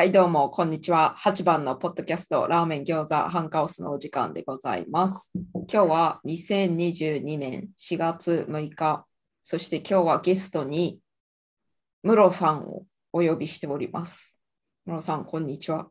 [0.00, 1.16] はい、どうも、こんにちは。
[1.18, 5.32] 8番のポッドキャスト、ラーメン餃子ハンカオスのお時間でございます。
[5.52, 9.06] 今日は2022年4月6日、
[9.42, 11.00] そして今日はゲストに
[12.04, 14.40] ムロさんをお呼びしております。
[14.86, 15.88] ムロさん、こんにちは。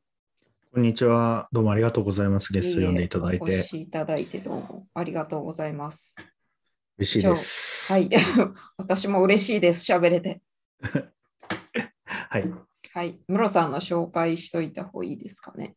[0.74, 1.50] こんにちは。
[1.52, 2.54] どうもありがとうございます。
[2.54, 3.68] ゲスト呼んでいただいおて越。
[3.68, 6.16] しいただいてどうもありがとうございます。
[6.98, 7.92] 嬉しいです。
[7.92, 8.10] はい、
[8.78, 10.42] 私も嬉しいです、喋れて。
[12.06, 12.67] はい。
[12.98, 15.76] はい、ムロさんの紹介しといた方がいいですかね。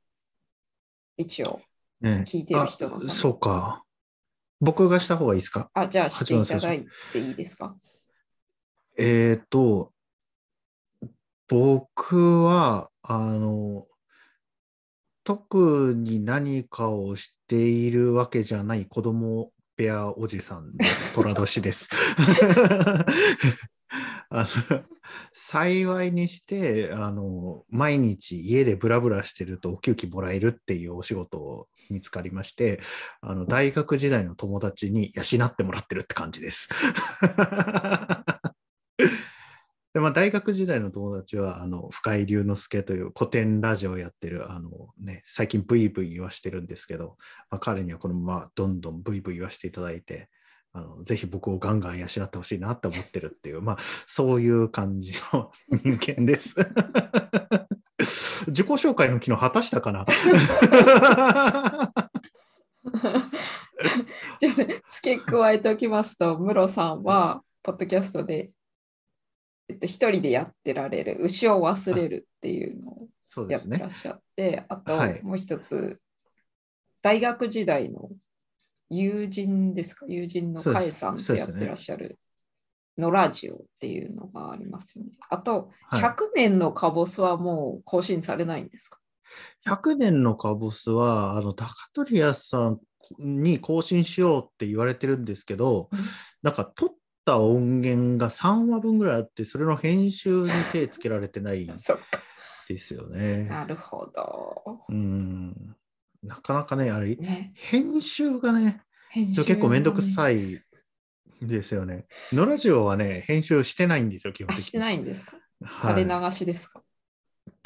[1.19, 1.61] 一応。
[2.01, 3.85] ね聞いてる人のそうか。
[4.59, 5.69] 僕がした方がいいですか？
[5.75, 7.77] あ、じゃあしていただいていいですか？
[8.97, 9.93] えっ、と、
[11.47, 13.87] 僕は、あの、
[15.23, 21.15] 特に何かをしているわけじゃない子供ペアおじさんです。
[21.15, 21.91] 虎年です。
[24.31, 24.85] あの
[25.33, 32.81] 幸いにしてあの毎日家でブラブラしてるとお給金もらえるっていうお仕事を見つかりまして
[33.21, 36.69] あの大学時代の友達に養ってもらってるって感じです。
[39.93, 47.17] でまあ、大学時代の友達はあの深井龍之介という古典ラジオをやってるあの、ね、最近ブイブイ言わしてるんですけど、
[47.51, 50.29] まあ、彼にはこのままどんどんブイブイ言わしていただいて
[50.73, 53.77] あのぜひ僕をガンガン養ってほしいなって思ってるっていう、まあ、
[54.07, 56.55] そういう感じの人間です。
[58.47, 60.07] 自己紹介の機能果たしたかな？
[64.89, 68.51] 付け加えておきますと、ムロさんは、ポッドキャストで、
[69.69, 73.09] えっと、一人でやってられる、牛を忘れるっていうのを
[73.49, 73.91] やってらっ。
[73.91, 76.01] しゃって、あとはいもう一つ、
[77.03, 78.11] 大学時代の
[78.91, 82.19] 友人ですか、友人のカエさんそうですねとやってらっしゃる
[82.99, 85.13] のラジオっていうのがありますよね。
[85.31, 88.99] あと、はい100年のカボスはもう更新されないんですか
[89.67, 92.81] ？100年のカボスは、あの、高取屋さん
[93.19, 95.99] に更新しようって言われてるんですけど、うん
[96.43, 96.89] なんか撮っ
[97.27, 101.67] た音源が3話分ぐらいあって、それの編集に手つけられてない。
[102.69, 103.45] ですよね。
[103.45, 104.85] なるほど。
[104.89, 105.77] うん。
[106.23, 110.05] なかなかね、あれ、ね、編集がね、編集結構めんどくい。
[110.05, 110.63] さい
[111.43, 112.07] ですよね。
[112.33, 114.65] のラジオはね、編集してないんですよ、基本あ、的に。
[114.65, 115.37] してないんですか？
[115.63, 116.83] はい垂れ流しですか、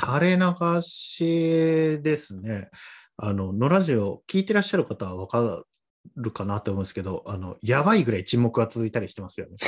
[0.01, 2.71] 垂れ流しですね。
[3.17, 5.63] あの、のラジオ聞いてらっしゃる方はわか
[6.17, 9.57] るかなと思うんですけど、あの、やばいぐらい沈黙が続いたりしてますよね。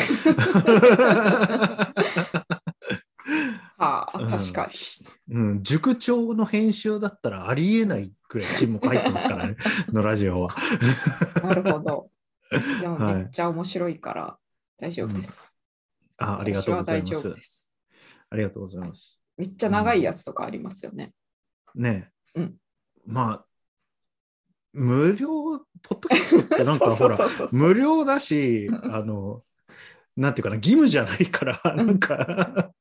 [3.79, 4.71] はあ、うん確か
[5.29, 5.37] に。
[5.37, 9.57] うん、塾長の編集だったらありえないぐらい沈黙入ってますからね、
[9.93, 10.55] のラジオは。
[11.43, 12.11] なるほど。
[12.81, 14.39] でもはいめっちゃ面白いから
[14.79, 15.55] 大丈夫です。
[16.19, 17.43] あありがとうございます私は大丈夫で。
[17.45, 17.73] す。
[18.31, 19.23] ありがとうございます。
[19.37, 21.13] めっちゃ長いやつとかありますよね。
[21.75, 22.57] ねえ、うん
[23.05, 23.47] まあ、
[24.73, 25.29] 無料、
[25.83, 27.19] ポッドキャストってなんか ほら、
[27.53, 29.43] 無料だし、あの、
[30.17, 32.73] なんていうかな、義務じゃないから、なんか、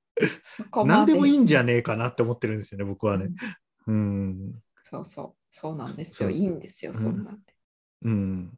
[0.86, 3.30] 何でもいいんじゃゃねえかなって思ってるんですよね、僕はね。
[3.88, 5.46] うん、そうそう。
[5.52, 6.30] そうなんですよ。
[6.30, 7.42] いいんですよ、うんそんなんで。
[8.04, 8.54] うん、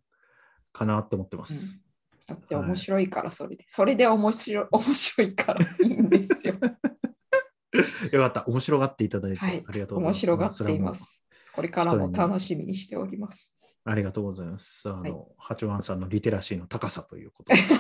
[0.74, 1.82] かなって思ってまうんす。
[2.28, 3.64] だって面白いから、それで。
[3.68, 6.56] それで面白い 面白いからいいんですよ。
[8.12, 10.18] よかった、面白がっていただいて、はいありがとうございます。
[10.18, 11.26] 面白がっていまそす。
[11.54, 13.58] これからも楽しみにしております。
[13.86, 14.90] ありがとうございます。
[14.90, 17.74] あはいの、八幡さんのリテラシーの高さということです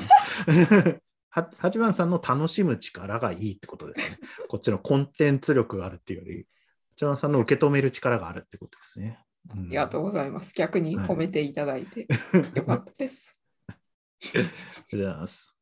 [0.83, 1.01] ね。
[1.41, 4.17] は八幡さんの楽しむ力がいいってことですね。
[4.49, 6.47] こっちのコンテンツ力があるっていうより、
[6.91, 9.23] 八幡さんの受け止める力があるってことですね。
[9.55, 10.53] うんありがとうございます。
[10.55, 12.07] 逆に褒めていただいて
[12.55, 13.39] よかったです。
[13.69, 13.77] あ
[14.33, 14.51] りがとう
[14.91, 15.55] ございます。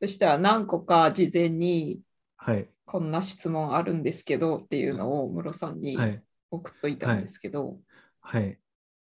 [0.00, 2.02] そしたら何個か事前に
[2.36, 2.70] はい。
[2.84, 6.22] こんな質問あるんですけどっていうのをムロさんにはい。
[6.50, 7.78] 送っといたんですけど、
[8.20, 8.58] はい。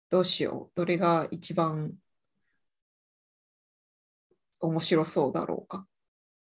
[0.10, 0.76] どうしよう。
[0.76, 1.94] どれが一番
[4.60, 5.86] 面白そうだろうか。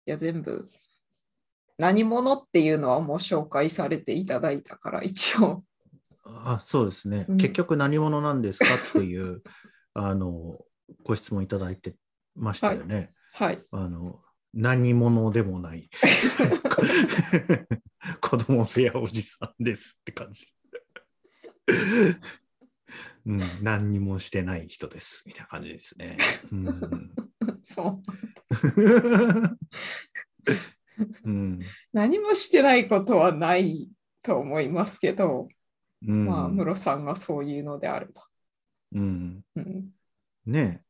[0.05, 0.69] いや、全部。
[1.77, 5.63] 何者っていうのはもう紹介されていただいたから、一応。
[6.23, 9.41] あそうですね、うん結局何者なんですかっていう
[9.93, 10.59] あの
[11.03, 11.95] ご質問いただいて
[12.35, 13.13] ましたよね。
[13.33, 13.63] はい。
[13.71, 14.21] あの
[14.53, 15.89] 何者でもない
[18.21, 20.47] 子供ペアおじさんですって感じ。
[23.25, 26.17] うん、何にもしてない人ですみたいな感じですね。
[26.51, 27.26] うん
[27.63, 28.03] そう。
[31.25, 31.59] うん。
[31.93, 33.89] 何もしてないことはない
[34.21, 35.47] と思いますけど、
[36.05, 36.25] うん。
[36.25, 38.23] まあ、ムロさんがそういうのであれば。
[38.93, 39.89] うん、うん、
[40.45, 40.81] ね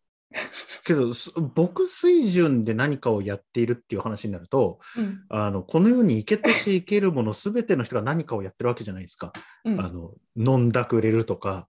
[0.84, 5.26] けど、す僕水準で何かをやっているっていう話になると、うん。
[5.30, 9.34] あのこの世に生けとし生けるもの全ての人が何かをやってるわけじゃないですか。
[9.66, 9.80] うん。
[9.80, 11.68] あの飲んだくれるとか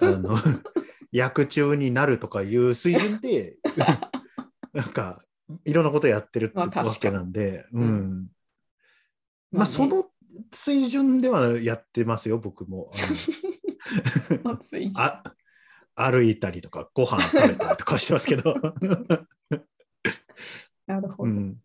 [0.00, 0.36] あの
[1.12, 3.56] 薬中になるとかいう水準で
[4.72, 5.22] なんか
[5.64, 6.68] いろんなことやってるってわ
[7.00, 7.88] けなんで、ううん
[8.22, 8.26] ん
[9.50, 10.06] まあねその
[10.52, 12.90] 水準ではやってますよ僕も。
[14.96, 15.22] あ
[15.96, 18.54] 歩いたりとかご飯食べたりとかしてますけど。
[20.86, 21.32] なるほど。
[21.32, 21.60] うん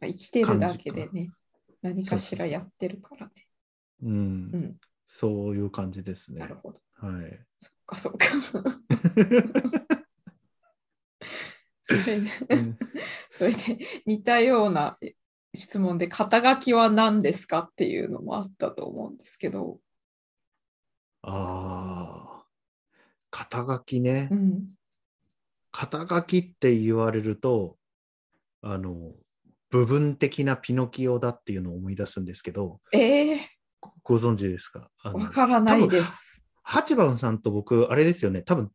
[0.00, 1.30] 生きてるだけでね、
[1.82, 3.32] 何かしらやってるからね。
[4.02, 4.14] うんう
[4.56, 6.54] ん、そういう感じですねなる。
[6.54, 6.80] ほど。
[6.94, 7.46] はい。
[7.58, 8.26] そっかそっか。
[13.30, 14.98] それで似たような
[15.54, 19.80] 質問で肩書きは何ですかっていうのもあったと思うんですけど、
[21.22, 22.46] ああ、
[23.30, 24.28] 肩書きね。
[24.30, 24.34] う。
[24.34, 24.68] ん、
[25.70, 27.76] 肩書きって言われると、
[28.62, 29.12] あの、
[29.70, 33.48] 部分的なピノキオだっていうのを思い出すんですけど、ええ
[34.02, 34.90] ご存知ですか？
[35.04, 36.44] わからないです。
[36.62, 38.70] 八番さんと僕、あれですよね、多分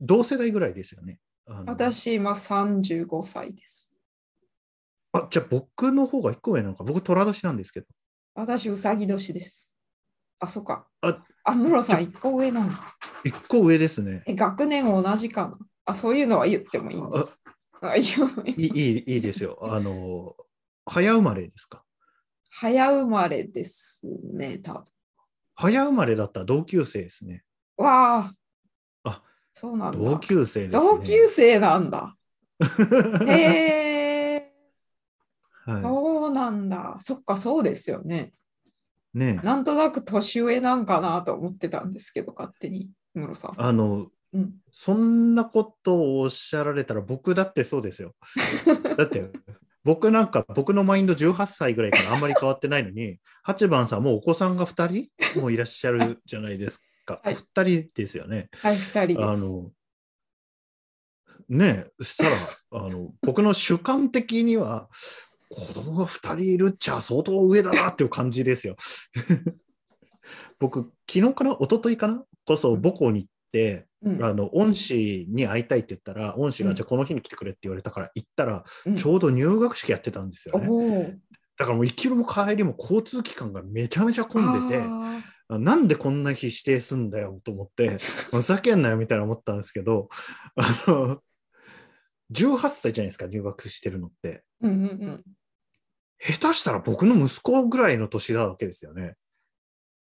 [0.00, 1.18] 同世代ぐらいですよね。
[1.46, 3.96] 私、今35歳です。
[5.12, 6.84] あ、じゃあ僕の方が一個上なのか。
[6.84, 7.86] 僕、虎年なんですけど。
[8.34, 9.76] 私、うさぎ年です。
[10.40, 10.86] あ、そっか。
[11.02, 12.96] あ、あ、ムロさん、1個上なのか。
[13.24, 14.22] 一個上ですね。
[14.26, 15.58] え、学年同じかな？
[15.84, 17.38] あ、そういうのは言ってもいいんです
[17.80, 17.90] か？
[17.90, 19.58] あいいよいいですよ。
[19.62, 20.36] あの、
[20.86, 21.84] 早生まれですか？
[22.48, 24.84] 早生まれですね、多分。
[25.54, 27.42] 早生まれだったら同級生ですね。
[27.76, 28.34] わあ、あ、
[29.52, 29.98] そうなんだ。
[29.98, 30.80] 同級生ですね。
[30.80, 32.16] 同級生なんだ。
[33.26, 34.52] へえ、
[35.66, 36.96] はそうなんだ。
[37.00, 38.32] そっか、そうですよね。
[39.14, 43.54] い、ねえなんとなく年上なんかなと思ってたんですけど、勝手に、ムロさん。
[43.56, 48.14] あの、うん、そんなことをおっしゃられたら僕だってそうですよ。
[48.96, 49.30] だって
[49.84, 57.20] 僕なんか僕のマインド18歳ぐらいからあんまり変わってないのに、8番さんもうお子さんが2人もいらっしゃるじゃないですか。
[57.22, 58.48] はい2人ですよね。
[58.58, 59.22] はい、二人です。
[59.22, 59.70] あの、
[61.48, 62.36] ねえ、したら、
[62.84, 64.88] あの、僕の主観的には、
[65.50, 68.76] 子供が2人いるっちゃ相当上だなっていう感じですよ。
[70.58, 71.56] 僕、昨日かな？
[71.60, 72.24] 一昨日かな？
[72.46, 81.20] こそ母校に行って、うんあの恩師に会いたいって言ったら、恩師うんがじゃあこの日に来てくれって言われたから行ったら、うんちょうど入学式やってたんですよね。
[81.58, 84.82] だからもう行きも帰りも交通機関がめちゃめちゃ混んでて、
[85.58, 87.98] なんでこんな日指定すんだよと思って、
[88.30, 90.08] ふざけんなよみたいな思ったんですけど、
[90.56, 91.22] あの、
[92.32, 94.44] 18歳じゃないですか、入学してるのって。
[94.62, 95.24] ーうんうんうん。
[96.18, 99.16] 下手したら僕の息子ぐらいの年なわけですよね。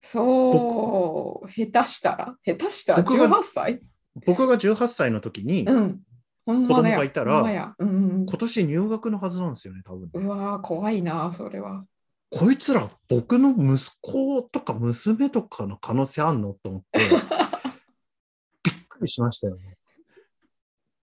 [0.02, 3.82] そう、下手したら、下手したら僕が18歳？
[4.26, 6.02] 僕が18歳の時に、うん。
[6.46, 7.42] 子供がいたら
[7.78, 10.10] うんうん今年入学のはずなんですよね、多分。
[10.14, 11.86] うん、うわー、怖いな、それは。
[12.30, 17.00] こいつら僕の息子とか娘とかの可能性あんのと思って、
[18.64, 19.78] びっくりしましたよね。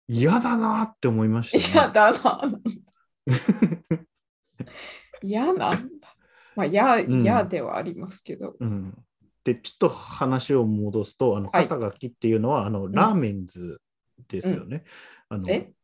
[0.07, 1.93] 嫌だなって思いました嫌ね。
[1.93, 2.41] だな。
[5.21, 6.15] 嫌なんだ。
[6.55, 8.55] まあ、嫌、ん嫌ではありますけど。
[8.59, 8.93] うん、
[9.43, 13.81] で、ちょっと話を戻すと、あのはい肩書きっていうのは、あのラーメンズ
[14.27, 14.83] ですよね。
[15.29, 15.71] あのえ？
[15.71, 15.76] ス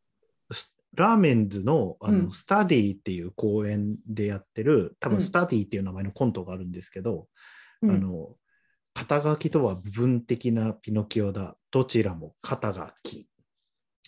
[0.96, 7.28] ラーメンズのあの、うんスタディっていう公演でやってる、多うん分スタディっていう名前のコントがあるんですけど、
[7.82, 8.36] うんあの
[8.94, 11.56] 肩書きとは部分的なピノキオだ。
[11.72, 13.28] どちらも肩書き。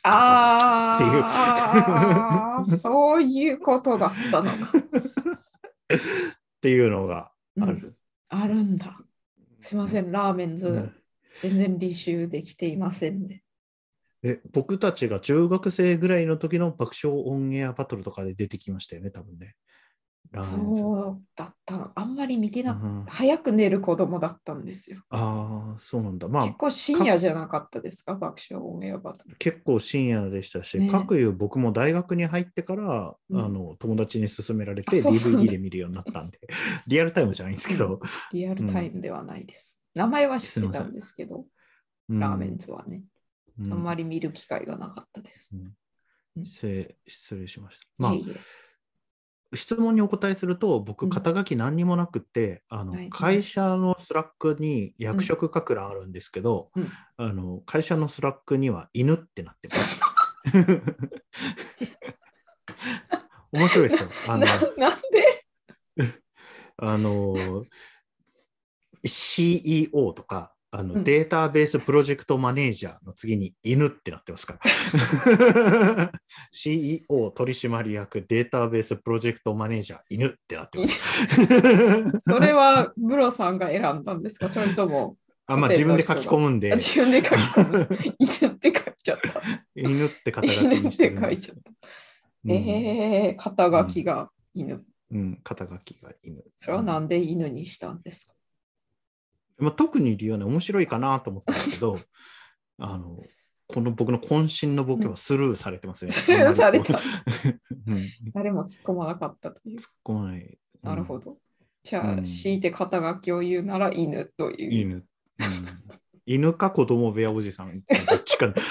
[0.04, 4.78] あっていうそういうことだったのか。
[4.78, 7.96] っていうのがある。
[8.28, 9.00] あるんだ。
[9.60, 10.96] すいません、ラーメンズ、うん
[11.38, 13.42] 全然履修できていませんね。
[14.22, 19.54] え僕たちが中学生ぐらいの時の爆笑オンエアバトルとかで出てきましたよね、多分ね。
[20.32, 20.80] ラーメンズ。
[20.80, 21.92] そうだったの。
[21.94, 25.02] あんまり見てなくうん早く寝る子供だったんですよ。
[25.10, 26.28] ああ、そうなんだ。
[26.28, 29.36] まあ結構深夜じゃなかったですか、爆笑オンエアバトル。
[29.36, 36.40] 結構深夜でしたし、ねかくいう僕も大学に入ってから、うんあの友達に勧められて DVD で見るようになったんで、
[36.86, 38.00] リアルタイムじゃないんですけど、
[38.32, 39.82] リアルタイムではないです。
[39.94, 41.46] 名前は知ってたんですけど、うん
[42.08, 43.04] ラーメンズはね、うん
[43.58, 45.56] あんまり見る機会がなかったです。
[46.44, 47.86] せ失礼しました。
[47.98, 48.66] まあいえ、いえ
[49.54, 60.00] 質問にお答えすると、僕、うん肩書き何にもなくて、あのはい会社のスラックに役職書く欄あるんですけど、うんあの会社のスラックには犬ってなってます。
[63.52, 64.08] 面白いですよ。
[64.28, 65.46] あのななんで？
[66.78, 67.64] あの
[69.04, 76.12] CEO とか、あの、うんデータベースプロジェクトマネージャーの次に犬ってなってますから。
[76.52, 82.20] CEO 取締役データベースプロジェクトマネージャー犬ってなってます。
[82.28, 84.48] それはブロさんが選んだんですか？
[84.48, 85.16] それとも
[85.48, 89.40] あまあ、自分で書き込むんであ、自分で書き込む犬って書いちゃった。
[89.76, 91.70] 犬って肩書き犬ってにしてるん書いちゃった。
[92.44, 94.84] うんえー、肩書きが犬。
[95.12, 96.42] うん、肩書きが犬。
[96.60, 98.35] それはなんで犬にしたんですか？
[99.58, 101.98] まあ、特に理由はね、面白いかなと思ったんだけど、
[102.78, 103.22] あの、
[103.68, 106.10] この僕の渾身のボケはスルーされてますね。
[106.10, 107.00] スルーされた
[108.32, 109.76] 誰も突っ込まなかったという。
[109.76, 110.58] 突っ込まない。
[110.82, 110.90] ど。
[110.90, 111.38] なるほど。
[111.82, 114.72] じゃあ、うん強いて肩書きを言うなら犬という。
[114.72, 114.94] 犬。
[114.96, 115.04] うん、
[116.26, 117.80] 犬か子供部屋おじさん。
[117.80, 118.54] どっちか。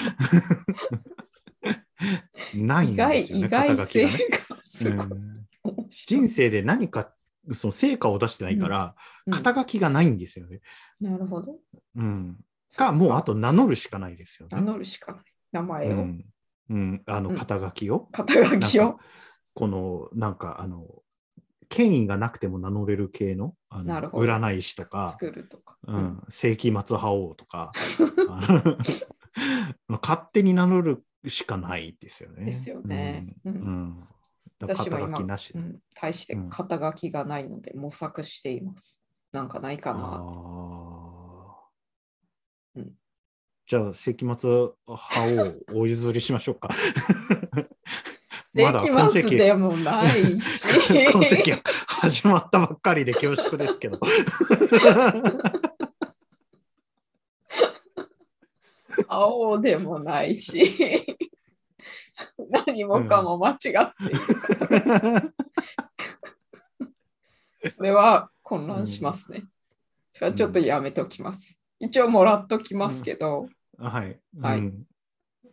[2.54, 4.10] ないんですよね、意外性が
[4.62, 5.06] すごい
[5.88, 7.12] 人生で何か
[7.52, 8.94] その成果を出してないから、
[9.26, 10.60] うん肩書きがないんですよね。
[11.00, 11.56] なるほど。
[11.96, 12.38] うん。
[12.76, 14.56] か、もうあと名乗るしかないですよね。
[14.56, 15.22] 名乗るしかない。
[15.50, 15.90] 名前を。
[15.90, 16.24] うん。
[16.68, 18.08] うん、あのうん肩書きを。
[18.12, 18.98] 肩書きを？
[19.54, 20.84] このなんかあの
[21.68, 25.76] 権威がなくても名乗れる系のあの占い師とか、作るとか。
[25.86, 27.72] うん、世紀末覇王とか
[30.02, 32.44] 勝手に名乗るしかないですよね。
[32.44, 33.34] ですよね。
[33.44, 33.58] ううんん。
[33.58, 34.08] うん
[34.60, 35.58] 私は今肩書きなしで。
[35.58, 39.02] うん、対して肩書きがないので模索しています。
[39.32, 40.22] なんかないかな。
[42.76, 42.92] うん
[43.68, 44.48] じゃあ、世紀末
[44.86, 46.68] 派をお譲りしましょうか。
[48.54, 50.64] 世紀末でもないし。
[51.12, 53.98] 今世が始まったばっかりで恐縮ですけど。
[59.08, 61.26] 青でもないし。
[62.66, 63.84] 何もかも間違っている。
[67.76, 69.44] これは混乱しますね。
[70.12, 71.60] それはちょっとやめときます。
[71.78, 74.20] 一応もらっときますけど、はい。
[74.40, 74.86] はいうん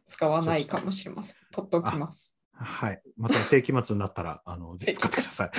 [0.06, 1.36] 使わないかもしれません。
[1.52, 2.38] 取っときます。
[2.52, 3.02] はい。
[3.18, 5.52] また世紀末にななったら、あの、ぜひ使ってください。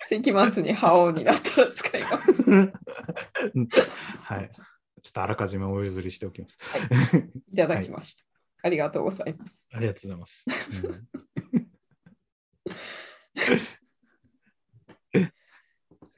[0.00, 2.44] 世紀末に覇王になったら使います。
[2.50, 2.72] うん
[4.22, 4.50] はい。
[5.02, 6.58] ちょっとあらかじめお譲りしておきます。
[7.52, 8.24] いただきました。
[8.62, 9.68] ありがとうございます。
[9.72, 10.44] ありがとうございます。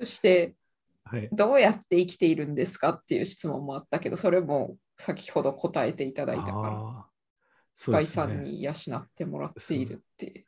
[0.01, 0.57] そして、
[1.05, 1.29] はい。
[1.31, 7.07] どうやって生きているんですかっていう質問もあったけど、それも先ほど答えていただいたから、
[7.77, 8.25] 深井ですね。
[8.25, 10.47] さんに養ってもらっているって。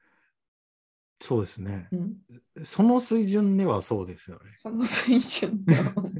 [1.20, 1.88] そうですね。
[1.92, 2.16] うん、
[2.64, 4.54] その水準ではそうですよね。
[4.56, 6.10] その水準の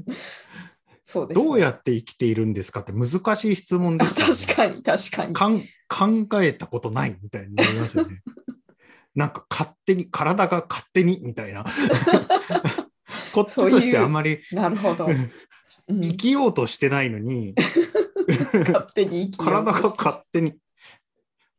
[1.05, 1.45] そうです、ね。
[1.45, 5.63] どうやって生きているんですかって難しい質問ですよね確かに、確かに。
[5.87, 8.21] 考えたことないみたいになりますよね。
[9.13, 11.63] なんか勝手に、体が勝手にみたいな。
[13.33, 15.05] こっちとしてあんまりなるほど。
[15.87, 17.53] うん、生きようとしてないのに、
[18.53, 20.55] 勝手に体が勝手に。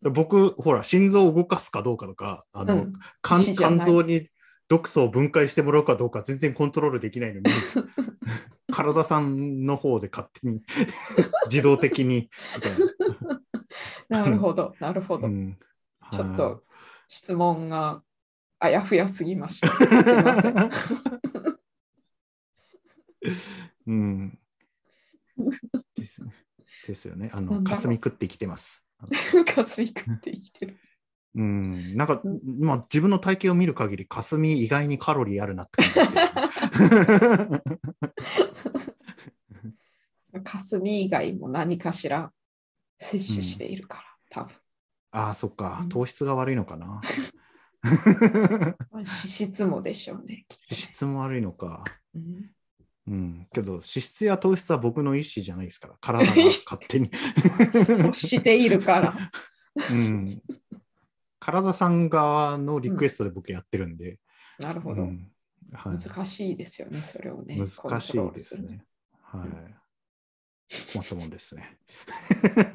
[0.03, 4.29] 僕、ほら、心臓を動かすかどうかとか、あの、うん肝臓に
[4.69, 7.47] 毒素を分解してもらうかどうか全然コントロールできないのに、
[8.73, 10.63] 体さんの方で勝手に
[11.49, 12.31] 自動的に
[14.09, 14.21] な。
[14.25, 15.27] なるほど、なるほど。
[15.27, 15.59] うん
[16.13, 16.63] ちょっと
[17.09, 18.03] 質問が
[18.59, 19.69] あやふやすぎました。
[19.69, 19.87] すい
[20.23, 20.71] ません。
[23.87, 24.39] うん。
[25.95, 26.33] ですね。
[26.87, 27.31] ですよね。
[27.33, 28.85] あの、霞食って生きてます。
[29.47, 30.79] 霞食って生きてる。
[31.37, 31.95] うん。
[31.97, 36.07] なんかう、まあ、自分の体型を見る限り、霞意外にカロリーあるなって感
[40.35, 42.33] じ霞 以外も何かしら
[42.99, 44.57] 摂取しているから、多分。
[45.13, 45.89] ああ、そっかうん。
[45.91, 47.01] 糖質が悪いのかな。
[48.93, 50.47] 脂質もでしょうね。
[50.71, 51.85] 脂質も悪いのか。
[52.15, 52.51] うん
[53.09, 53.47] うん。
[53.53, 55.95] けど、脂質や糖質は僕の意思じゃないですから。
[56.01, 57.09] 体が勝手に。
[58.03, 59.31] 欲しているから。
[59.93, 60.43] うん。
[61.47, 64.19] 体さん側のリクエストで僕やってるんで。
[64.59, 65.03] なるほど。
[65.03, 65.31] うん
[65.73, 67.57] はい、難しいですよね、それをね。
[67.57, 68.85] 難しいですね。
[69.23, 69.49] はい。
[70.93, 71.79] 困ったもんですね。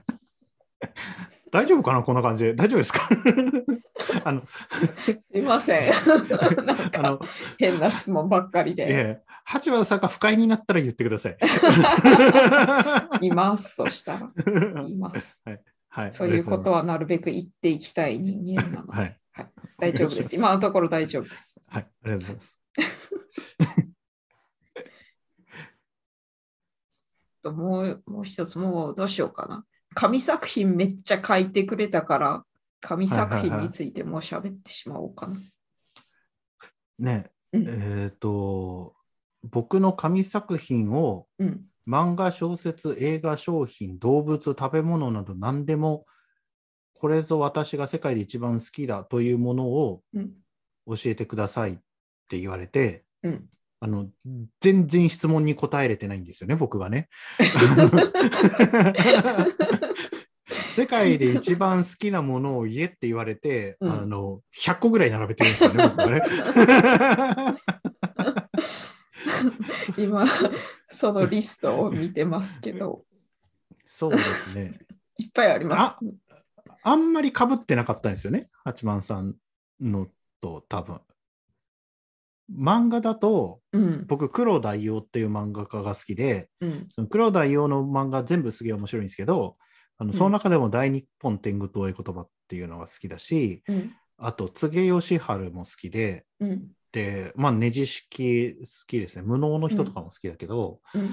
[1.52, 2.54] 大丈夫かなこんな感じで。
[2.56, 3.10] 大丈夫ですか？
[4.24, 5.92] あの、すいません。
[6.66, 7.20] なんあかの、
[7.58, 8.86] 変な質問ばっかりえで。
[8.90, 11.38] え、八幡さんが不快になったら言ってください。
[13.22, 14.32] います、そしたら。
[14.88, 15.42] います。
[15.46, 15.62] はい。
[16.12, 19.18] そういうことはなるべく言っていきたい人間なので、はい。
[19.78, 20.36] 大丈夫です。
[20.36, 21.60] 今のところ大丈夫です。
[21.68, 21.84] はい。
[21.84, 22.60] ありがとうございます。
[27.42, 29.66] ともうもう一つ、もうどうしようかな。
[29.94, 32.46] 紙作品めっちゃ書いてくれたから、
[32.80, 35.38] 紙作品についてもう喋ってしまおうかな。
[37.00, 38.94] ね、うんえっ、と、
[39.44, 41.66] 僕の紙作品を、うん。
[41.92, 46.06] 漫画、小説、映画、商品、動物、食べ物など何でも、
[46.94, 50.32] これぞ私が世界で一番好きだというものをうん
[50.88, 51.78] 教えてくださいっ
[52.28, 53.50] て言われて、うん
[53.84, 54.08] あの
[54.60, 57.10] 全然質問に答えれてないんですよね、僕がね。
[60.76, 66.22] 世界で一番好きなものを言えって言われて、うんあの100個ぐらい並べてるんですよね、僕はね。
[69.98, 70.26] 今、
[70.88, 73.06] そのリストを見てますけど、
[73.86, 74.80] そうですね。
[75.18, 75.98] いっぱいあります。
[76.84, 79.36] あんまり被ってなかったんですよね、八幡さん
[79.80, 80.08] の
[80.40, 81.00] と多分。
[82.54, 84.06] 漫画だと、うん。
[84.08, 86.86] 僕、黒大王っていう漫画家が好きで、うん。
[86.90, 89.58] その黒大王の漫画全部すげえ面白いんですけど、
[89.98, 93.96] あのうんその中でも大日本天狗東映言葉っていうのが好きだし、うん。
[94.18, 95.20] あと、柘植義治
[95.52, 96.72] も好きで、うん。
[96.92, 99.24] で、まあ、ねじ式好きですね。
[99.24, 101.10] 無能の人とかも好きだけど、うん。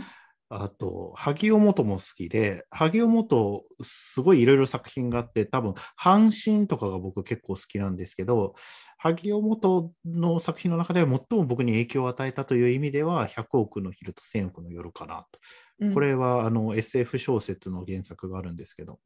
[0.50, 8.54] あと、萩尾元も好きで、萩尾元、すごいいろいろ作品があって、多分、阪神とかが僕結構好きなんですけど、
[8.96, 15.38] 萩尾元の作品の中では最も僕に影響を与えたという意味では、100億の昼と1000億の夜かなと。
[15.80, 18.98] うんこれはあの SF 小説の原作があるんですけど。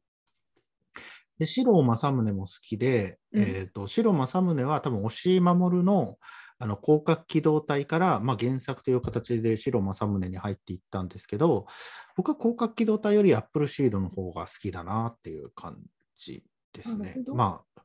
[1.37, 6.17] で、四郎正宗も好きで、うんえっ、と、四郎正宗は多分、押井守の
[6.59, 11.67] あの広角機動隊から、まあ、原作という形で四郎正宗に入っていったんですけど、
[12.15, 15.77] 僕は広角機動隊よりアップルシードの方が好きだなっていう感
[16.17, 16.43] じ
[16.73, 17.81] ですねまあ、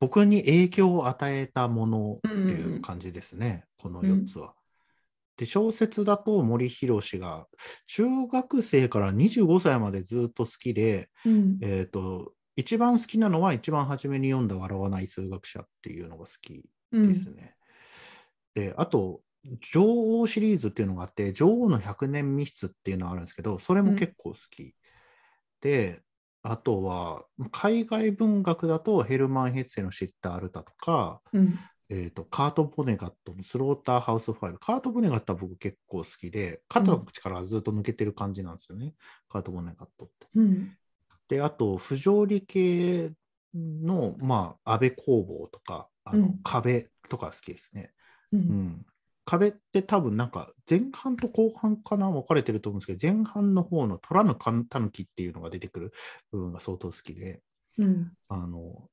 [0.00, 4.54] 僕に影響を与えたものっていう感じですね、この4つは。
[5.36, 7.48] で小説だと森博が
[7.88, 11.58] 中学生から25歳までずっと好きで、うん。
[11.60, 17.53] えー、と一番好きなのは一番初めに読んだ「笑わない数学者」っていうのが好きうんですね。
[18.54, 19.20] であと
[19.72, 24.74] 女王シリーズっていうのがあって女王の100年密室っていうのがあるんですけどそれも結構好き。
[25.60, 26.00] で
[26.46, 31.58] あとは海外文学だとヘルマン・ヘッセの「知ったアルタ」とか、うん。
[31.90, 34.58] えー、とカート・ボネガットのスローターハウス5。
[34.58, 38.94] カート・ボネガットは僕結構好きで、肩の力がずっと抜けてる感じなんですよね、
[39.28, 40.26] カート・ボネガットって。
[40.34, 40.76] うん。
[41.28, 43.12] で、あと、不条理系
[43.54, 47.93] の、まあ、安倍工房とか、あのうん壁とか好きですね。
[48.38, 48.40] う。
[48.40, 48.86] うんん。
[49.26, 55.92] 壁って多分なんか前半と後半かな分かれてると思うんですけど、前半の方の虎のたぬきっていうのが出てくる
[56.30, 57.40] 部分が相当好きで、
[57.78, 58.12] うん。
[58.28, 58.88] あの、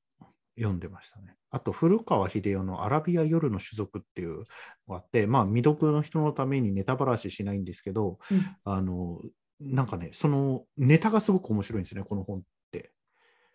[0.56, 1.36] 読んでましたね。
[1.50, 4.44] あと、古川秀夫のアラビア夜の種族っていうの
[4.88, 9.20] があって、まあ、未読の人のためにネタばらししないんですけど、うんあの、
[9.60, 12.92] なんかね、そのネタがすごく面白いんですね、この本って。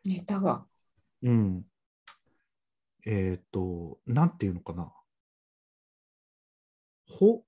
[0.05, 0.65] ネタが。
[1.23, 1.63] うん。
[3.05, 4.91] えっ、と、なんていうのかな。
[7.07, 7.43] ほ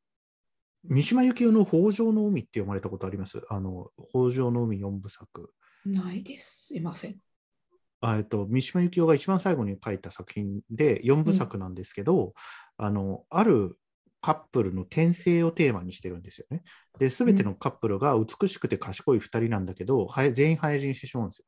[0.84, 3.42] 三島由紀夫の北条の海って読まれたことあります？
[3.50, 5.54] あの、北条の海四部作。
[5.86, 6.68] ないです。
[6.68, 7.18] すいません。
[8.02, 12.34] あえっと、三島由紀夫が一番最後に書いた作品で4部作なんですけど、
[12.78, 13.78] あのある
[14.22, 16.64] カップルの転生をテーマにしてるんですよね。
[16.98, 21.46] で、すべてのカップルが美しくて賢い2人なんだけど、はや全員早死にしてしまうんですよ。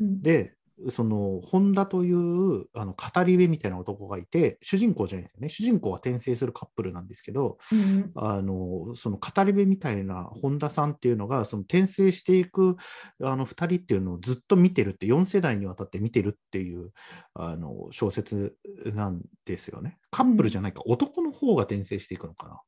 [0.00, 0.22] うん。
[0.22, 0.56] で、
[0.88, 5.48] その本田というあの語り部みたいな男がいて、主人公じゃないですよね。
[5.48, 8.10] 主人公は転生するカップルなんですけど、うん。
[8.16, 12.76] あのその語り部みたいな本田さんっていうのがその転生していく
[13.22, 16.90] あの2人っていうのをずっと見てるって4世代にわたって見てるっていう
[17.34, 19.98] あの小説なんですよね。
[20.10, 22.60] カップルじゃないか、男の方が転生していくのかな。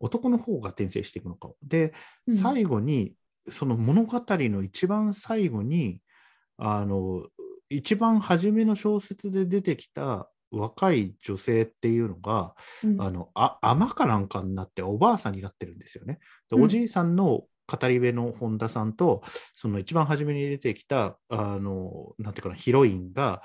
[0.00, 1.50] 男の方が転生していくのか。
[1.62, 1.92] で、
[2.26, 3.14] うん最後に
[3.50, 6.00] その物語の一番最後に
[6.58, 7.26] あの
[7.68, 16.18] 一番初めの小説で出てきた若い女性っていうのがうんあの、あ、尼かなんかになっておばあさんになってるんですよね。
[16.48, 19.22] でうんおじいさんの語り部の本田さんと、
[19.54, 23.42] その一番初めに出てきた、あの、なんていうかな、ヒロインが、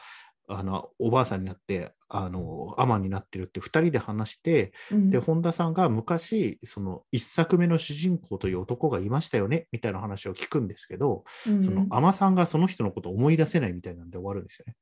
[0.48, 14.76] あの、おばあさんになって、あの、尼になってるって二人で話して、うんで、本田さんが昔、その一作目の主人公という男がいましたよね、みたいな話を聞くんですけど、うんその、尼さんがその人のことを思い出せないみたいなんで終わるんですよね。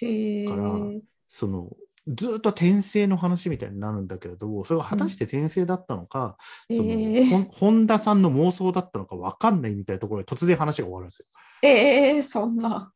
[0.00, 0.46] へえ。
[0.46, 0.72] から
[1.28, 1.70] その
[2.08, 6.36] ずっと転生の話みたいになるんだけれども、それが果たして転生だったのか、
[6.70, 11.26] そのえー本田さんの妄想だったのか分かんないみたいなところで突然話が終わるんですよ。
[11.68, 12.92] えー、そんな。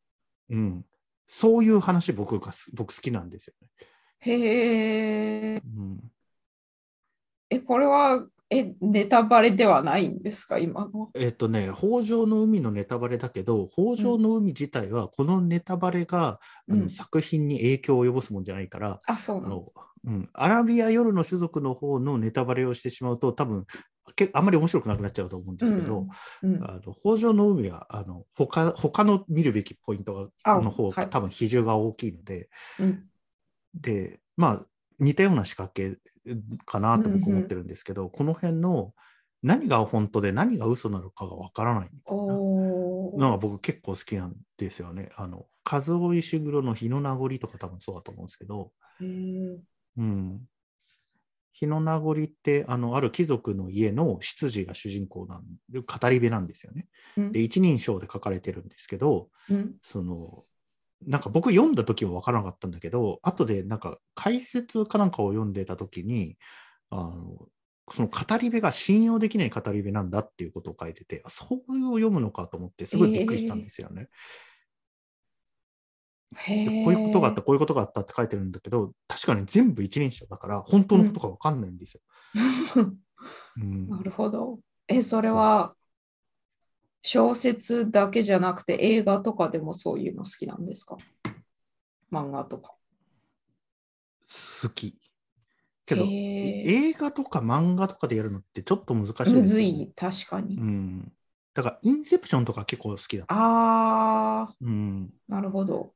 [0.51, 0.85] うん、
[1.33, 3.69] そういう話僕がす僕好きなんですよね。
[4.19, 5.63] へえ。
[5.65, 6.01] うん、
[7.51, 11.09] え、これは、え、ネタバレではないんですか、今の。
[11.15, 19.73] えっとね、北条の海のネタバレだけど、北条の海自体はこのネタバレが、あのうん作品に影響を及ぼすもんじゃないから、あ、そうあなの。
[20.05, 23.67] のうん、アラビア夜の種族の方のネタバレをしてしまうと、多分
[24.15, 26.07] けあんまり面白くなくなっちゃうと思うんですけど、
[26.43, 31.11] うん、あの北条の海はあの他他の見るべきポイントあがの方がはい。
[31.11, 33.05] 多分比重が大きいので、うん。
[33.75, 34.67] で、まあ、
[34.99, 35.97] 似たような仕掛け
[36.67, 38.93] かなと僕思ってるんですけど、この辺の
[39.43, 45.11] 何が本当で何が嘘なのかがわからないみたいなのが僕結構好きなんですよね。
[45.17, 48.73] あの、和尾石黒の日の名残とか多分そうだと思うんですけど、
[49.97, 50.41] うん。
[51.53, 56.89] 日の名残って、あの、ある貴族の家の執事が主人公なんで、語り部なんですよね。
[57.17, 60.45] うんで、一人称で書かれてるんですけど、うんその、
[61.07, 66.37] なんか僕読んだ時は分からなかったんだけど、後でなんか解説かなんかを読んでた時に、
[66.91, 67.49] あの、
[67.93, 74.03] その語り部が信用できない語り部なんだっていうことを書いてて、あそういう読むのかと思って、すごいびっくりしたんですよね。
[74.03, 74.11] へーで
[76.35, 82.01] こういうことがあった、こういうことがあったって書いてるんだけど、確かに全部一人称だから、本当のことか分かんないんですよ。
[83.57, 84.61] うんなるほど。
[84.87, 85.75] え、それは
[87.03, 90.97] 小説だけじゃなくて映画とかでもそういうの好きなんですか？
[92.13, 92.75] 漫画とか。
[94.63, 94.97] 好き。
[95.87, 100.57] けど、映画とか漫画とかでやるのってちょっと難しいねむずい、確かに。
[100.57, 101.13] うん。
[101.53, 103.35] だから、インセプションとか結構好きだった。
[103.35, 105.13] あうん。
[105.29, 105.95] ー、なるほど。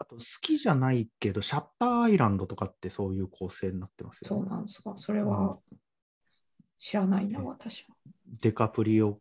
[0.00, 4.50] あと、好きじゃないけど、シャッターアイランドとかってそういう構成になってますよそうね。
[4.50, 4.92] なんですか。
[4.96, 5.58] それは
[6.78, 7.96] 知らないな、え私は。
[8.40, 9.20] デカプリオ、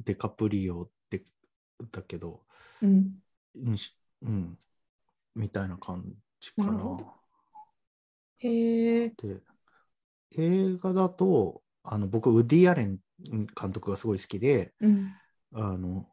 [0.00, 1.24] デカプリオって、
[1.92, 2.42] だけど、
[2.82, 3.14] うん。
[3.56, 4.58] うん、
[5.36, 6.04] みたいな感
[6.40, 6.72] じかな。
[6.72, 7.14] な
[8.38, 9.08] へえ。
[9.10, 9.42] で、
[10.36, 15.12] 映画だと、あの僕、ウッディ・アレン監督がすごい好きで、うん。
[15.52, 16.08] あの、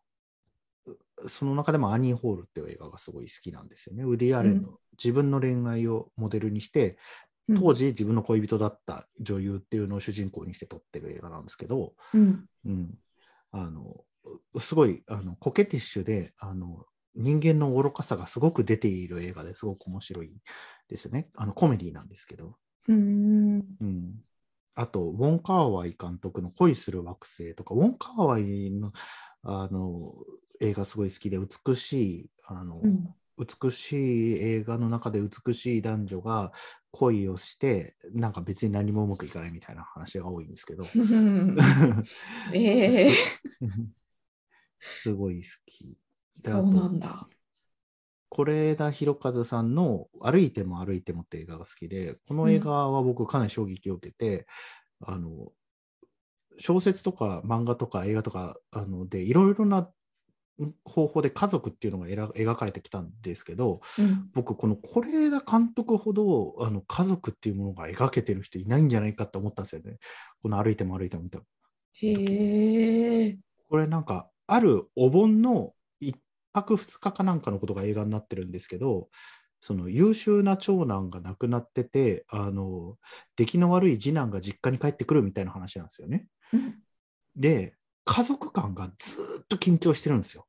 [1.27, 4.03] その中でもアニー・ホールっていう映画がすごい好きなんですよね。
[4.03, 6.97] ウッディ・アレンの自分の恋愛をモデルにして、
[7.55, 12.45] 当時自分の恋人だった女優っていうのを主人公にして撮ってる映画なんですけど、うん。
[12.65, 12.93] うん、
[13.51, 14.03] あの
[14.59, 20.31] すごいあのコケティッシュであの人間の愚かさがすごく出ている映画ですごく面白い
[20.87, 21.29] ですよね。
[21.35, 22.55] あのコメディなんですけど。
[22.87, 23.63] うん。
[23.79, 24.13] うん、
[24.75, 28.91] あと、ウォン・カーワイ監督の恋する惑星とか、ウォン・カーワイの
[29.43, 30.13] あの
[30.61, 33.13] 映画すごい好きで、美しいあの、うん。
[33.37, 36.51] 美しい映画の中で美しい男女が
[36.91, 40.83] 恋をして、なんか別に何もうまくいかないみたいな話が多いんですけど。
[42.53, 43.13] ええ
[44.79, 45.97] す すごい好き。
[46.37, 47.27] でそうなんだ。
[48.29, 54.47] 是枝裕和さんの「歩いても歩いても」って映画が好きで、この映画は僕かなり衝撃を受けて、
[55.01, 55.51] あの
[56.57, 59.91] 小説とか漫画とか映画とかあのでいろいろな
[60.85, 64.29] 方法で家族っていうのが描描かれてきたんですけど、うん。
[64.33, 69.97] 僕この是枝監督ほどあの家族っていうものが描けてる人いないんじゃないかって思ったんですよね。
[70.41, 71.39] この歩いても歩いても見た。
[71.93, 73.37] へえ。
[73.69, 76.13] これなんかあるお盆の1
[76.53, 79.09] 泊2日かなんかのことが映画になってるんですけど
[79.61, 82.97] その優秀な長男が亡くなっててあの
[83.35, 86.27] 出来の悪い次男が実家に帰ってくるみたいな話なんですよね。
[86.53, 86.75] うん
[87.35, 87.73] で
[88.05, 90.45] 家族間がずーっと緊張してるんですよ。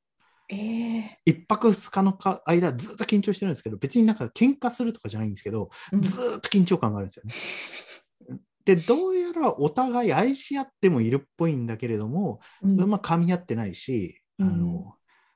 [0.49, 1.19] ええ。
[1.27, 7.35] 1泊2日のか間ずっと緊張してるんですけど別になんか喧嘩するとかじゃないんですけどうんずーっと緊張感があるんですよね。
[8.65, 14.95] でどうやらお互い愛し合ってもいるっぽいんだけれども、うんまあ、噛み合ってないし、うんあの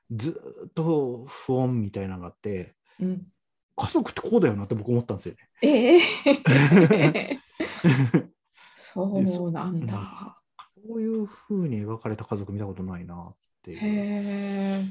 [0.09, 3.27] ずーっと不穏みたいなのがあってうん
[3.79, 5.49] 家族ってこうだよなって僕思ったんですよね。
[5.61, 7.39] ええ。
[8.75, 10.41] そうなんだ。
[10.87, 14.85] こういう風に描かれた家族見たことないなっていう。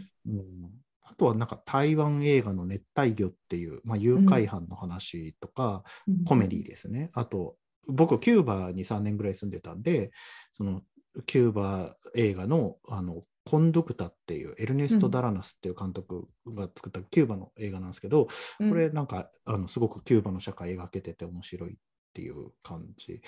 [1.08, 5.84] あとはなんか台湾映画の熱帯魚っていう、まあ、誘拐犯の話とか、
[6.26, 7.10] コメディですね。
[7.14, 7.56] あと、
[7.86, 10.10] 僕、キューバに3年ぐらい住んでたんで、
[10.52, 10.82] その
[11.26, 18.26] キューバ映画のあのコンドクタっていう、エルネスト・ダラナスっていう監督が作ったキューバの映画なんですけど、
[18.58, 18.70] うん。
[18.70, 21.76] これなんかあのすごくキューバの社会描けてて面白いっ
[22.12, 23.22] ていう感じ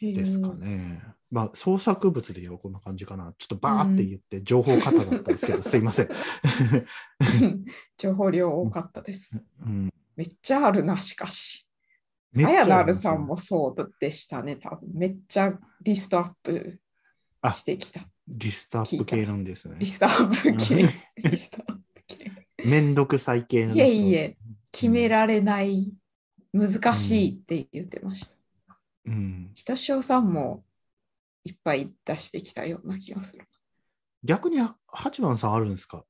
[0.00, 1.02] ですかね。
[1.30, 3.34] まあ創作物で言えばこんな感じかな。
[3.38, 6.08] ちょっとバーって言って情報過多だったんですけど、 すいません。
[7.98, 9.44] 情報量多かったです。
[9.60, 11.66] うん、めっちゃあるな、しかし。
[12.32, 16.80] めっちゃあやなるさんもそうでしたね、多分めっちゃリストアップ
[17.40, 18.06] あしてきた。
[18.28, 19.86] リストアップ系なんですねリ。
[19.86, 20.90] ストアップ系。
[21.28, 22.48] リストアップ系。
[22.64, 24.36] めん どくさい系いえいえ、
[24.70, 25.92] 決められない、
[26.52, 28.35] 難しいって言ってました。
[29.06, 30.64] うん、ひとしおさんも
[31.44, 33.44] いっぱい出してきたような気がする。
[34.24, 36.04] 逆に八番さんあるんですか、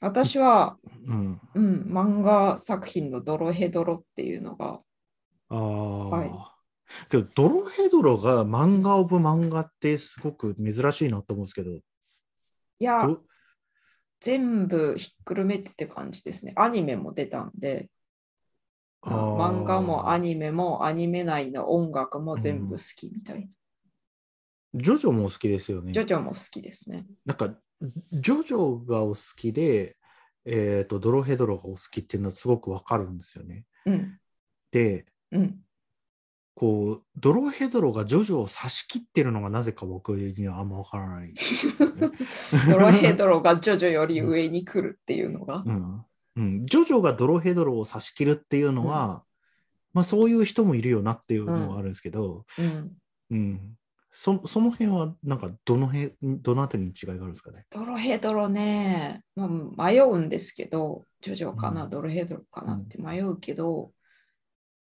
[0.00, 4.80] 私は、うん、うん、漫画作品のドロヘドロっていうのが
[5.50, 6.08] ああ。
[6.08, 6.30] はい。
[7.10, 11.82] けど、ドロヘドロが漫画オブ漫画ってすごく珍しいなと思うんですけど、い
[12.78, 13.22] や、ど
[14.20, 16.52] 全部ひっくるめてって感じですね。
[16.56, 17.88] アニメも出たんで、
[19.02, 23.48] 漫画もアニメもアニメ内の音楽も全部好きみたいな。
[24.74, 25.92] ジョジョも好きですよね。
[25.92, 27.06] ジョジョも好きですね。
[27.24, 27.54] なんか、
[28.12, 29.96] ジョジョがお好きで、
[30.44, 33.64] えっ、と、ドロヘドロがお好きっていうのはすごくわかるんですよね。
[33.86, 34.18] うん。
[34.70, 35.60] で、うん。
[36.54, 41.34] こう、ドロヘドロがジョジョを差し切ってるのがなぜか僕にはあんまわからない。
[42.70, 45.62] ドロヘドロがジョジョより上に来るっていうのが。
[45.64, 46.04] うん
[46.40, 49.24] うん、ジョジョがドロヘドロを差し切るっていうのは、
[49.92, 52.92] まあそういう人もいるよなっていうのはあるんですけど、うん。
[53.30, 53.76] うん
[54.12, 57.64] そその辺はなんかどの辺どのあたりに違いがあるんですかね？
[57.70, 59.48] ドロヘドロね、ま
[59.78, 63.92] あ、迷うんですけど、ジョジョかな、うんドロヘドロかなって迷うけど、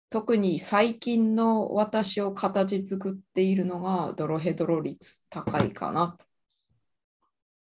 [0.09, 6.25] 特に最近の私を形作っているのがドロヘドロ率高いかなと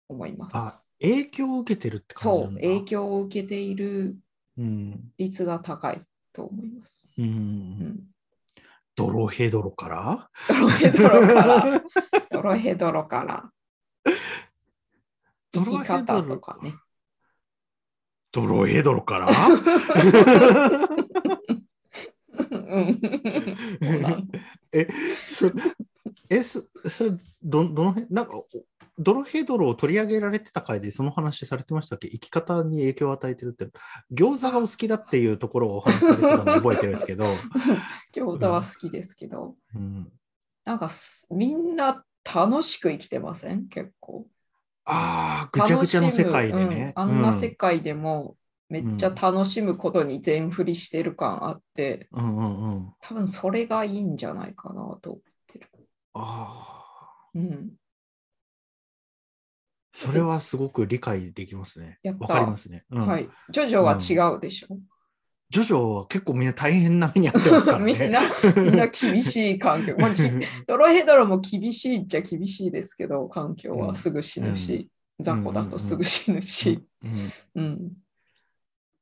[0.08, 0.85] 思います。
[1.00, 2.54] あ影響を受けてるって感じそう。
[2.54, 4.16] 影響を受けている
[4.58, 5.12] うん。
[5.18, 6.00] 率が高い
[6.32, 7.10] と思います。
[7.18, 7.24] うん。
[7.24, 8.00] うん、
[8.94, 10.30] ドロヘドロから？
[10.48, 11.82] ドロヘドロから、
[12.30, 13.50] ドロヘドロから、
[15.52, 16.74] 生き方とかね。
[18.32, 19.28] ドロヘドロから？
[19.28, 19.30] う
[22.80, 23.00] ん。
[23.56, 24.38] そうなんだ。
[24.72, 24.88] え、
[25.26, 25.50] そ
[26.28, 27.10] えそそれ
[27.42, 28.46] ど、どの辺、なんか、お
[28.98, 32.08] ドロヘドロを取り上げられてた回でその話されてましたっけ？
[32.08, 33.68] 生き方に影響を与えてるって。
[34.12, 37.24] 餃子がお好きだっていうところをお話しされてたのを覚えてるんですけど、
[38.14, 40.12] 餃子は好きですけど、うん、
[40.64, 42.04] なんかすみんな
[42.34, 43.68] 楽しく生きてません？
[43.68, 44.26] 結構。
[44.86, 46.94] ああ、ぐちゃぐちゃの世界でね。
[46.96, 47.02] うん。
[47.02, 48.36] あんな世界、界でも
[48.68, 52.92] めっちゃ楽しむことに全振りしてる感あって、うんうんうん。
[53.00, 55.68] 多分それがいいんじゃないかなと思ってる。
[56.14, 57.72] ああ、うん、
[59.96, 62.84] それはすごく理解できますねわかりますね。
[62.90, 63.28] うんはい。
[63.50, 63.94] ジョジョは
[64.32, 64.78] 違うでしょ？
[65.48, 67.92] ジョジョは結構みんな大変な目に遭ってますからね。
[67.94, 68.20] みんな、
[68.62, 69.96] みんな厳しい環境。
[69.98, 70.22] まあき
[70.66, 77.92] ドロヘドロも厳しいっちゃ厳しいですけど、環境はすぐ死ぬし、雑魚だとすぐ死ぬし、うんうん。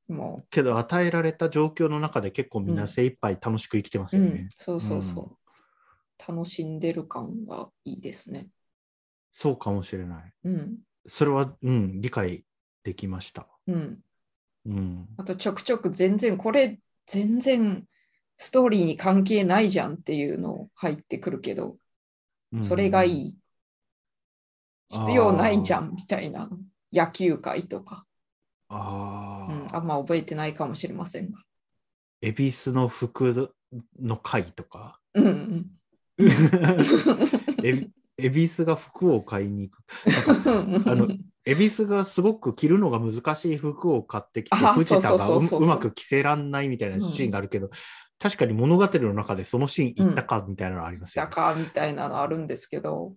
[0.06, 4.40] もけど与えられた状況の中で結構みんな精一杯楽しく生きてますう、うよね。
[4.42, 6.32] ん、そうそうそう。
[6.32, 8.48] 楽しんでる感がいいですね。
[9.34, 10.32] そうかもしれない。
[10.44, 10.78] うん。
[11.06, 12.44] それは、うん、理解
[12.84, 13.48] できました。
[13.66, 13.98] うん。
[14.64, 15.08] うん。
[15.16, 17.84] あとちょくちょく全然、これ全然
[18.38, 21.76] ストーリーに関係ないじゃんっていうの入ってくるけど、
[22.62, 23.26] それがいい。
[23.26, 23.36] い。
[24.88, 26.48] 必要ないじゃんみたいな
[26.92, 28.06] 野球界とか、
[28.68, 31.42] あうん、あ、あんま覚えてないかもしれませんが。
[32.22, 33.52] 恵比寿の服
[34.00, 35.00] の会とか？
[35.14, 35.70] うんうん。
[38.16, 39.82] 恵比寿が服を買いに行く。
[40.90, 41.08] あの
[41.44, 47.70] 恵比寿がすごく着るのが難しい服を買ってきて、あ藤田がそうまく着せらんないみたいなシーンがあるけど、
[48.18, 51.34] 確かに物語の中でそのシーン行ったかみたいなのありますよだね。
[51.34, 53.14] かみたいなのあるんですけど、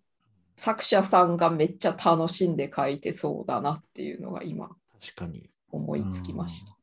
[0.55, 5.49] 作者さんがめっちゃ楽しんで書いてそうだなっていうのが今確かに。
[5.69, 6.77] 思いつきました。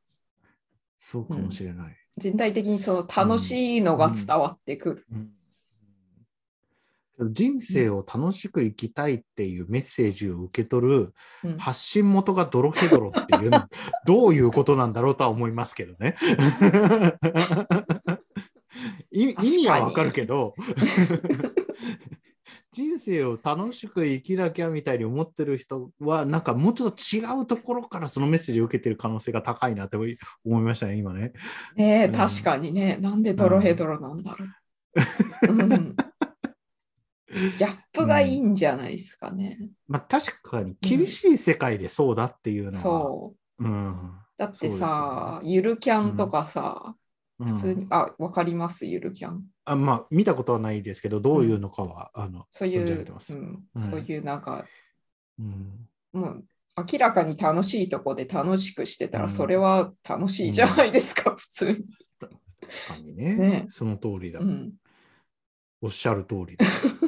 [0.98, 1.96] そうかもしれない。
[2.16, 5.06] 全体的にその楽しいのが伝わってくる。
[5.12, 5.30] うん
[7.20, 13.68] 人生を楽しく生きたいっていうメッセージを受け取るうん発信元がドロヘドロっていうの
[14.06, 16.16] どういうことなんだろうとは思いますけどね。
[19.10, 20.54] 意意味はわかるけど
[22.72, 30.08] 人生を楽しく生きなきゃみたいに思ってる人はなんかもうちょっと違うところからそのメッセージを受けてる可能性が高いなって思
[30.58, 31.32] いましたね今ね。
[31.76, 35.52] ねえ、うん確かにね、なんでドロヘドロなんだろう。
[35.52, 35.96] うん
[37.34, 39.58] ギャップがいいんじゃないですかね。
[39.88, 42.82] まあ確かに厳しい世界でそうだっていうのは。
[42.82, 43.64] そう。
[43.64, 44.12] うん。
[44.36, 46.94] だってさ、ゆるキャンとかさ、
[47.38, 47.48] うん。
[47.48, 49.44] 普通に、あ、わかります、ゆるキャン。
[49.64, 53.34] あまあ見たことはないですけどどういうのかは、あのそういうそ
[53.96, 54.64] ういうなんか、
[55.38, 55.88] うん。
[56.12, 56.44] もう
[56.76, 59.30] 明らかに楽しいとこで楽しくしてたら、うん。
[59.30, 61.84] それは楽しいじゃないですか、普通に。
[62.18, 62.34] 確
[62.88, 63.34] かにね。
[63.34, 63.66] ね。
[63.70, 64.72] その通りだ、うん、
[65.80, 66.66] おっしゃる通りだ。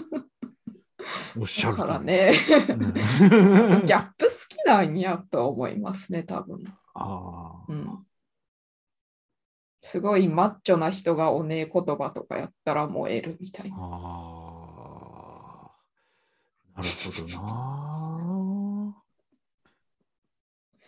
[1.38, 2.32] おっしゃだるからね、
[2.70, 6.62] うんギャップ好きなんやと思いますね、多分。
[6.94, 8.06] ああ、うん
[9.82, 13.76] すごいマッチョな人がおねえ言葉とかやったら燃えるみたいな。
[13.78, 13.82] あ
[16.74, 17.28] あ、なるほど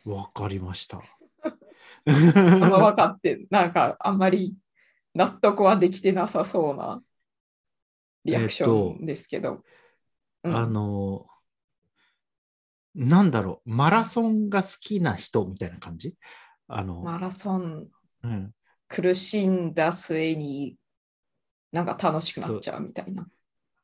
[0.05, 0.15] な。
[0.17, 0.99] わかりました。
[0.99, 1.03] あ
[2.07, 4.57] 分かって、なんかあんまり
[5.15, 7.01] 納得はできてなさそうな
[8.25, 9.63] リアクションですけど。
[10.45, 10.57] うん。
[10.57, 11.27] あの、
[12.95, 16.15] なんだろう、マラソンが好きな人みたいな感じ？
[16.67, 17.89] あの、マラソン。
[18.25, 18.53] うん、
[18.89, 20.77] 苦しんだ末に
[21.71, 23.27] なんか楽しくなっちゃうみたいな。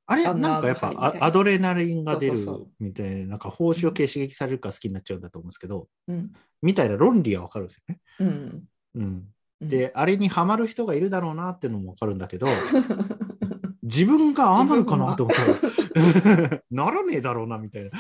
[0.07, 2.37] あれなんかやっぱアアドレナリンが出る
[2.79, 6.33] みたいな、なんか報酬系刺激されるから好きになっちゃうんだと思うんですけど、うん。
[6.61, 8.01] みたいな論理はわかるんですよね。
[8.19, 8.65] うん。
[8.97, 12.47] うん、うん、で、あれにハマる人がいるだろうなっていうのもわかるんだけど、
[13.85, 17.91] 自分がああなるかなと思ったら、 ならねえだろうなみたいな。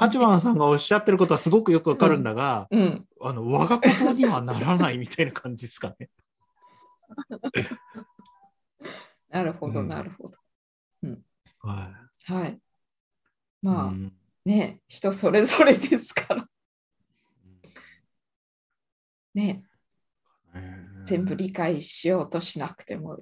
[0.00, 6.10] 八番さんがおっしゃってることはすごくよくわかるんだが、うん、あの我がことにはならないみたいな感じですかね。
[9.30, 10.36] なるほど、うんなるほど。
[11.60, 12.54] ははい。
[12.54, 12.58] い。
[13.62, 14.12] まあ、うん
[14.44, 16.48] ね、人それぞれですから。
[19.34, 19.62] ね、
[21.04, 23.20] 全部理解しようとしなくても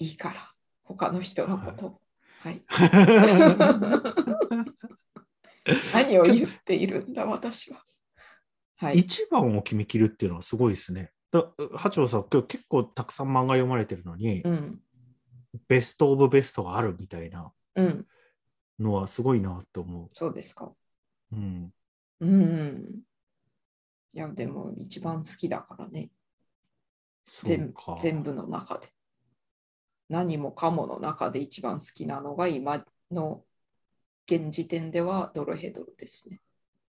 [0.00, 2.00] いいから、他の人のことを。
[2.40, 2.64] はい。
[5.94, 7.84] 何を言っているんだ、私は。
[8.76, 8.98] はい。
[8.98, 11.12] 一番を決めきるっていうのはすごいですね。
[11.30, 14.80] だ八郎さん、今日結構たくさん漫画読まれてるのに、うん。
[15.68, 18.06] ベストオブベストがあるみたいなうん。
[18.78, 20.72] のはすごいなと思そうですか。
[21.32, 21.36] う。
[21.36, 21.74] うん。
[22.20, 23.02] うん。
[24.14, 26.10] いや、でも一番好きだからね。
[27.44, 27.72] 全
[28.22, 28.88] 部の中で。
[30.10, 33.44] 何もかもの中で一番好きなのが今の
[34.26, 36.40] 現時点ではドロヘドロですね。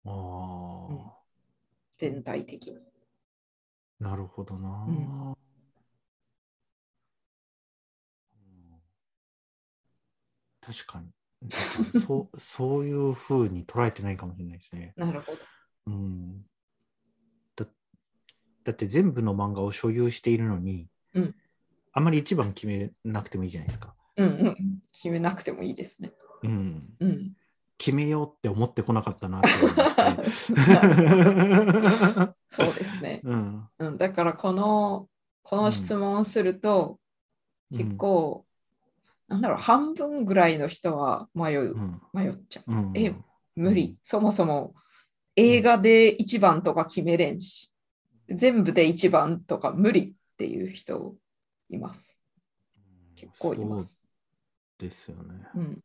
[0.03, 0.99] ああ、うん
[1.95, 2.79] 全体的に。
[3.99, 5.35] なるほどな、うんうん
[10.59, 11.11] 確かに。
[11.99, 14.93] そうそういうふうに捉えてないかもしれないですね。
[14.97, 15.37] なるほど。
[15.87, 16.41] うん、
[17.55, 17.67] だ
[18.63, 21.35] だって全部の漫画を所有しているのに、うん
[21.93, 23.93] あんまり一番決めなくてもいいじゃないですか。
[24.17, 24.79] うんうん。
[24.91, 26.11] 決めなくてもいいですね。
[26.43, 27.33] うん、うん。
[27.77, 30.31] 決めようって思ってこなかったなって思って。
[32.49, 33.21] そうですね。
[33.25, 35.07] うん、うん、だからこの
[35.43, 36.99] この質問をすると、
[37.71, 38.45] 結構、
[39.27, 42.71] なんだろう、半分ぐらいの人は迷う、うん、迷っちゃう。
[42.71, 43.13] うん、え
[43.55, 43.97] 無理。
[44.01, 44.73] そもそも
[45.35, 47.73] 映画で一番とか決めれんし、
[48.29, 51.15] 全部で一番とか無理っていう人
[51.69, 52.19] います。
[53.15, 54.09] 結構います。
[54.77, 55.47] ですよね。
[55.55, 55.79] うん。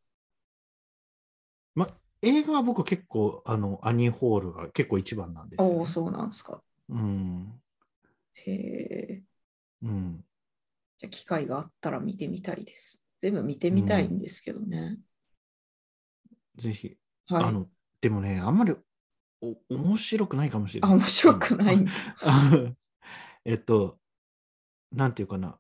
[1.75, 1.87] ま、
[2.23, 5.77] 映画は僕結構あのアニーホールが結構一番なんですよ、ね。
[5.77, 6.63] おお、そうなんですか。
[6.89, 7.61] うん。
[8.35, 9.23] へえ。
[9.83, 10.25] うん。
[10.99, 13.05] じゃあ機会があったら見てみたいです。
[13.21, 14.99] 全部見てみたいんですけどね。
[16.57, 16.97] ぜひ。
[17.29, 17.45] はい。
[17.45, 17.69] あの、
[18.01, 18.75] でもね、あんまり
[19.41, 20.99] お面白くないかもしれあ、ない。
[20.99, 21.79] 面白くない。
[23.45, 23.99] えっと、
[24.93, 25.59] なんていうかな。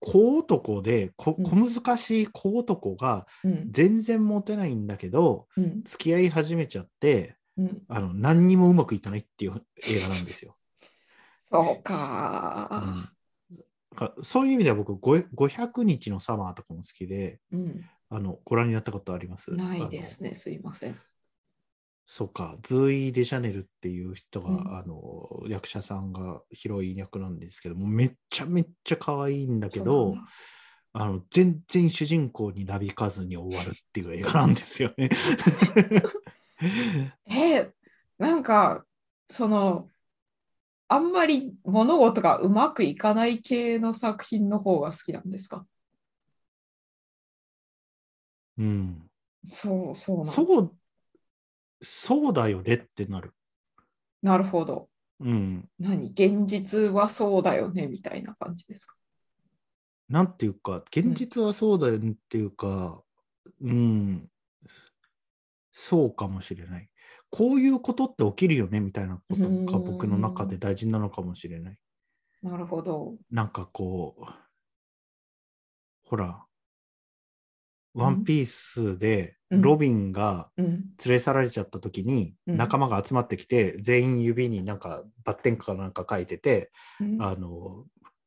[0.00, 3.68] こ小男で小難しい小男がうん。
[3.70, 5.82] 全然モテないんだけど、うん。
[5.84, 7.82] 付き合い始めちゃって、うん。
[7.88, 10.56] あの何にもうまくいかないっていう映画なんですよ。
[11.44, 13.10] そうか。
[13.96, 17.84] かそういう意味では僕ご500日のサマーとかも好きでうん。
[18.10, 19.54] あのご覧になったことあります？
[19.54, 20.34] ないですね。
[20.34, 20.96] すいません。
[22.10, 30.14] そうかズーイ・デ・シャネルっていう人が、うんあの役者さんがヒロイン役なんですけどもめっちゃめっちゃ可愛いんだけど
[30.94, 35.10] あの全然主人公になびかずに終わるっていう映画なんですよね。
[37.28, 37.70] えー
[38.18, 38.84] なんか、
[39.28, 39.88] その、
[40.88, 45.64] あんまり物事がうまくいかない系の作品の方が好きなんですか？
[48.58, 49.08] うん、
[49.48, 50.34] そう、そうなんです。
[50.34, 50.76] そう
[51.82, 53.32] そうだよねってなる。
[54.22, 54.88] なるほど。
[55.20, 56.10] うん、何？
[56.10, 58.94] 現実はそうだよねみたいな感じですか？
[60.08, 63.02] なんていうか、現実はそうだよねっていうか、
[63.60, 64.30] うん、
[65.72, 66.88] そうかもしれない。
[67.30, 71.78] こういうことって起きるよねみたいなことがうん僕の中で大事なのかもしれない。
[72.42, 73.16] なるほど。
[73.30, 74.24] なんかこう、
[76.04, 76.42] ほら、
[77.98, 80.66] ワンピースでうんロビンがうん。
[80.66, 86.70] 連れ去られちゃった時にうん仲間が集まってきて全員指になんかバッテンかなんか書いてて、
[87.00, 87.84] うんあの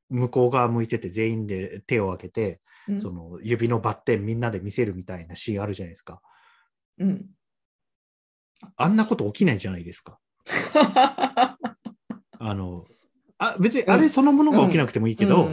[0.10, 2.60] 向こう側向いてて全員で手を挙げて
[2.90, 6.22] うんその指のバッテンみんなで見せるみたいなシーンあるじゃないですか。
[7.00, 7.26] うん。
[8.76, 10.20] あんなこと起きないじゃないですか。
[12.40, 12.86] あの、
[13.38, 15.50] あ別にあれそのものが起きなくてもいいけど、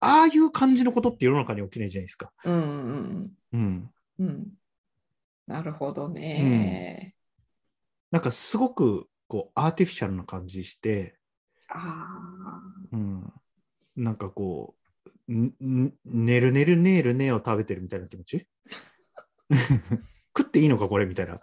[0.00, 2.32] ああいう感じのことって世の中に起きないじゃないですか。
[2.44, 3.32] うんうんうん。
[3.52, 3.90] うん
[4.20, 4.46] うん。
[5.46, 7.14] なるほどね。
[8.10, 11.16] なんかすごくこうアーティフィシャルな感じして、
[11.68, 12.60] あ
[12.92, 13.32] うん、
[13.96, 14.74] なんかこ
[15.28, 18.46] う、んん寝る寝る寝る寝を食べてるみたいな気持ち？
[20.36, 21.40] 食っていいのかこれみたいな。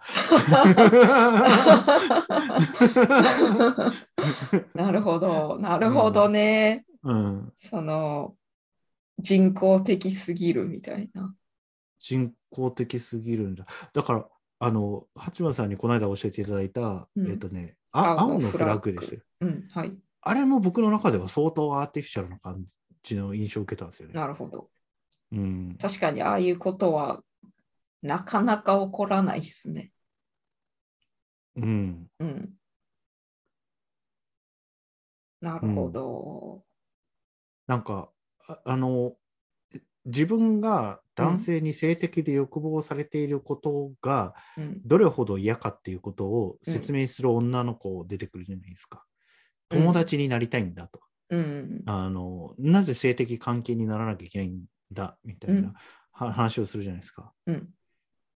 [4.74, 6.86] なるほど、なるほどね。
[7.02, 8.34] うん、その
[9.18, 11.34] 人工的すぎるみたいな。
[11.98, 13.66] 人工的すぎるんだ。
[13.92, 14.26] だから、
[14.58, 19.20] あの、八幡さんにこの間教えていただいた、うんえっ、とね、あ青のフラッグですよ。
[19.40, 19.92] うん、はい。
[20.22, 22.64] あれも僕の中では相当アーティフィシャルな感
[23.02, 24.14] じの印象を受けたんですよね。
[24.14, 24.68] なるほど。
[25.32, 27.22] うん、確かにああいうことは
[28.02, 29.92] なかなか起こらないっすね。
[31.56, 32.50] うん、うん。
[35.40, 36.64] なるほど。
[37.66, 38.10] なんか、
[38.48, 39.14] ああの、
[40.04, 44.80] 自分が男性に性的で欲望されていることがうん。
[44.84, 48.98] どれほど嫌かっていうことをうん説明する女の子出てくるじゃないですか。
[49.00, 49.06] うん
[49.68, 51.00] 友達になりたいんだと。
[51.30, 51.82] うん。
[51.86, 55.74] あのなぜ性的関係にならなきゃいけないんだみたいな、
[56.12, 57.32] 話をするじゃないですか。
[57.46, 57.68] うん。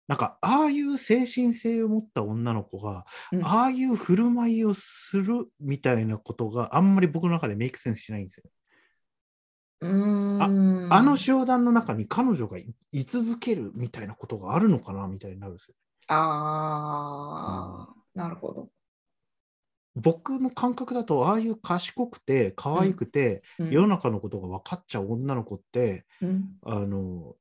[0.07, 8.45] なんかああいう精神性を持った女の子が、うんああいう振る舞いをするみたいなことがあんまり僕の中でメイクセンスしないんですよ。
[9.81, 15.75] うーんあの集団の中に彼女がい居続けるみたいなことがあるのかなみたいになるんですよ。
[16.09, 18.69] ああ、なるほど。
[19.95, 27.35] 僕の感覚だとああいう賢くて可愛くて、うん世の中のことが分かっちゃう女の子ってうんあの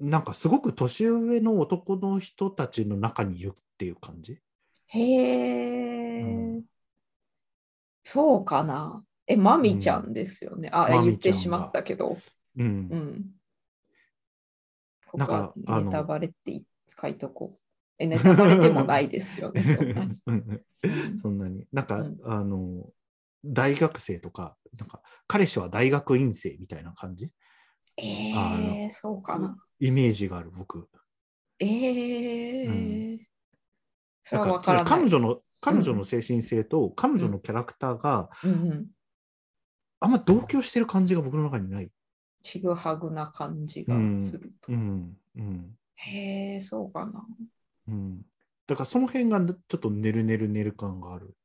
[0.00, 4.40] なんかすごく年上の男の人たちの中にいるっていう感じ。
[4.86, 6.26] へえ、う
[6.58, 6.62] ん
[8.02, 9.04] そうかな。
[9.30, 10.70] え、マミちゃんですよね。
[10.72, 12.18] あ、マミちゃんが言ってしまったけど。
[12.58, 12.66] うんう
[12.96, 13.30] ん。
[15.06, 16.62] こなんかネタバレって
[17.00, 17.60] 書いとこう。
[18.00, 19.62] え、ネタバレでもないですよね。
[21.22, 22.90] そんなになんか、うんあの
[23.42, 27.30] 大学生とかなんか彼氏は大学院生みたいな感じ？
[28.36, 29.56] あえー、そうかな。
[29.78, 30.90] イメージがある僕。
[31.58, 33.20] えー、う
[34.24, 34.92] それはわからない。
[34.92, 38.90] 彼女の彼女の精神性と彼女のキャラクターがうんうん。
[40.00, 41.90] あんま同居してる感じが僕の中にない。
[42.42, 44.72] ちぐはぐな感じがすると。
[44.72, 47.26] うんうんへえ、そうかな。
[47.88, 48.22] うん、
[48.66, 51.36] だからその辺がちょっと寝る寝る寝る感がある。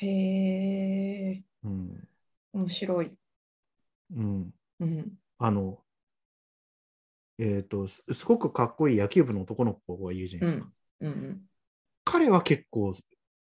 [0.00, 2.08] へえ、うん
[2.52, 3.12] 面白い。
[4.14, 5.12] うん、うん。
[5.38, 5.78] あの、
[7.38, 10.70] えっ、とす、すごくかっこいい野球部の男の子がいるじゃないですか。
[11.00, 11.42] うんうん。
[12.04, 12.92] 彼は結構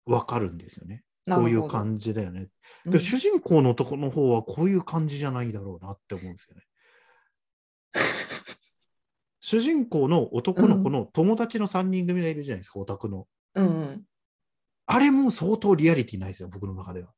[0.07, 1.05] わかるんですよね。
[1.29, 2.49] こういう感じだよね。
[2.87, 6.63] じで主人公の男の方はこういう感じじゃないだろうなって思うんですよね。
[9.41, 13.27] 主人公の男の子の友達の3人組がいるじゃないですか、オタクの。
[13.55, 14.05] うんうん。
[14.87, 17.13] あれも相当リアリティないですよ、僕の中では。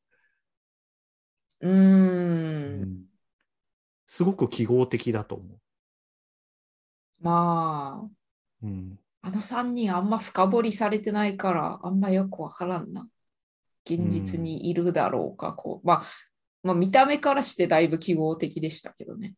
[1.61, 3.05] うーん。
[4.07, 5.59] すごく記号的だと思
[7.21, 8.09] まあ、
[8.63, 8.67] う。
[8.67, 8.99] うん。
[9.21, 13.07] あの3人あんま深掘りされてないから、あんまよくわからんな。
[13.89, 15.87] 現実にいるだろうか、こう。
[15.87, 16.07] まあ、
[16.63, 19.35] まあ、見た目からしてだいぶ記号的でしたけどね。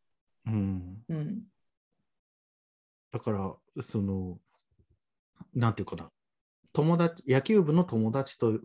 [0.46, 0.96] うん。
[1.08, 1.42] うん。
[3.12, 4.38] だから、その、
[5.54, 6.10] なんていうかな。
[6.72, 8.60] 友達、野球部の友達と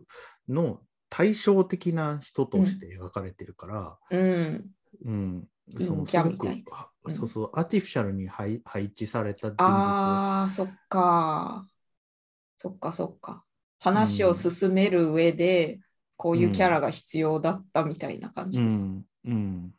[0.48, 4.70] の対照的な人として描かれてるから、うん。
[5.04, 5.48] うん。
[5.72, 11.66] 陰そすごくあうんそうそう、アーティフィシャルに配配置された人物ああ、そっか。
[12.58, 13.45] そっかそっか。
[13.78, 15.80] 話を進める上で、
[16.16, 18.80] こういうキャラが必要だったみたいな感じです。
[18.80, 19.06] うん。
[19.24, 19.74] うん。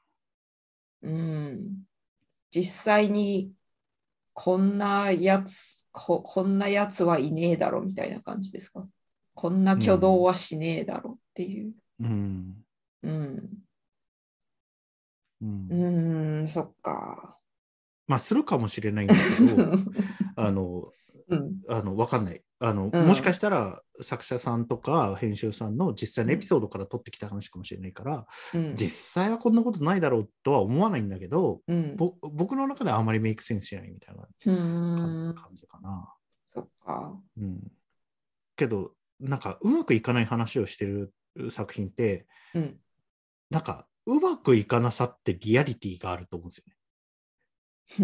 [1.01, 1.83] うん。
[2.51, 3.51] 実際に、
[4.33, 8.87] こんなやつこ、こんなやつはいねえだろみたいな感じですか？
[9.33, 11.73] こんな挙動はしねえだろっていう。
[12.01, 12.53] うん。
[13.01, 13.49] うん。
[15.41, 17.37] うんうん、そっか。
[18.07, 19.73] まあ、するかもしれないんですけど、
[20.37, 20.93] あの、
[21.29, 21.61] うん。
[21.67, 22.43] あの、わかんない。
[22.59, 28.75] あの、うんもしかしたら作者さんとか編集さんの実際のエピソードから取ってきた話かもしれないから、うん。
[28.75, 31.95] 実際はこんなことないだろうとは思わないんだけど、うん。
[31.95, 34.51] ぼ僕の中ではあまりメイクセンスしないみたいなう
[35.31, 35.35] ん。
[35.35, 36.13] 感じかな。
[36.45, 37.13] そっか。
[37.37, 37.71] うん。
[38.55, 41.13] けど、なんかうまくいかない話をしてる
[41.49, 42.77] 作品って、うん。
[43.49, 46.73] なんかうまくいかなさってリアリティがあると思うんですよね。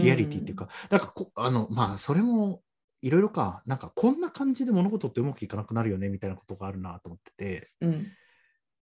[0.04, 2.62] リアリティっていうか、なんかこあの、まあ、それも
[3.04, 8.08] いろいろか、なんかこんな感じで物事ってうまくいかなくなるよねみたいなことがあるなと思ってて、うん。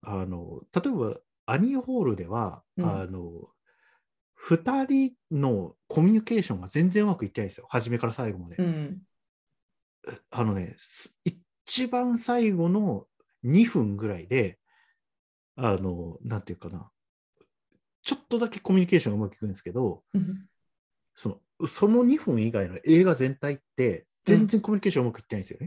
[0.03, 3.49] あの例えばアニーホールでは、うんあの
[4.49, 8.57] 2人のコミュニケーションが全然うまくいってないんですよ、初めから最後まで。
[8.59, 9.03] うん。
[10.31, 13.07] あのね、す一番最後の
[13.45, 14.61] 2分ぐらいで、
[15.57, 16.91] あの、なんていうかな、
[18.03, 20.47] ちょっとだけコミュニケーションがうまくいくんですけど、うん
[21.17, 25.67] そのその2分以外の映画全体って、全然コミュニケーションうまくいってないんですよね。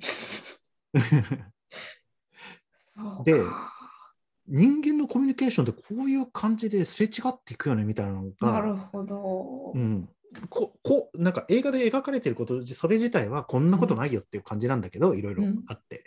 [2.95, 3.23] そうか。
[3.23, 3.41] で
[4.51, 9.71] 人間のコミュニケーションってこういう感じですれ違っていくよねみたいなのなるが、ほど。
[9.75, 10.09] うん、
[10.49, 16.03] ここなんか映画で描かれてることそれ自体はこんなことないよっていう感じなんだけど、いろいろあって、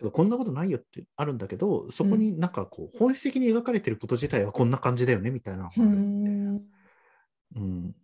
[0.00, 6.62] うんこんなことないよってあるんだけどそこになんかこう本質的に描かれてること自体はこんな感じだよねみたいなのがあうるん。
[7.56, 7.94] うん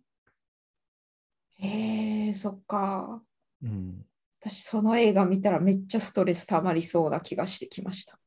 [1.61, 3.23] へえ、そっか。
[3.63, 4.05] うん
[4.43, 8.19] 私、その映画見たらめっちゃストレス溜まりそうな気がしてきました。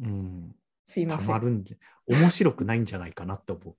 [0.00, 0.54] うん
[0.84, 1.26] すいません。
[1.26, 1.76] たまるんじゃ
[2.06, 3.76] 面白くないんじゃないかなって思う。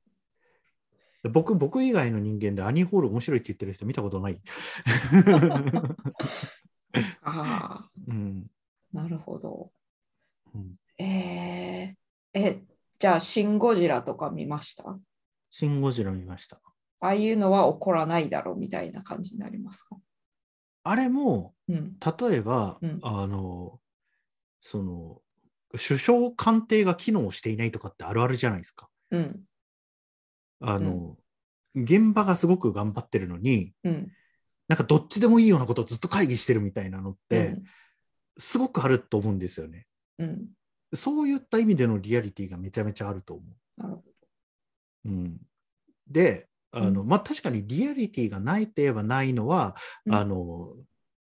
[1.24, 4.42] で僕僕以外の人間でアニーホール面白いって言ってる人見たことない。
[7.22, 8.52] ああ、うん
[8.92, 9.72] なるほど。
[10.54, 12.62] うんえー、え、
[13.00, 14.90] じゃあ、シン・ゴジラとか見ました？
[14.90, 15.00] あ
[15.50, 16.62] シン・ゴジラ見ました。
[17.02, 19.98] あいうのは起こらないだろうみたいな感じになりますか？
[20.84, 21.98] あれもうん。
[22.00, 23.80] 例えば、うんあの
[24.62, 25.22] その
[25.72, 28.88] 首相官邸が機能していないとかってあるあるじゃないですか。
[29.10, 29.42] うん。
[30.60, 31.18] あの、
[31.74, 34.12] 現場がすごく頑張ってるのにうん。
[34.68, 37.58] なんかどっちでもいいようなことをずっと会議してるみたいなのって、
[38.38, 39.88] すごくあると思うんですよね。
[40.20, 40.30] うん。
[40.30, 40.48] うん。
[40.94, 43.82] そういった意味でのリアリティがめちゃめちゃあると思う。
[43.82, 44.04] なるほ
[45.06, 45.42] うん、
[46.08, 50.74] であの、うんまあ、確かにリアリティがないといえばないのは、うんあの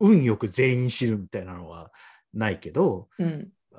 [0.00, 1.90] 運よく全員知るみたいなのは
[2.32, 3.08] ないけど。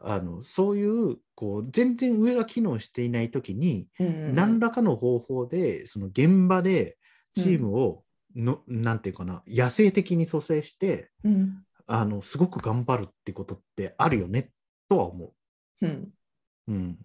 [0.02, 4.36] あのそういうこう全然上が機能していない時に、うん。
[4.36, 6.98] 何らかの方法でその現場で
[7.36, 8.04] チームを
[8.36, 11.66] の、なんていうかな野生的に蘇生してうん。
[11.88, 14.52] あのすごく頑張るってことってあるよね
[14.88, 15.34] とは思
[15.82, 15.90] うん。
[15.90, 16.72] う。
[16.72, 16.98] うん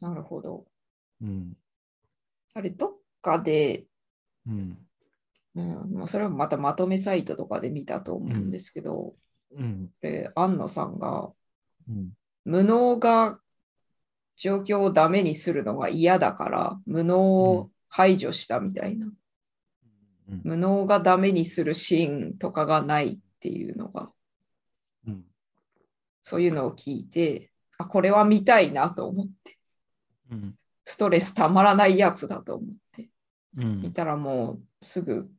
[0.00, 0.64] なるほど。
[1.20, 1.52] うん
[2.54, 3.84] あれ、どっかで、
[4.46, 4.78] うん。
[5.56, 9.14] うん、まあそれはまたまとめサイトとかで見たと思うんですけど、
[9.56, 9.90] うん。
[10.00, 11.30] で安野さんが
[11.88, 12.10] うん。
[12.44, 13.38] 無能が
[14.36, 20.40] 状況をダメにするのが嫌だから無能を排除したみたいな、うん。
[20.44, 24.10] 無能がダメにするシーンとかがないっていうのが
[25.06, 25.24] うん。
[26.22, 29.58] そういうのを聞いてあこれは見たいなと思って。
[30.30, 30.54] うん。
[30.84, 32.68] ストレスたまらないやつだと思っ
[33.58, 33.82] てうん。
[33.82, 35.30] 見たらもうすぐ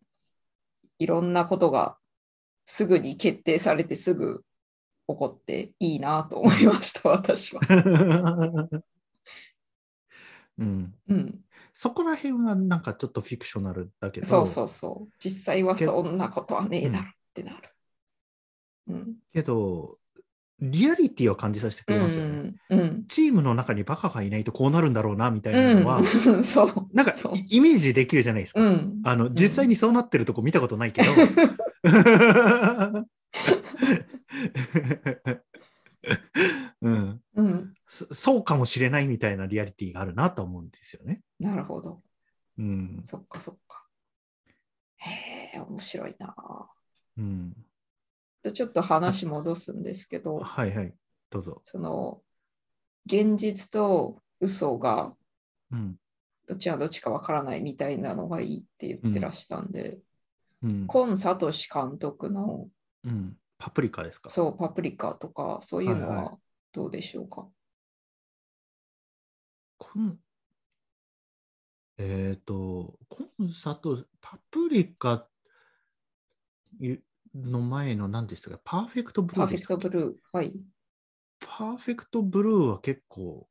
[0.99, 1.97] いろんなことが
[2.66, 4.43] すぐに決定されてすぐ
[5.07, 7.62] 起こっていいなと思いました 私は。
[10.57, 11.39] うん、うん、
[11.74, 15.14] そこら辺はなんかちょっとフィクショナルだけど、そうそうそう。
[15.18, 17.70] 実際はそんなことはねえだろってなる。
[18.88, 19.16] うん。
[19.34, 19.97] けど、
[20.62, 22.53] リアリティを感じさせてくれますよね。
[22.70, 26.88] うんうんチームの中にバカがいないとこうなるんだろうなみたいなのは、うん、 そう。
[26.93, 27.14] なんか
[27.51, 28.62] イイメージできるじゃないですか。
[28.62, 31.09] うん、あの実際にそうなってるとこ見たことないけど。
[36.82, 41.22] うん、うん、そそうかもしれないみたいなリアリティがあるなと思うんですよね。
[41.39, 42.01] なるほど。
[42.57, 43.86] うんそっかそっか。
[44.97, 46.36] へえ、面白いな。
[47.18, 47.57] うん、で
[48.52, 50.94] ちょっと話戻すんですけど、はいはい、
[51.30, 51.62] どうぞ。
[51.66, 52.22] その
[53.06, 55.14] 現実と嘘が
[55.72, 55.96] うん。
[56.48, 60.00] どっちがどっちかわからないみたいなのがいいって言ってらしたんで、
[60.64, 60.88] うん。
[60.88, 62.68] コン・サトシ監督の
[63.04, 64.30] うん、パプリカですか？
[64.30, 66.38] そうパプリカとかそういうのはいはは
[66.72, 67.48] どうでしょうか、
[69.78, 70.20] コン
[71.98, 75.28] えっ、と、コンサート、パプリカ
[77.36, 80.14] の前の何でしたか、パーフェクトブルパーフェクトブルー。
[80.32, 80.54] はい。
[81.40, 83.48] パーフェクトブルーは結構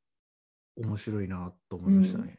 [0.77, 2.39] 面白いなと思いましたね。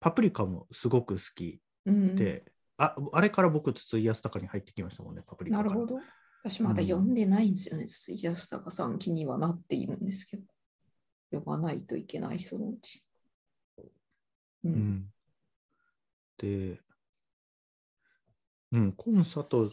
[0.00, 2.44] パプリカもすごく好きうん、で、
[2.76, 5.70] ああれから僕、筒井康隆に入ってきましたもんね、パプリカから。
[5.70, 6.00] なるほど。
[6.44, 7.86] 私まだ読んでないんですよね。
[7.86, 10.42] 筒井康隆さん気にはなっているんですけど。
[11.32, 13.02] 読まないといけない、そのうち。
[13.78, 13.88] う。
[14.64, 15.12] うんん、
[16.38, 16.80] で、
[18.72, 19.70] うん、コンサト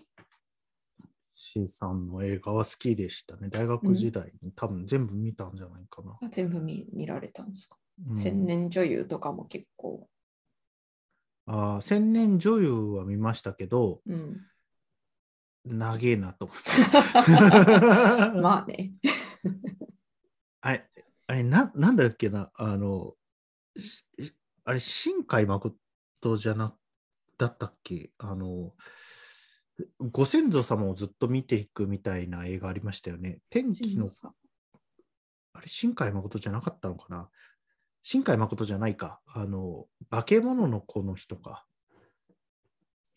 [1.41, 3.47] シさんの映画は好きでしたね。
[3.47, 6.17] 大学時代に多分全部見たんじゃないかな。
[6.21, 7.77] あ全部見見られたんですか、
[8.09, 10.09] うん千年女優とかも結構。
[11.45, 14.41] あー千年女優は見ましたけど、うん、
[15.63, 16.71] 長えなと思って。
[18.41, 18.91] まあね。
[20.59, 20.89] あれ、
[21.27, 23.15] あれな、なんだっけな、あの、
[23.77, 24.03] し
[24.65, 25.77] あれ、新海誠
[26.35, 26.75] じゃな、
[27.37, 28.11] だったっけ？
[28.17, 28.75] あの、
[29.99, 33.39] ご先祖様をずっと見ていくみたいな映画ありましたよね。
[33.49, 34.07] 天気の、
[35.53, 37.29] あれ、新海誠じゃなかったのかな？
[38.01, 39.19] 新海誠じゃないか。
[39.27, 41.65] あの、化け物の子の人か。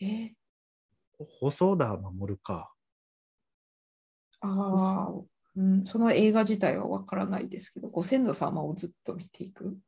[0.00, 0.32] え？
[1.18, 2.72] 細田守か。
[4.40, 5.12] ああ、
[5.54, 9.78] うん、その映画自体はわからないですけど、ご先祖様をずっと見ていく？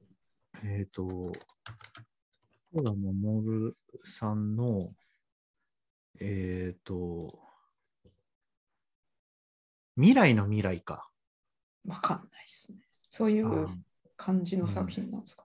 [0.63, 1.33] えっ、と、
[2.73, 4.93] 細田守さんの、
[6.21, 7.39] えっ、と、
[9.97, 11.11] 未来の未来か。
[11.87, 12.79] わかんないですね。
[13.11, 13.75] そういうあ
[14.17, 15.45] 感じの作品なんですか？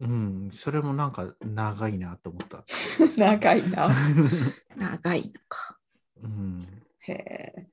[0.00, 2.64] うん、それもなんか長いなと思った。
[3.16, 3.88] 長いな。
[4.76, 5.78] 長いのか。
[6.22, 7.70] うん、へえ。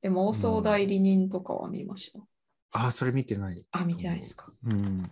[0.00, 2.20] で妄想代理人とかは見ました？
[2.72, 3.66] あ、それ見てない。
[3.70, 4.52] あ、見てないですか。
[4.64, 5.10] うん。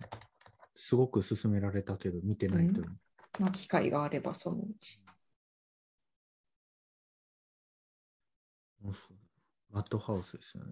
[0.75, 2.97] すごく勧められたけど、見てないと思う。
[3.39, 4.99] まあ、機会があればそのうち。
[9.71, 10.71] マットハウスですよね。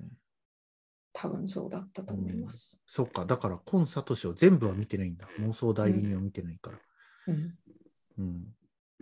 [1.13, 2.79] 多分そうだったと思います。
[2.85, 5.27] そっか、だから、コンサトシを全部は見てないんだ。
[5.39, 6.79] 妄想代理人を見てないから。
[7.27, 7.57] うん、
[8.17, 8.55] うん。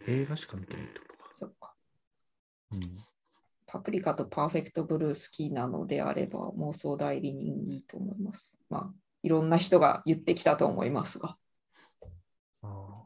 [0.08, 1.32] 映画しか見てないってことか。
[1.36, 1.76] そっか。
[2.72, 2.98] うん。
[3.68, 8.58] パプリカとパーフェクトブルー好きなのであれば妄想代理人いいと思います。
[8.68, 11.38] まあ、いろんな人が言ってきたと思いますが。
[12.64, 13.00] ああ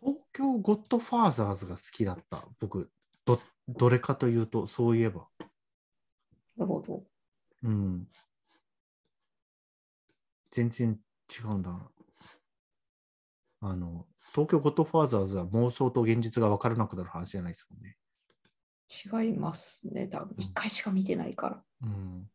[0.00, 2.44] 東京ゴッドファーザーズが好きだった。
[2.58, 2.90] 僕、
[3.24, 5.28] ど、どれかというと、そういえば。
[6.56, 7.02] なるほど。
[7.62, 8.08] うん。
[10.50, 10.98] 全然
[11.30, 11.90] 違うんだな。
[13.60, 17.96] あの、東京ゴッドファーザーズは妄想と現実が分からなくなる話じゃないですもんね。
[18.88, 20.06] 違いますね。
[20.08, 21.62] 多分一回しか見てないから。
[21.82, 22.30] うん。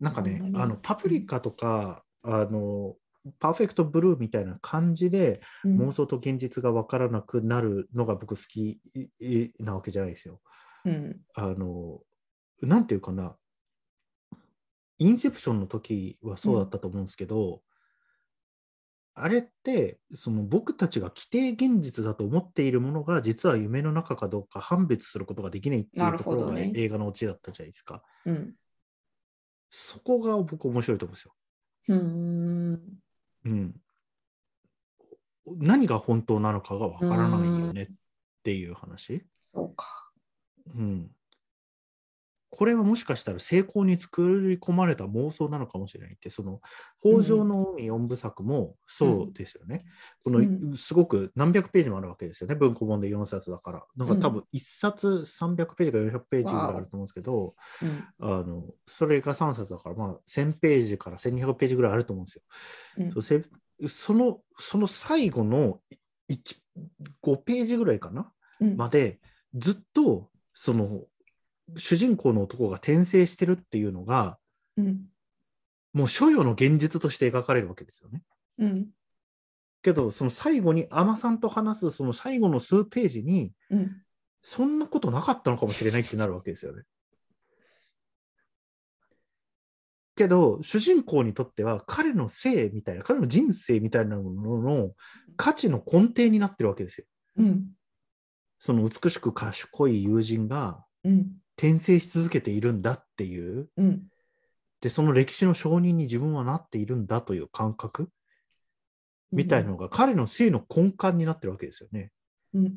[0.00, 2.96] なんかねあの、パプリカとか、あの、
[3.38, 8.80] パーフェクトブルーみたいな感じでうん妄想と現実が分からなくなるのが僕好き
[9.60, 10.40] なわけじゃないですよ。
[10.84, 11.20] うん。
[11.34, 12.00] あの、
[12.60, 13.36] なんていうかな、
[14.98, 17.62] インセプションの時はそうだったと思うんですけど、
[19.14, 28.02] あれって、その僕たちが規定現実だと思っているものが、実は夢の中かどうか判別することができないっていなうところがね映画のオチだったじゃないですか。
[28.24, 28.54] うん。
[29.68, 31.34] そこが僕面白いと思うんですよ。
[31.88, 31.98] うー
[32.76, 33.02] ん。
[33.44, 33.80] うん。
[35.58, 37.86] 何が本当なのかがわからないよねっ
[38.42, 39.26] ていう話。
[39.52, 40.11] そうか。
[40.74, 41.10] うん。
[42.54, 46.60] これはもしかしたら成功に作り込まれた妄想なのかもしれないって、その
[47.00, 49.86] 北条の海4部作もそうですよね。
[50.22, 52.54] こうのすごく何百ページもあるわけですよね。
[52.54, 53.86] 文庫本で4冊だから。
[53.96, 57.54] なんか多分1冊300ページか400ページぐらいあると思うんですけど、
[58.20, 58.30] うん。
[58.30, 62.42] あのそれが3冊だから、まあ1000ページから1200ページぐらいあると思うんですよ。
[62.98, 63.42] うんそうせ
[63.88, 65.80] そのその最後の
[66.30, 66.38] 1
[67.22, 69.20] 5ページぐらいかなうんまで
[69.54, 71.02] ずっとその
[71.76, 74.38] 主人公の男が転生してるっていうのが
[74.76, 75.04] うん。
[75.92, 78.22] もう所有の現実として描かれるわけですよね。
[78.58, 78.88] うん。
[79.82, 84.02] けどその最後に海女さんと話すその最後の数ページにうん。
[84.44, 86.82] そんなことなかったのかもしれないってなるわけですよね。
[90.16, 94.90] けど主人公にとっては彼の性みたいな彼の人生みたいなものの
[95.36, 97.06] 価値の根底になってるわけですよ。
[97.36, 97.66] うん。
[98.62, 101.32] その美しく賢い友人がうん。
[101.54, 104.04] 転生し続けているんだっていううん。
[104.80, 108.08] でその歴史の証人に自分はなっているんだという感覚
[109.30, 112.10] みたいなのが彼の性の根幹になってるわけですよね。
[112.54, 112.74] うん。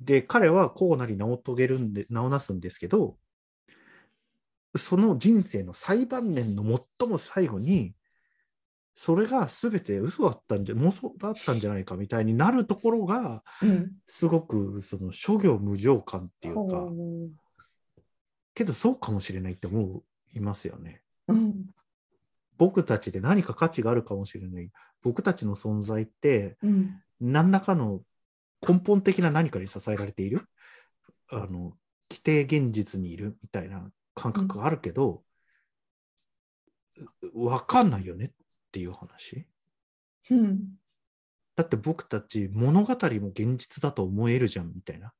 [0.00, 3.16] で彼はこうなり名を遂げるんで名をなすんですけど
[4.76, 6.62] その人生の最晩年の
[6.98, 7.94] 最も最後に
[9.00, 13.92] それが全て嘘だったんじゃ妄想だったんじゃないかみたいになるところがうん。
[14.08, 17.30] すごくその諸行無常感っていうかほう
[18.54, 20.02] けどそうかもしれないって思
[20.34, 21.02] いますよね。
[21.28, 21.66] うん。
[22.56, 24.68] 僕たちで何か価値があるかもしれない
[25.00, 27.00] 僕たちの存在ってうん。
[27.20, 28.00] 何らかの
[28.68, 30.44] 根本的な何かに支えられている
[31.30, 31.74] あの
[32.10, 35.22] 規定現実にいるみたいな感覚があるけど、
[37.32, 38.30] わかんないよねっ
[38.70, 39.46] ていう話？
[40.30, 40.60] うん。
[41.56, 45.12] だって僕たち物語も現実だと思えるじゃんみたいな、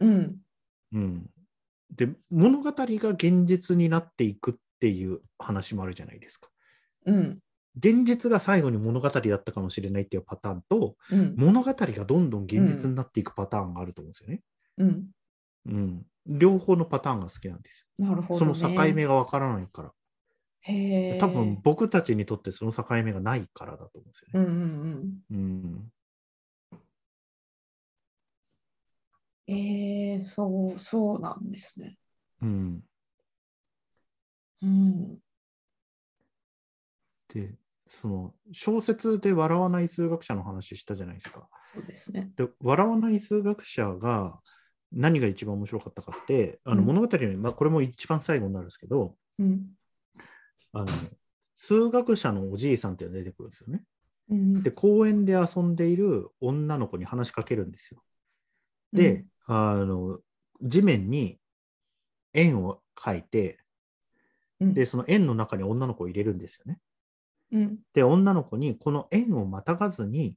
[0.00, 0.36] うん。
[0.92, 1.30] うん、
[1.94, 6.48] で物語が現実になっていくっていう話もあるじゃないですか
[7.06, 7.38] うん。
[7.76, 11.34] 現実が最後に物語だったかもしれないっていうパターンとうん。
[11.36, 14.42] 物語がどんどん現実になっていくパターンがあると思うんですよね。
[14.78, 15.06] うん。
[15.66, 16.06] うん。
[16.26, 18.06] 両方のパターンが好きなんですよ。
[18.08, 18.54] なるほど、ね。
[18.54, 19.92] その境目がわからないから。
[21.18, 24.46] 多分僕たちにとってその境目がないからだと思うんですよね。
[24.46, 25.90] うんうんうん。
[29.46, 29.54] うん。
[29.54, 31.98] えー、そう、そうなんですね。
[32.40, 32.82] うん。
[34.62, 35.18] うん。
[37.28, 37.54] で、
[37.86, 41.46] その小説で笑わない数学者の話したじゃないですか。
[41.74, 42.32] そうですね。
[42.36, 44.40] で、笑わない数学者が
[44.92, 49.66] 何が一番面白かったかって、あのうん物語に、まあ、これも一番最後になるんですけど、うん。
[50.74, 50.86] あの
[51.56, 53.82] 数学者のおじいさんっていうのが出てくるんですよね。
[54.30, 58.02] うんで、公園で遊んでいる女の子に話しかけるんですよ。
[58.92, 60.18] で、あの
[60.62, 61.38] 地面に
[62.32, 63.58] 円を描いて、
[64.60, 66.80] うんで、その円の中に女の子を入れるんですよね。
[67.52, 67.78] うん。
[67.92, 70.36] で、女の子にこの円をまたがずに、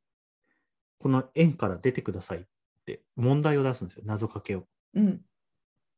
[0.99, 2.45] この円から出てくださいっ
[2.85, 4.65] て問題を出すんですよ、謎かけを。
[4.95, 5.21] うん。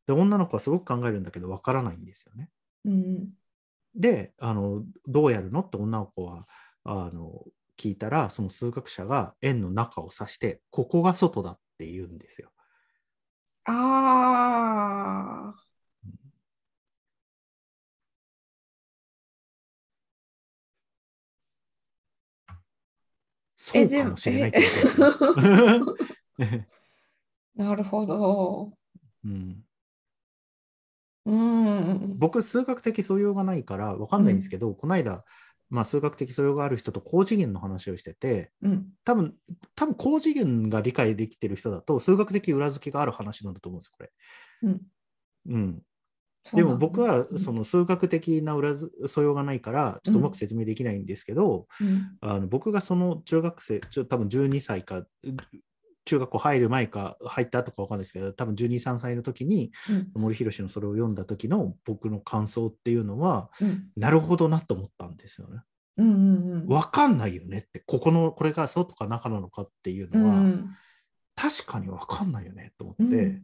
[0.06, 2.50] で、女の子はすごく考えるんだけど、わからないんですよね。
[2.86, 3.30] うん。
[3.96, 5.62] で、あのどうやるの？
[5.62, 6.46] って女の子は
[6.84, 7.44] あの
[7.78, 12.52] 聞いたら、その数学者が円の中を指して、ここが外だって言うんですよ。
[13.66, 15.60] ああ。
[23.62, 24.66] そうかもしれないってこ
[25.12, 26.68] とですね。
[27.56, 28.72] なるほど。
[29.26, 29.66] うん、
[31.26, 32.16] うん。
[32.18, 35.24] 僕、数学的素養がないから分かんないんですけど、この間、
[35.70, 38.88] まあ、数学的素養がある人と高次元の話をしてて、うん。
[39.04, 39.36] 多分
[39.76, 44.12] 多分高次元が理解できてる人だと、数学的裏付けがある話なんだと思うんですよ、これ。
[44.64, 44.82] うん。
[45.48, 45.82] うん、
[46.54, 55.06] でも僕はうんその数学的な裏付素養がないから、ちょっとうまく説明できないんですけど、うんあの僕がその中学生、ちょ多分12歳か、
[56.10, 59.72] 中学校入る前か入った後か分かんないですけど、多分12、3歳の時に
[60.16, 60.22] うん。
[60.22, 63.90] 森博のそれを読んだ時の僕の感想っていうのは、うん。
[63.96, 65.62] なるほどなと思ったんですよね。
[65.98, 66.68] うんうんうん。
[66.68, 70.76] 分かんないよねって、ここの、これが外か中なのかっていうのは、うん
[71.42, 73.42] 確かに分かんないよねと思って、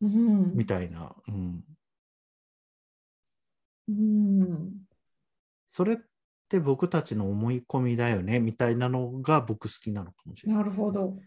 [0.00, 0.08] うん。
[0.08, 0.08] う
[0.52, 1.62] んみたいな、うん。
[3.88, 4.86] うん。
[5.66, 5.96] それっ
[6.54, 10.60] て僕たちの思い込みだよねみたいなのが僕好きなのかもしれな。
[10.60, 10.92] ないるほ。
[10.92, 11.18] ど。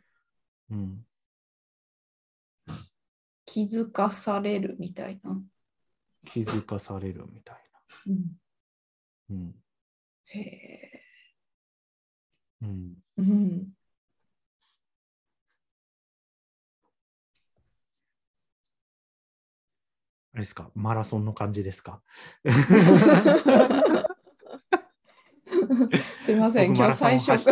[0.70, 1.06] うん、
[3.46, 5.38] 気づかされるみたいな。
[6.26, 7.58] 気づかされるみたい
[8.08, 8.22] うんな。
[9.32, 9.56] うん
[10.28, 11.02] へえ。
[12.62, 13.68] うん、うん。
[20.34, 20.70] あれですか？
[20.76, 22.02] マラソンの感じですか？
[26.22, 27.50] すいません、僕今日最初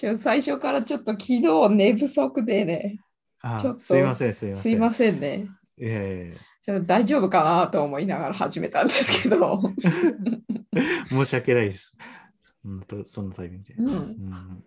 [0.00, 3.00] 今日最初からちょっと昨日寝不足でね、
[3.40, 4.62] あちょっとすいません、すいません。
[4.62, 5.48] すいませんね。
[5.78, 9.60] えちょっと大丈夫かなと思いながら始めたんですけど。
[10.76, 11.96] え 申し訳ないです。
[13.06, 13.74] そのタイミングで。
[13.74, 14.64] うん、うん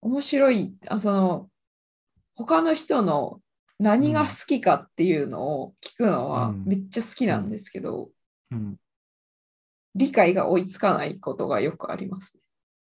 [0.00, 1.50] 面白いあその
[2.38, 3.40] 他の人の
[3.80, 8.10] 何が好きかっていうのを聞くのはうんめっちゃ好きなんですけど、
[8.52, 8.76] うん、
[9.96, 12.42] 理解が追いつかないことがよくありますね。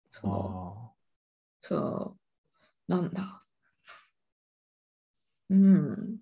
[0.09, 0.91] そのあ
[1.59, 2.15] その
[2.87, 3.43] なんだ。
[5.49, 6.17] うん。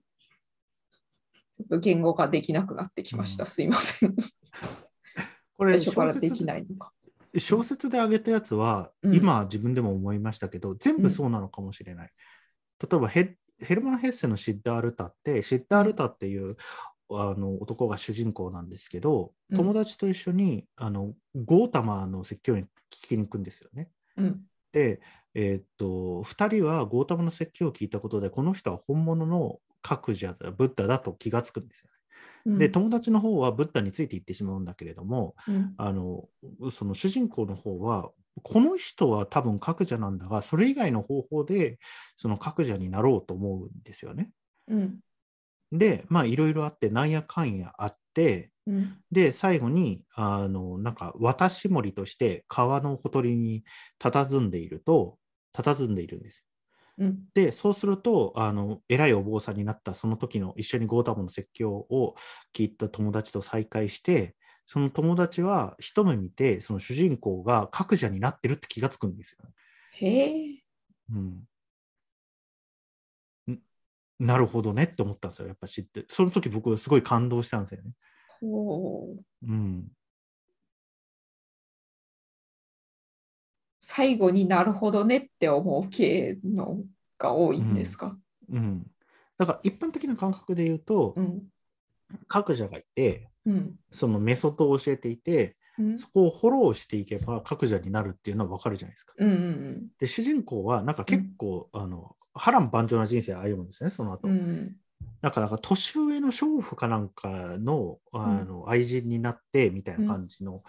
[1.53, 3.43] ちょっと言語化できなくなってきました。
[3.43, 4.09] うんすいません。
[4.09, 4.15] ー
[5.53, 6.91] これ最初からでき小説ないのか。
[7.37, 12.11] 小説で挙げたやつは、うん今自分でも思いましたけど、全部そうなのかもしれない。
[12.81, 16.57] 例えばヘヘルマン・ヘッセのシッダールタって、シッダールタっていう、
[17.13, 22.67] あの男が主人公なんですけど、うん友達と一緒にあのゴータマの説教に聞
[23.09, 23.89] きに行くんですよね。
[24.15, 24.41] うん。
[24.71, 25.01] で、
[25.35, 31.97] えーっと2人はゴータマの説教を聞いたことで、この人は本物の各自だ、ブッダだと気がつくんですよね。
[32.45, 36.29] うんで、友達の方はブッダについていってしまうんだけれども、うんあの
[36.71, 38.09] その主人公の方は
[38.43, 41.79] この人は多分格者なんだがそれ以外の方法で
[42.15, 44.31] その格者になろうと思うんですよね。
[44.67, 44.99] うん
[45.71, 53.63] でまあいろいろあってなんやかんやあってうんで最後にあのなんか渡し森として川のほとりに
[53.99, 55.17] 佇んでいると
[55.53, 56.45] 佇んでいるんですよ。
[56.97, 62.15] うんでそうするとあの偉いお坊さんになったその時の一緒にゴータモの説教を
[62.53, 64.35] 聞いた友達と再会して
[64.71, 69.39] その友達は一目見てその主人公が格者になってるって気がつくんですよ。
[69.95, 70.63] へえ。
[71.11, 71.43] うん、
[73.51, 73.59] ん
[74.17, 77.91] なるほどねって思ったんですよやっぱ知ってその時僕すごい感動したんですよね。
[78.39, 79.91] ほううん、
[83.81, 86.81] 最後になるほどねって思う系の
[87.17, 88.17] が多いんですか？
[88.49, 88.89] うん、
[89.37, 91.41] だから一般的な感覚で言うと、うん
[92.27, 93.75] 格者がいてうん。
[93.91, 95.99] そのメソッドを教えていてうん。
[95.99, 99.13] そこをフォローしていけば格者になるっていうのは分かるじゃないですか。
[99.17, 104.27] うんうんで主人公はなんか結構、あの波乱万丈な人生を歩むんですねその後。
[104.27, 104.75] うんうん。
[105.21, 110.63] だからなんか年上の娼婦かなんかのあの愛人になってみたいな感じの、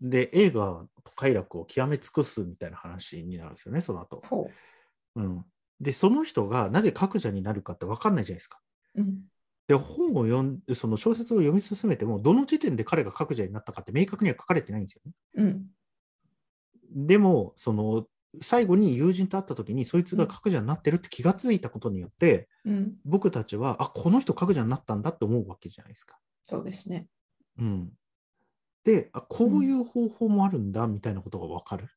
[0.00, 0.86] で映画は
[1.16, 4.50] 快楽を極め尽くすみたいな話になるんですよねその後、ほ
[5.16, 5.22] う。
[5.22, 5.44] ん、
[5.80, 8.60] でその人がなぜ格者になるかって分かんないじゃないですか。
[8.94, 9.02] う。
[9.02, 9.20] うん
[9.68, 15.12] で本を読んその小説を読み進めてもどの時点で彼が格者になったかって明確には書かれてないんですよね。
[15.34, 15.66] うん
[16.90, 18.06] でもその
[18.40, 26.18] 最後に友人と会った時にそいつが格者になってるって気がついたことによって、うん、僕たちはあこの人格者になったんだって思うわけじゃないですか。
[26.44, 27.08] そうですね。
[27.58, 27.90] うん、
[28.84, 31.88] であこういう方法もあるんだみたいなことが分かる。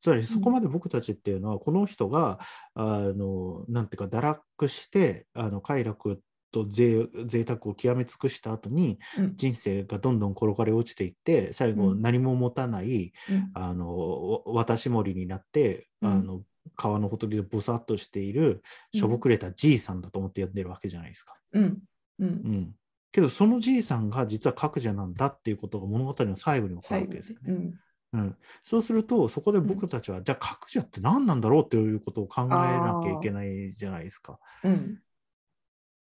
[0.00, 2.38] つまりそこまで僕たちっていうのは、この人が
[2.74, 9.36] あのなんていうか堕落してあの快楽と贅贅沢を極め尽くした後にうん。
[9.36, 12.02] 人生がどんどん転がり落ちていって最後うん。
[12.02, 13.50] 何も持たない、うん。
[13.54, 16.12] あのわ渡し森になって、うん。
[16.12, 16.42] あの
[16.76, 21.34] 川のほとりでぼさっとしているしょぼくれたじいさんだと思ってやってるわけじゃないですか。
[21.52, 21.78] うん。
[22.18, 22.28] うん。
[22.28, 22.74] うん、
[23.12, 27.52] けどそのじいさんが実は格者なんだっていうことが物語の最後に分かるわけですよね。
[27.52, 27.74] うん。
[28.12, 34.38] うん、そうするとそこで僕たちは、じゃあ格者って何なんだろうっていうことを考えなきゃいけないじゃないですか。
[34.64, 34.98] うん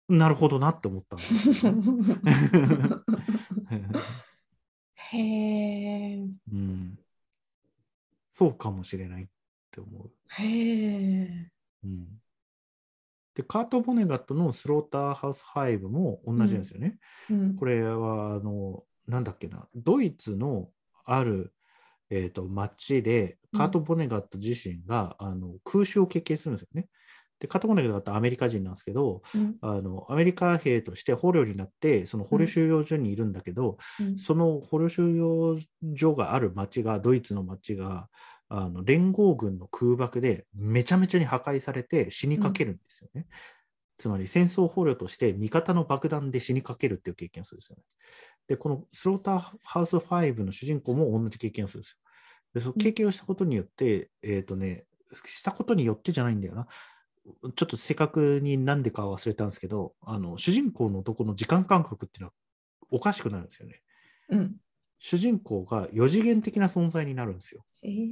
[0.09, 1.83] なるほどなって思ったんですよね、
[5.11, 6.27] へえ。
[6.51, 6.99] うん。
[8.33, 9.27] そうかもしれないっ
[9.71, 10.11] て思う。
[10.29, 11.51] へえ。
[11.83, 12.07] うん、
[13.35, 16.99] でカート・ボネガットのスローターハウス5も同じなんですよね。
[17.29, 20.69] うんこれはあのなんだっけなドイツの
[21.05, 21.53] ある、
[22.09, 26.87] えー、と町でカート・ボネガット自身が、あの空襲を経験するんですよね。
[27.39, 35.57] でカート・ボネガットはアメリカ人なんですけどうんあのアメリカ兵として捕虜になってその捕虜収容所にいるんだけど、うんその捕虜収容
[35.95, 38.09] 所がある町がドイツの町が
[38.49, 43.27] あの連合軍の空爆でめちゃめちゃに破壊されて死にかけるんですよね。
[43.99, 47.83] つまり戦争捕虜として味方の爆弾で死にかけるっていう経験をするんですよね。
[48.47, 51.97] で、このスローターハウス5の主人公も同じ経験をするんですよ。
[52.53, 54.85] で、その経験をしたことによって、えっ、とね、
[55.25, 56.67] したことによってじゃないんだよな。
[57.55, 62.33] ちょっと正確に何でかは忘れたんですけど、あの主人公の男の時間感覚っていうのは
[62.91, 63.81] おかしくなるんですよね。
[64.29, 64.55] うん
[65.01, 67.63] 主人公が4次元的な存在になるんですよ。
[67.83, 68.05] へえ。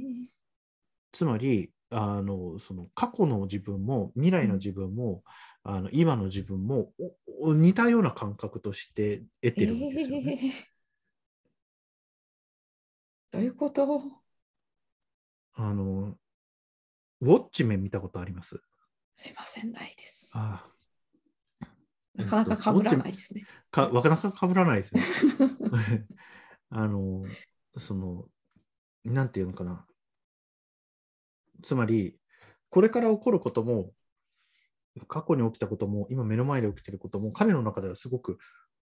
[1.12, 5.22] つまり、あのその過去の自分も未来の自分も、
[5.64, 6.92] あの今の自分も
[7.40, 10.38] 似たような感覚として得てるんですよね。
[10.42, 10.50] えー
[13.30, 14.00] どういうこと？
[15.52, 16.16] あの
[17.20, 18.58] ウォッチメン見たことあります？
[19.20, 20.30] すいません、ないです。
[20.36, 20.64] あ
[22.14, 23.44] なかなか被らないですね。
[23.72, 25.02] かなかなか被らないですね。
[26.70, 27.24] あの、
[27.76, 28.28] その、
[29.02, 29.84] なんていうのかな。
[31.64, 32.16] つまり、
[32.70, 33.92] これから起こることも、
[35.08, 38.38] 過去に起きたことも、今目の前で起きてることも、彼の中ではすごく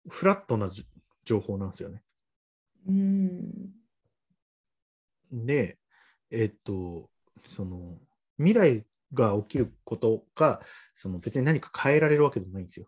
[0.08, 0.86] フラットなじ
[1.24, 2.04] 情報なんですよね。
[2.86, 3.74] うん。
[5.32, 5.80] で、
[6.30, 7.10] えっと、
[7.46, 7.98] その、
[8.38, 10.60] 未来が起きることが、
[10.94, 12.86] その別に何か変えられるわけでもないんですよ。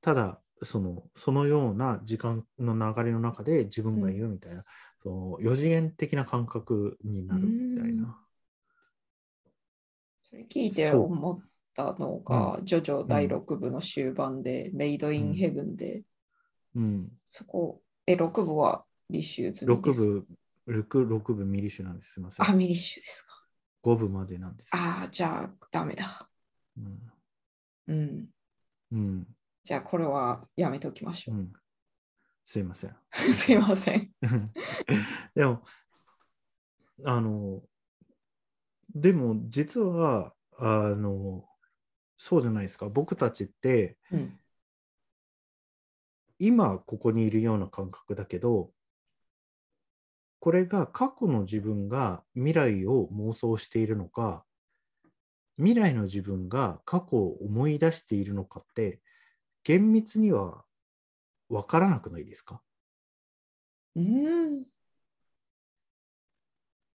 [0.00, 4.64] ただそのそのような時間の流れの中で自分がいるみたいな、
[5.02, 8.18] その4次元的な感覚になるみたいな。
[10.22, 11.40] それ聞いて思っ
[11.74, 16.02] たのが、ジョジョ第6部の終盤で、メイドインヘブンで、
[16.74, 20.26] うん、そこ、え、6部は履修済み6です部、
[20.68, 22.12] 6, 6部ミリ種なんです。
[22.12, 22.48] すみません。
[22.48, 23.43] あ、ミリシュですか。
[23.84, 24.70] 5部までなんです。
[24.74, 26.26] ああ、じゃあ、ダメだ。
[26.78, 27.12] うん
[27.86, 28.26] うん。
[28.92, 29.26] うん
[29.62, 31.36] じゃあ、これはやめておきましょう。
[31.36, 31.52] うん、
[32.44, 32.96] すいません。
[33.12, 34.10] すいません。
[35.34, 35.62] でも、
[37.04, 37.62] あの、
[38.94, 41.46] でも実は、あの、
[42.16, 42.88] そうじゃないですか。
[42.88, 44.38] 僕たちって、うん。
[46.38, 48.73] 今ここにいるような感覚だけど、
[50.44, 54.44] これが過去の自分が未来を妄想しているのか、
[55.56, 59.00] 未来の自分が過去を思い出しているのかって、
[59.62, 60.62] 厳密には
[61.48, 62.60] 分からなくないですか？
[63.96, 64.64] うん。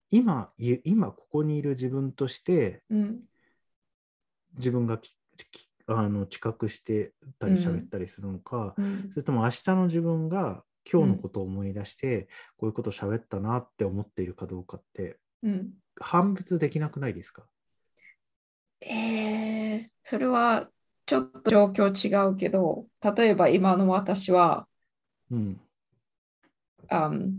[0.09, 3.21] 今、い今ここにいる自分として、うん。
[4.57, 4.99] 自分が
[5.89, 15.73] あの知覚してたりうん喋ったりするのか、うんそれとも明日の自分が今日のことを思い出して、こういうこと喋ったなって思っているかどうかってうん。
[16.01, 17.47] 判別できなくないですか？
[18.81, 20.69] えー、それは
[21.07, 24.67] ちょっと状況違うけど、例えば今の私は、
[25.31, 25.61] うん。
[26.89, 27.35] あん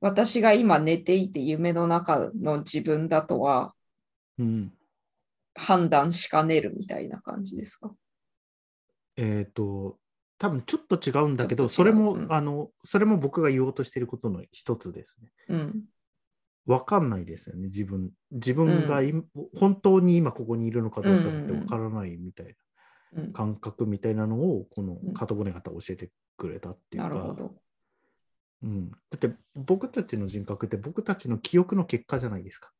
[0.00, 3.74] 私が今寝ていて夢の中の自分だとは
[4.38, 4.72] うん。
[5.54, 7.92] 判断しかねるみたいな感じですか？
[9.16, 9.98] えっ、と、
[10.42, 15.30] 多分ちょっと違うんだけど、そうれも、うんあの、それも僕が言おうとしていることの一つですね。
[15.46, 15.84] うん。
[16.66, 18.10] わかんないですよね、自分。
[18.32, 19.22] 自分が今、
[19.54, 22.52] 本当に今ここにいるのかどうかってわからないみたいな
[23.22, 27.54] うん、感覚みたいなのを、このうんカトボネ方教えてくれたっていうか、なるほど。
[28.64, 32.72] うん、だって僕たちの人格って僕たちの記憶の結果じゃないですか。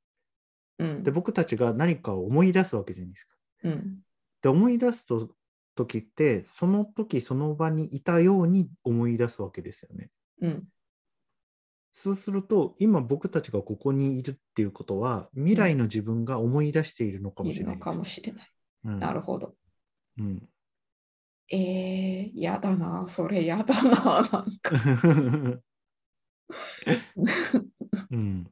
[0.80, 1.12] うんで、。
[1.12, 3.36] 僕たちが何かを思い出すわけじゃないですか。
[3.62, 3.98] うん。
[4.42, 5.28] で、思い出すと
[5.74, 10.10] 時って、その時その場にいたように思い出すわけですよね。
[10.40, 10.64] うん。
[11.92, 17.76] そうすると、今僕たちがここにいるっていうことは、未来の自分が思い出しているのかもしれない。
[17.76, 18.46] いかもしれない。
[18.84, 19.54] うんなるほど。
[20.18, 20.48] うん
[21.50, 25.62] えー、やだな、それやだな、なんか。
[28.10, 28.50] うん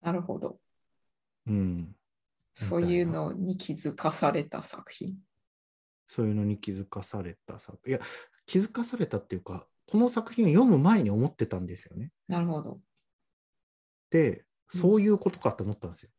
[0.00, 0.58] なるほど。
[1.46, 1.94] うん
[2.54, 5.18] そういうのに気づかされた作品。
[6.06, 8.00] そういうのに気づかされた作いや
[8.46, 12.10] 気づかされたっていうかこの作品を読む前に思ってたんですよね。
[12.28, 12.80] なるほど。
[14.10, 16.10] でうんそういうことかと思ったんですよ。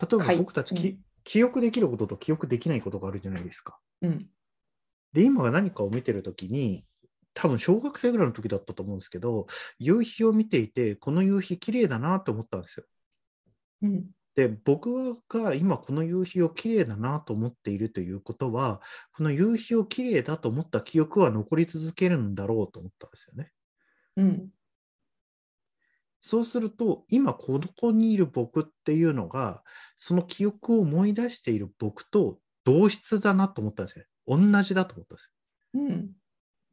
[0.00, 3.78] 例えば僕たちき、うん記憶できることと記憶できないことがあるじゃないですか。
[4.00, 4.26] うん。
[5.12, 6.86] で今が何かを見てるときに
[7.34, 9.46] 多分小学生ぐらいの時だったと思うんですけど
[9.78, 12.86] 夕日を見ていてこの夕日綺麗だなと思ったんですよ。
[13.82, 14.06] うん。
[14.38, 18.80] で僕が今この夕日を綺麗だなと思っているということは
[19.16, 23.50] この夕日を綺麗だと思った記憶は残り続けるんだろうと思ったんですよね。
[24.14, 24.50] うん。
[26.20, 29.64] そうすると今ここにいる僕っていうのが
[29.96, 34.04] その記憶を思い出している僕と同質だなと思ったんですよ。
[34.28, 35.32] 同じだと思ったんです
[35.74, 35.80] よ。
[35.82, 36.12] うん。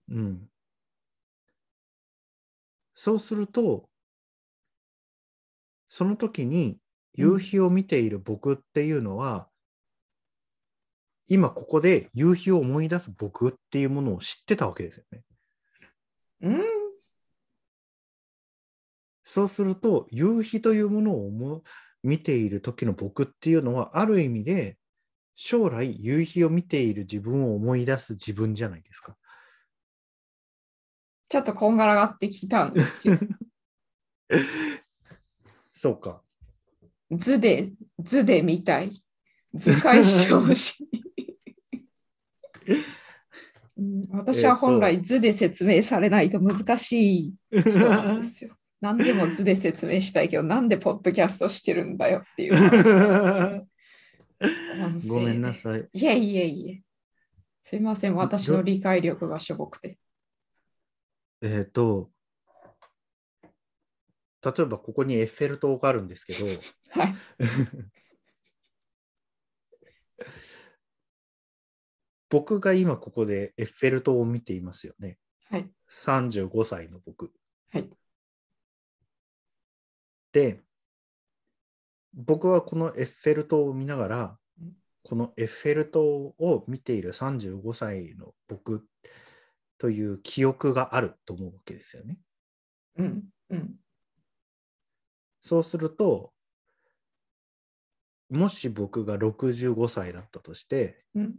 [0.10, 0.50] うん。
[2.94, 3.90] そうすると
[5.90, 6.78] その時に
[7.16, 9.48] 夕日を見ている僕っていうのは、
[11.28, 15.24] 今ここで夕日を思い出す僕っていうものを知ってたわけですよね。
[16.42, 16.62] うん。
[19.24, 21.64] そうすると夕日というものを
[22.04, 24.78] 見ている時の僕っていうのはある意味で
[25.36, 29.16] 将来夕日を見ている自分を思い出す自分じゃないですか。
[31.28, 33.26] ちょっとこんがらがってきたんですけど、
[35.74, 36.25] そうか。
[37.12, 38.92] 図で、図で見たい。
[39.54, 40.88] 図解してほしい。
[43.78, 48.56] うん私は本来図で説明されないと難しい人なんですよ。
[48.80, 52.56] 何でも図で説明したいけど、なんでポッドキャストしてるんだよっていう。
[55.10, 55.82] ごめんなさい。
[55.82, 56.82] でいえいえいえ。
[57.62, 59.98] すいません、私の理解力がしょぼくて。
[61.42, 62.12] えっ、と、
[64.46, 66.46] 例えばここにエッフェル塔があるんですけど、
[66.92, 67.16] はい。
[72.30, 75.18] 僕が今ここでエッフェル塔を見ていますよね。
[75.46, 75.72] はい。
[75.90, 77.34] 35歳の僕。
[77.70, 77.90] はい。
[80.32, 80.64] で、
[82.14, 84.74] 僕はこのエッフェル塔を見ながらうん、
[85.04, 88.88] このエッフェル塔を見ている35歳の僕
[89.78, 92.20] という記憶があると思うわけですよね。
[92.98, 93.24] うん。
[93.50, 93.76] うん。
[95.46, 96.34] そうすると、
[98.32, 101.36] もし僕が65歳だったとして、うん。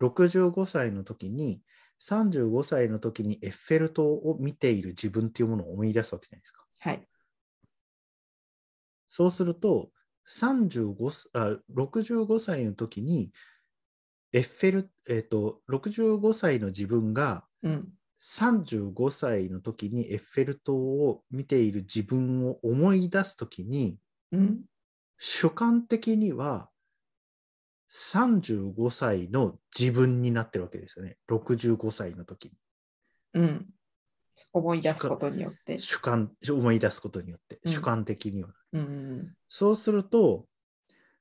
[0.00, 1.60] 65歳の時に、
[2.00, 6.64] 35歳の時にエッフェル塔を見ている自分っていうものを思い出すわけじゃないですか。
[6.78, 7.06] はい。
[9.10, 9.90] そうすると、
[10.24, 13.30] 35すあ65歳の時に、
[14.32, 17.92] エッフェル、えっ、と、65歳の自分がうん。
[18.20, 23.98] 35歳の時にエッフェル塔を見ている自分を思い出す時に、
[24.30, 24.60] うん。
[25.18, 26.70] 主観的には
[27.90, 31.16] 35歳の自分になってるわけですよね。
[31.28, 32.52] 65歳の時に。
[33.34, 33.66] うん。
[34.52, 35.78] 思い出すことによって。
[35.78, 38.50] 主観、思い出すことによって、うん主観的には。
[38.72, 39.34] うん。
[39.48, 40.46] そうすると、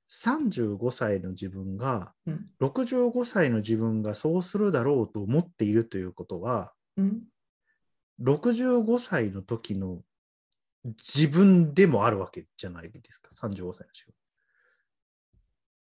[0.09, 2.47] 35歳の自分が、うん。
[2.59, 7.23] 65歳の自分がそうするだろうと思っているということは、うん。
[8.21, 10.03] 65歳の時の
[10.83, 14.13] 自分でもあるわけじゃないですか、35歳の自分。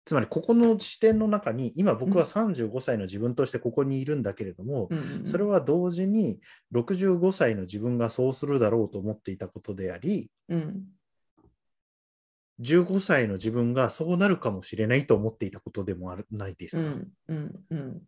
[0.05, 5.25] つまり、ここの視点の中に、今僕は35歳の自分としてここにいるんだけれども、うん。
[5.27, 6.41] それは同時に
[6.71, 10.83] 65歳の自分がそうするだろうと思っていたことであり、うん。
[12.59, 16.81] 15歳の自分がそうなるかもしれないと思っていたことでもあるないですか？
[16.83, 17.13] うん。
[17.27, 17.65] うん。
[17.69, 18.01] うん。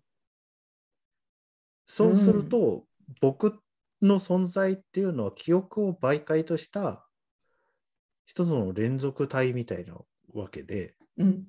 [1.87, 2.85] そうすると、
[3.21, 3.59] 僕
[4.01, 7.05] の存在っていうのは記憶を媒介とした
[8.25, 9.95] 一つの連続体みたいな
[10.33, 11.47] わけで、うん。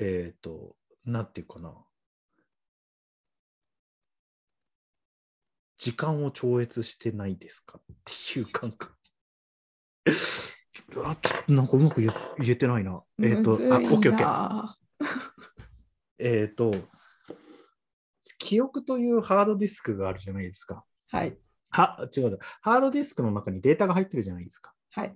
[0.00, 1.74] えっ、と、なんていうかな。
[5.76, 8.94] 時間を超越してないですかっていう感覚。
[10.96, 13.02] あちょっとなんかうまく言え言えてないな。
[13.22, 14.26] えっ、と、あ、オッケーオッケー。
[14.26, 14.78] な
[16.18, 16.72] えっ、と、
[18.48, 20.82] 記憶というハードディスクがあるじゃないですか。
[21.10, 21.36] はい。
[21.68, 22.38] は、違う。
[22.62, 24.72] ハードディスクの中にデータが入ってるじゃないですか。
[24.90, 25.14] はい。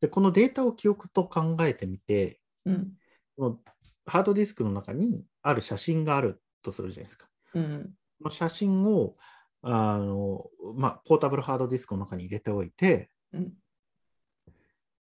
[0.00, 2.94] で、このデータを記憶と考えてみて、うん。
[3.36, 3.58] この
[4.06, 7.28] ハードディスクの中にある写真があるとするじゃないですか。
[7.54, 7.94] うん。
[8.18, 9.14] この写真を、
[9.62, 13.52] あの、まあ、ポータブルハードディスクの中に入れておいて、うん。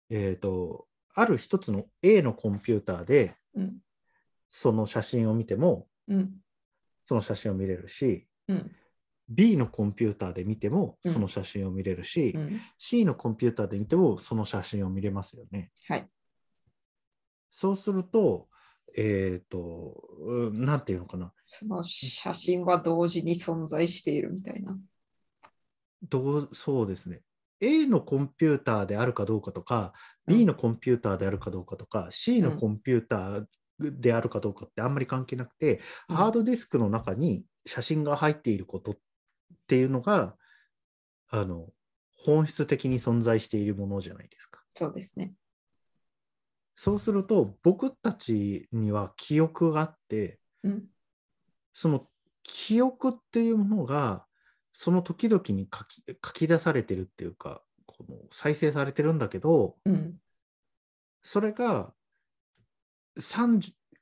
[0.08, 3.76] えっ、と、ある一つの A のコンピューターで、うん。
[4.48, 6.41] その写真を見ても、うん。
[7.12, 8.70] その写真を見れるし、うん。
[9.28, 12.60] B のコンピューターで見ても、うんその写真を見れるし、うん。
[12.78, 15.70] C のコンピューターで見ても、その写真を見れますよね。
[15.88, 16.08] はい。
[17.50, 18.48] そうすると、
[18.96, 21.32] えっ、と、うんなんていうのかな。
[21.46, 24.78] その写真は同時に存在しているみたいな。
[26.08, 27.20] どうそうですね。
[27.60, 29.92] A のコンピューターであるかどうかとか、
[30.26, 33.44] うん B のコンピューターであるかどうかとか、C のうんコンピューター
[33.78, 38.98] であるかどうかってあんまり関係なくて、うんハードディスクの中に写真が入っていることっ
[39.66, 40.36] ていうのが、
[41.28, 41.68] あの、
[42.14, 44.62] 本質的に存在しているものじゃないですか。
[44.76, 45.34] そうですね。
[46.74, 50.84] そうすると、僕たちには記憶があって、うん。
[51.74, 52.06] その
[52.42, 54.26] 記憶っていうものが、
[54.72, 60.16] その時々に書き書き出されてるっていうか、この再生されてるんだけど、うん。
[61.22, 62.01] それが30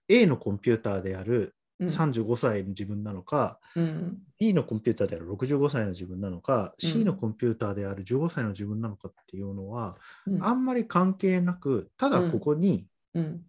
[0.09, 1.89] A のコンピューターであるうん。
[1.89, 4.19] 35歳の自分なのか、うん。
[4.39, 9.97] B のコンピューターである65歳の自分なのか、うん C のコンピューターである15歳の自分なのかっていうのは、
[10.27, 13.43] うんあんまり関係なく、ただここにうん。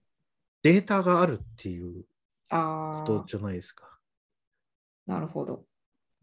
[0.64, 2.05] データがあるっていう
[2.49, 3.97] ことじゃないですか。
[5.07, 5.66] なるほど。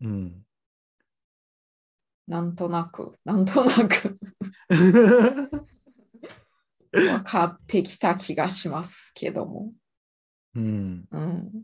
[0.00, 0.44] うん。
[2.26, 4.16] なんとなく、なんとなく
[6.92, 9.72] 分かってきた気がしますけども。
[10.54, 11.62] うん、うん。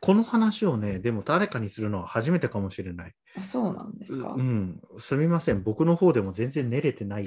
[0.00, 3.14] この話をね、でも誰かにするのは初めてかもしれない。
[3.36, 4.34] あそうなんですか？
[4.36, 4.42] う。
[4.42, 5.62] ん、すみません。
[5.62, 7.26] 僕の方でも全然練れてない。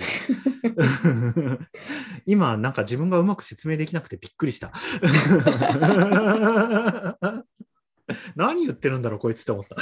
[2.26, 4.72] 今、なんか自分がうまく説明できなくてびっくりした。
[8.36, 9.76] 何言ってるんだろう、こいつって思った。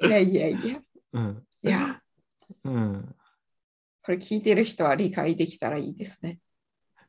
[0.06, 0.80] いやいやいや。
[1.12, 2.00] うん、いや、
[2.64, 3.14] うん、
[4.02, 6.38] これ聞いてる人は理解できたらいいですね。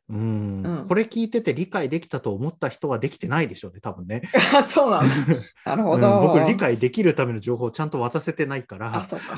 [0.10, 4.24] うんうんこれ聞いてて理解できたと思った人はできてないでしょうね、多分ね。
[4.54, 5.08] あ そうなんだ。
[5.66, 6.20] なるほど。
[6.20, 9.38] うん僕、理解できるための情報をちゃんと渡せてないかあ、ら、そうか。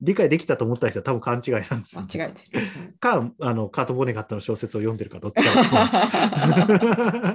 [0.00, 2.60] 理解できたと思った人は多分勘違いなんですよ間違えてる。
[2.86, 7.34] うんか、あのカート・ボネガットの小説を読んでるかどっちか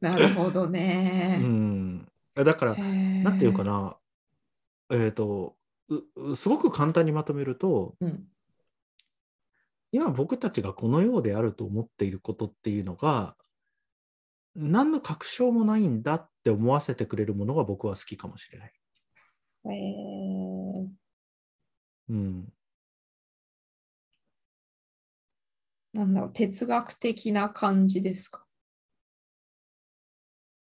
[0.00, 0.72] なるほど思う。
[0.72, 3.62] ん、だから、ななんていうか。
[3.62, 3.96] な、
[4.90, 5.54] えっ、と
[5.88, 8.24] うう、すごく簡単にまとめると、うん。
[9.90, 13.36] 今僕たちがこのようであると思っていることっていうのが、
[14.54, 18.72] 何の確証もないんだって思わせてくれるものが僕は好きかもしれない。
[19.66, 20.88] えー、
[22.10, 22.48] うん、
[25.94, 28.44] なんだろう、哲学的な感じですか？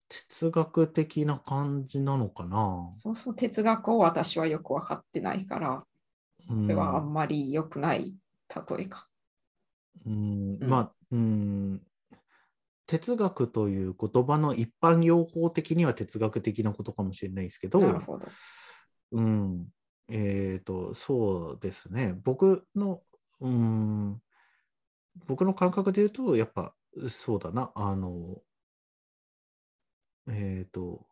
[0.08, 2.92] 哲学的な感じなのかな？
[2.98, 5.84] そもそも哲学を私はよく分かってないから、
[6.50, 8.16] うんこれはあんまり良くない
[8.48, 9.08] 例えか。
[10.06, 10.68] うんうん。
[10.68, 11.82] まあ、うん、
[12.86, 18.26] 哲学という言葉の一般用法的には哲学的なことかもしれないですけど、なるほど。
[19.12, 19.66] うん、
[20.08, 22.14] えっ、と、そうですね。
[22.24, 23.02] 僕の、
[23.40, 24.20] うん、
[25.26, 26.74] 僕の感覚で言うと、やっぱ
[27.08, 28.40] そうだな、あの、
[30.28, 31.06] えっ、と、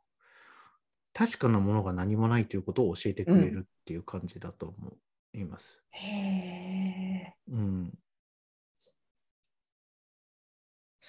[1.12, 4.92] 確かなものが何もないということを教えてくれるっていう感じだと思
[5.34, 5.82] います。
[5.90, 7.98] へえ、うん、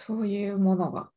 [0.02, 1.12] そういうものが、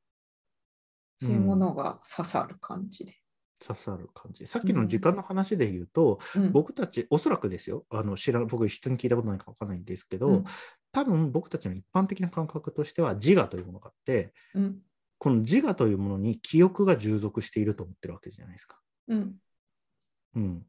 [1.17, 3.17] そういうものが刺さる感じで。
[3.59, 4.47] 刺さる感じ。
[4.47, 10.45] さっきの時間の話で言うと、うん、僕たち、おそらくですよ、あの知ら僕、人に聞いたことないか分からないんですけど、うん。
[10.93, 14.79] 多分僕たちの一般的な感覚としては、自我というものがあって、うん、
[15.19, 18.79] この自我というものに記憶が従属していると思ってるわけじゃないですか。
[19.09, 19.35] うん、
[20.35, 20.67] うん、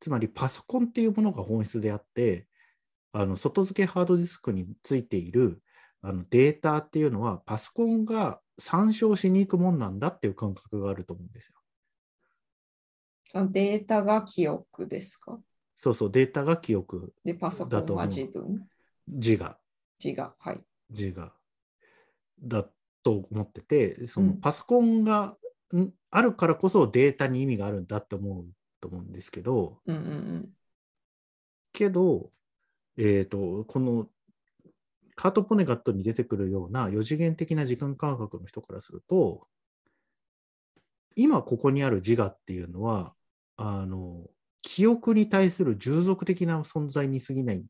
[0.00, 2.48] つまり、パソコンっていうものが本質であって、
[3.12, 5.62] あの外付けハードディスクについている
[6.08, 11.54] あのデータっていうのは、パソコンが参照しに行くもんなんだっていう感覚があると思うんですよ。
[13.32, 15.40] そのデータが記憶ですか？
[15.74, 18.68] そうそう、データが記憶、で、パソコンは自分？
[19.08, 19.58] 自我、
[20.02, 20.32] 自我。
[20.38, 20.64] はい。
[20.90, 21.32] 自我
[22.40, 22.64] だ
[23.02, 25.36] と思ってて、そのうんパソコンが、
[25.74, 28.46] んあるからこそデータに意味があるんだって思う
[28.80, 30.48] と思うんですけど、うんうん
[31.72, 32.30] けど、
[32.96, 34.06] えっ、と、この
[35.16, 39.48] カート・ポネガットに出てくるような4次元的な時間感覚の人からすると、
[41.16, 43.14] 今ここにある自我っていうのは、
[43.56, 44.28] あの、
[44.62, 47.64] 記憶に対する従属的な存在に過ぎない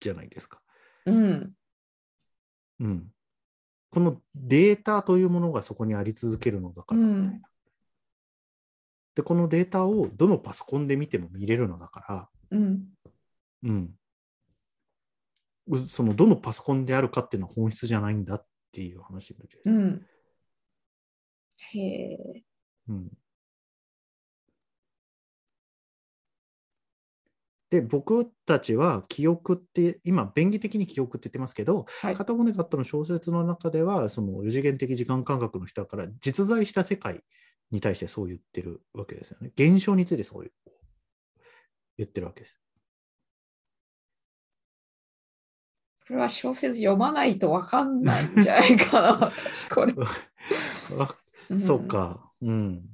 [0.00, 0.60] じゃないですか。
[1.06, 1.16] うん。
[1.16, 1.54] うん。
[2.80, 3.06] うん。
[3.90, 7.28] このデータというものがそこにあり続けるのだからみたいな。
[7.28, 7.42] うん
[9.14, 12.84] で、このデータをどのパソコンで見ても見れるのだから、うん。
[13.62, 13.90] うん。
[15.66, 19.70] うそのどのパソコンであるかっていうのは本質じゃないんだっていう話になるじゃすか。
[19.70, 20.06] うん。
[21.56, 22.42] へえ。
[22.88, 23.10] うん
[27.74, 32.24] で、僕たちは記憶って、今、便宜的に記憶って言ってますけど、はいカ。
[32.24, 37.24] タゴネカットの小説の中では、その4次元的時間感覚の人だから、実在した世界
[37.72, 39.50] に対してそう言ってるわけですよね。
[39.56, 40.52] 現象についてそう
[41.98, 42.56] 言ってるわけです。
[46.06, 49.12] これは小説読まないとわかんないんじゃないかな、
[49.52, 49.94] 私これ。
[51.48, 51.86] あんそう。
[51.88, 52.30] か。
[52.42, 52.84] うん。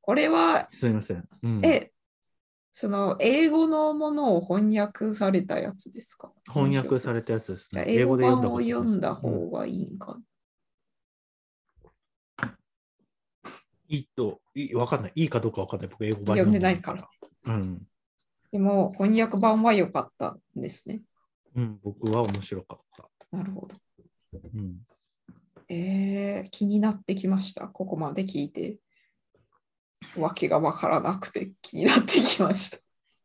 [0.00, 1.28] これは、すみません。
[1.42, 1.92] うん、え、
[2.72, 6.32] その英語のものを翻訳されたやつですか？
[6.48, 7.84] 翻訳されたやつですね。
[7.88, 10.18] 英語です読んだうん方がいいんか。
[13.88, 15.12] いいと、いいわかんない。
[15.14, 15.88] いいかどうかわかんない。
[15.88, 17.08] 僕、英語版読んでないから。
[17.46, 17.86] うん。
[18.50, 21.02] でも翻訳版は良かったんですね。
[21.54, 23.08] うん、僕は面白かった。
[23.36, 23.76] なるほど。
[24.32, 24.78] うん。
[25.68, 27.68] えー、気になってきました？
[27.68, 28.78] ここまで聞いて。
[30.16, 32.78] わけがわからなくて気になってきました。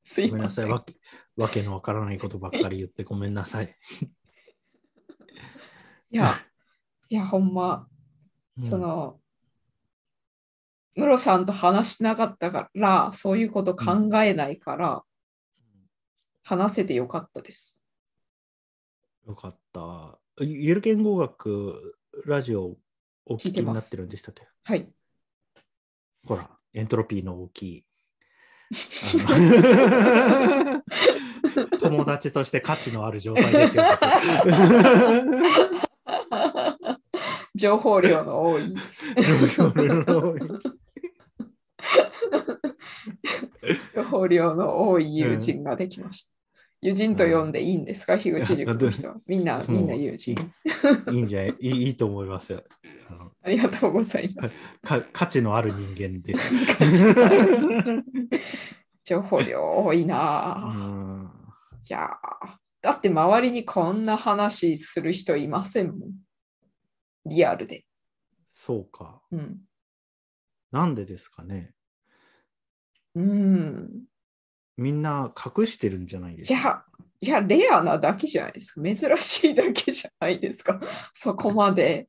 [0.04, 0.66] すいごめんなさい。
[0.66, 0.94] ません。
[0.94, 0.96] わけ
[1.36, 3.76] わけのわからないことばっかり言ってごめんなさい。
[6.12, 6.34] いや、
[7.10, 7.88] いや、ほんま、
[8.58, 9.20] うんその、
[10.96, 15.04] ムロさんと話してなかったから、そういうこと考えないから、
[16.44, 17.79] 話せてよかったです。
[19.30, 20.18] よかった。
[20.44, 21.96] ゆる言語学
[22.26, 22.76] ラジオ
[23.28, 24.48] お聞きになってるんでしたっけ？
[24.64, 24.92] はい。
[26.26, 27.86] ほら、エントロピーの大きい。
[31.80, 33.84] 友達として価値のある状態ですよ。
[37.54, 38.74] 情報量の多い。
[43.96, 46.39] 情報量の多い友人ができました。
[46.82, 49.18] 友人と呼んでいいんですか、樋口塾の人は。
[49.28, 50.36] みんな、みんな友人。
[51.12, 51.56] いいんじゃない？
[51.60, 52.64] いいいいと思いますよ。
[53.10, 54.62] あのありがとうございます。
[54.82, 56.54] か価値のある人間です。
[59.04, 60.72] 情報量多いな
[61.90, 66.12] いやーだって周りにこんな話する人いませんもん。
[67.26, 67.86] リアルで。
[68.54, 69.22] そうか。
[69.32, 69.58] うん。
[70.72, 71.74] なんでですかね？
[73.16, 74.06] うん。
[74.80, 76.86] みんな隠してるんじゃないですか？
[77.22, 78.82] いや、いや、レアなだけじゃないですか。
[78.82, 80.80] 珍しいだけじゃないですか。
[81.14, 82.08] そこまで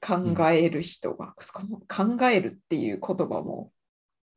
[0.00, 3.72] 考える人が、そこも考えるっていう言葉も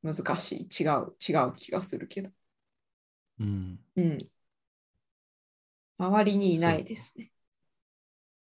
[0.04, 0.84] 難しい。
[0.84, 2.30] 違う、違う気がするけど。
[3.40, 3.80] うん。
[3.96, 4.18] うん。
[5.98, 7.32] 周りにいないですね。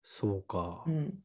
[0.04, 0.84] そうか。
[0.86, 1.24] うん。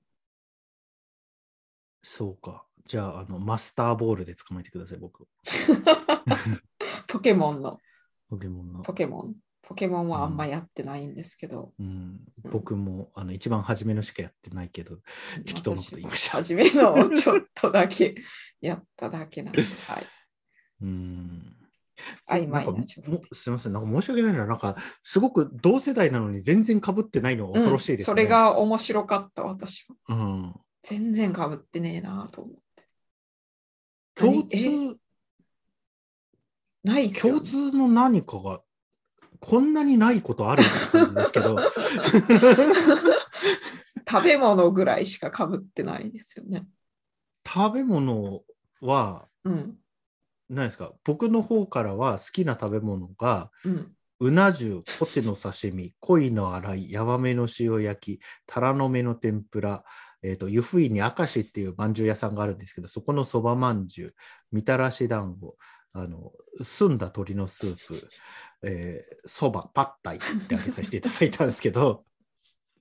[2.02, 2.66] そうか。
[2.86, 5.27] じゃあ、あの、マスターボールで捕まえてください、僕。
[7.14, 7.78] ポケモンの、
[8.28, 8.82] ポケモンの。
[8.82, 9.34] ポケモン？
[9.62, 12.18] ポケモンはあんまやってないんですけど、うん、
[12.50, 14.98] 僕もあの一番初めのしかやってないけど、
[15.46, 16.38] 適当なこと言いました。
[16.38, 18.16] 初めのをちょっとだけ
[18.60, 20.04] やっただけなんで、はい。
[20.82, 21.56] うん。
[22.28, 22.84] 曖昧な
[23.32, 28.10] すみません、なんか申し訳ないな、なんかすごく同世代なのに全然かぶってないのが恐ろしいですね。
[28.10, 30.16] うんそれが面白かった、私は。
[30.16, 32.60] うん、全然かぶってねえなと思って。
[34.16, 34.98] 共通、
[36.85, 37.51] ないっすよ、共ね。
[37.73, 38.61] 通の何かが
[39.40, 41.56] こんなにないことあるって感じですけど、
[44.09, 46.66] 食べ物ぐらいしかかぶってないですよね。
[47.47, 48.43] 食べ物
[48.81, 49.77] はうん。
[50.48, 50.93] 何ですか？
[51.05, 53.90] 僕の方からは好きな食べ物がうん。
[54.20, 59.85] うな重、ポテの刺身、鯉の洗い、ヤマメの塩焼き、タラの芽の天ぷら、
[60.23, 64.15] えー、と湯布院に明石っていうまんじゅう屋さんがあるんですけど、そこのそばまんじゅう、
[64.52, 65.56] みたらし団子、
[65.96, 68.08] あの澄んだ鶏のスープ、
[68.62, 72.04] えーそば、パッタイってあげさせていただいたんですけど、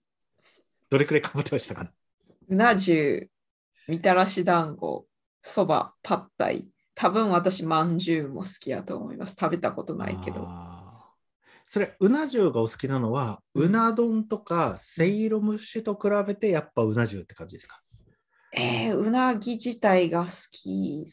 [0.90, 1.92] どれくらいかぶってましたかね？
[2.50, 3.30] うな重、
[3.88, 5.08] みたらし団子、
[5.42, 9.36] そば、パッタイ、多分私、まんじゅうも好きやと思います。
[9.40, 10.48] 食べたことないけど。
[11.66, 13.64] それ、うな重がお好きなのは、うん。
[13.66, 17.82] うな丼とかせいろ蒸しと比べて、やっぱうな重って感じですか？
[18.56, 21.06] えー、うなぎ自体が好き、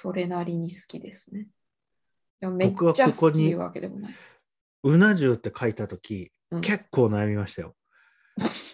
[0.00, 1.46] それなりに好きですね。
[2.40, 4.14] でもめっ僕はちゃここに好きわけでもない。
[4.82, 7.76] うな重って書いたとき、うん結構悩みましたよ。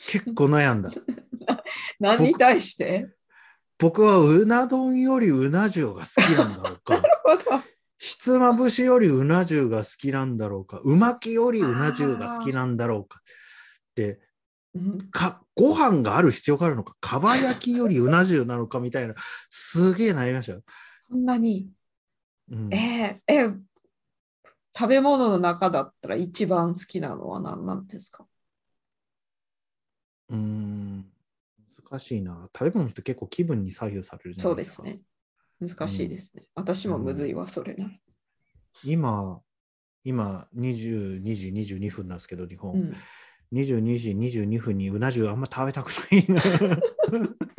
[0.08, 0.90] 結構悩んだ。
[1.98, 3.08] 何に対して？
[3.76, 7.02] 僕はうな丼よりうな重が好きなんだろうか。
[7.98, 10.78] ひつまぶしよりうな重が好きなんだろうか。
[10.78, 13.20] うまきよりうな重が好きなんだろうか。
[13.96, 14.20] で、
[14.74, 19.14] うんかご飯がある必要があるのか、かば焼きよりうな重なのかみたいな、
[19.50, 20.62] すげえ悩みましたよ。
[21.08, 21.70] そんなに。
[22.50, 23.60] うんえー、えー
[24.78, 28.26] 食べ物の中だったら一番好きなのは何なんですか？
[30.28, 31.06] うーん
[31.88, 32.50] 難しいな。
[32.54, 34.82] 食べ物って結構気分に左右されるじゃそないでか。
[34.82, 35.00] うです
[35.62, 35.68] すね。
[35.78, 36.42] 難しいですね。
[36.54, 37.90] 私もむずいわ、それなら。
[38.84, 39.40] 今、
[40.04, 42.74] 今22時22分なんですけど、日本。
[42.74, 42.94] うん、
[43.54, 46.42] 22時22分にうな重あんま食べたくないな。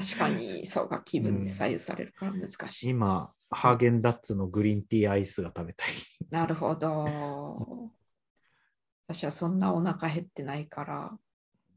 [0.00, 2.88] 確かに、そうか、気分で左右されるから難しい。
[2.88, 5.88] 今、ハーゲンダッツのグリーンティーアイスが食べたい。
[6.30, 7.90] なるほど。
[9.06, 11.18] 私はそんなお腹減ってないから、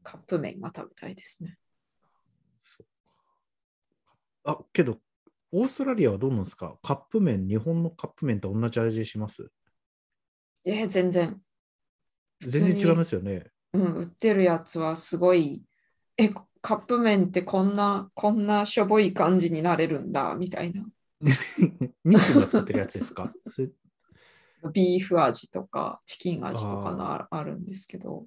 [0.02, 1.58] カップ麺が食べたいですね。
[2.60, 2.86] そう
[4.44, 5.00] あ、けど、
[5.52, 6.78] オーストラリアはどうなんですか？
[6.82, 9.50] カップ麺、日本のカップ麺と同じ味します？
[10.64, 11.40] えー全然。
[12.40, 13.50] 全然違いますよね。
[13.72, 15.64] うん、売ってるやつはすごい、
[16.16, 16.30] え、
[16.64, 20.82] カップ麺ってこんな、こんなしょぼい感じになれるんだ、みたいな。
[21.20, 21.36] 日
[22.04, 23.30] 清が作ってるやつですか？
[24.72, 28.24] ビーフ味とか、チキン味とかのああるんですけど、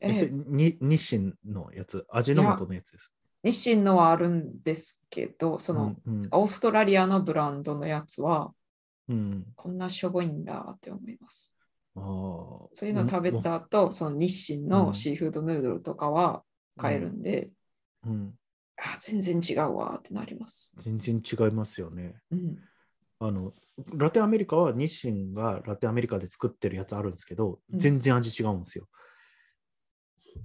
[0.00, 0.32] え
[0.80, 3.14] 日清のやつ、味の素のやつです。
[3.44, 6.28] 日清のはあるんですけど、その、うんうん。
[6.32, 8.52] オーストラリアのブランドのやつは、
[9.08, 11.54] うん、こんなしょぼいんだって思います。
[11.94, 16.42] そういうの食べた後、その日清のシーフードヌードルとかは
[16.78, 17.50] 買えるんで、
[18.06, 18.34] うん、
[18.78, 20.72] あ全然違うわってなります。
[20.78, 22.14] 全然違いますよね。
[22.30, 22.58] うん。
[23.20, 23.52] あの
[23.94, 28.88] ラテンアメリカは日清がラテンアメリカで作ってるやつあるんですけど、うん全然味違うんですよ。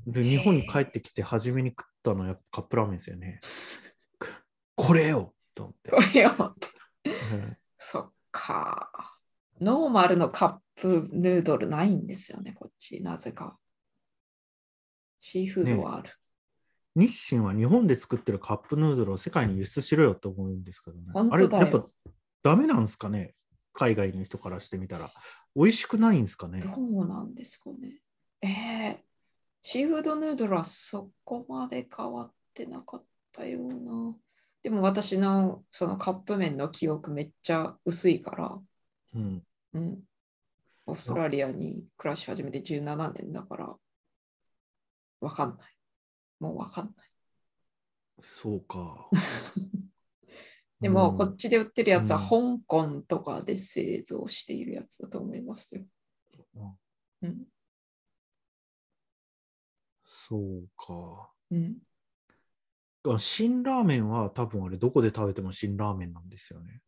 [0.08, 3.40] で、日本に帰ってきて初めに食ったのはやっぱカップラーメンですよね。
[4.76, 5.92] これよと思って。
[5.92, 7.12] これよって。
[7.34, 9.20] うんそっか。
[9.60, 13.02] ノーマルのカップヌードルないんですよね、こっち。
[13.02, 13.58] なぜか。
[15.20, 16.10] シーフードはある。
[16.96, 21.06] 日清は日本で作ってるカップヌードルを世界に輸出しろよと思うんですけどね。
[21.14, 21.88] 本あれ、当だよやっぱ
[22.44, 23.34] ダメなんですかね？
[23.74, 25.10] 海外の人からしてみたら。
[25.56, 26.62] 美味しくないんですかね？
[26.62, 28.00] どうなんですかね？
[28.42, 28.98] えー、
[29.62, 34.16] シーフードヌードルはそこまで変わってなかったような。
[34.62, 38.60] でも私のそのカップ麺の記憶めっちゃ薄いから、
[39.16, 39.44] うん。
[39.74, 40.00] うん。
[40.86, 43.76] オーストラリアに暮らし始めて17年だから、
[45.22, 45.76] わかんない。
[46.44, 46.96] もうわかんない。
[48.22, 49.08] そうか。
[50.82, 55.86] でも、うんこっちで売ってるやつはう香港とかで製造しているやつだと思いますよ。
[57.22, 57.48] うん。
[60.06, 61.32] そうか。
[61.50, 61.78] うん。
[63.06, 66.82] あ辛ラーメンは多分あれどこで食べても辛ラーメンなんですよね。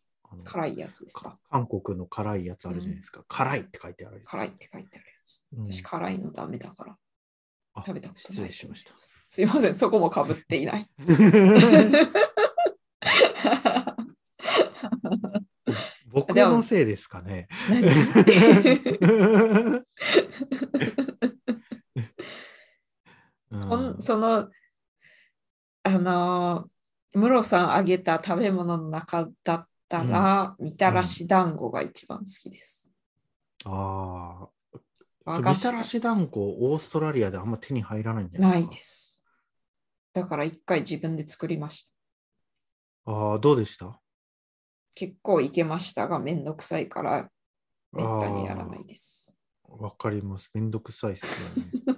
[0.44, 1.32] 辛いやつですか？
[1.32, 3.24] か韓国の辛いやつあるじゃないですか。
[3.30, 4.30] 辛いって書いてあるやつ。
[4.30, 5.46] 辛いって書いてあるやつ。
[5.54, 6.98] うん私、辛いのダメだからあ
[7.78, 8.22] 食べたことない。
[8.34, 8.94] 失礼しました。
[9.28, 10.90] すいません、そこもかぶっていない。
[16.08, 17.50] 僕のせいですかね。
[17.70, 17.84] 何？
[23.52, 24.50] そんその、
[25.84, 26.68] あの、
[27.14, 32.94] ムロさんあげた食べ物の中だったら、みたらし団子が一番好きです。
[33.66, 34.55] ああ。
[35.26, 36.40] みたらし団子、
[36.70, 38.76] オーストラリアであんま手に入らないんじゃなないいですか？
[38.78, 39.24] です。
[40.14, 41.84] だから一回自分で作りまし
[43.06, 43.12] た。
[43.12, 44.00] ああ、どうでした？
[44.94, 47.30] 結構いけましたが、めんどくさいから、
[47.92, 49.34] めったにやらないです。
[49.68, 50.50] わかります。
[50.54, 51.96] めんどくさいっすよね。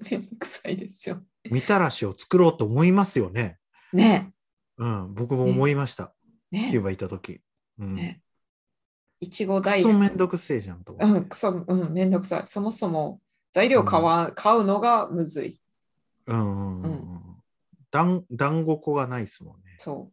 [0.10, 1.22] めんどくさいですよ。
[1.50, 3.58] みたらしを作ろうと思いますよね。
[3.92, 4.32] ね
[4.78, 6.14] うん、僕も思いました。
[6.52, 7.40] え、ねキューバ行った時。
[7.78, 7.94] うん。
[7.94, 8.22] ね
[9.22, 9.92] いちごく大福。
[9.92, 10.96] そめんどくせえじゃんと。
[10.98, 12.42] うん、くそ、うん、めんどくさい。
[12.46, 13.20] そもそも
[13.52, 15.60] 材料買わ、買うのがむずい。
[16.26, 17.20] うんうんうんうん。
[17.92, 19.76] 団団子粉がないですもんね。
[19.78, 20.10] そ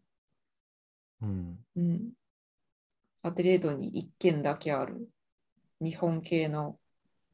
[1.23, 1.57] うん。
[1.75, 1.81] う。
[1.81, 2.11] うん。
[3.23, 5.09] アデレードに一軒だけある
[5.81, 6.77] 日本系の、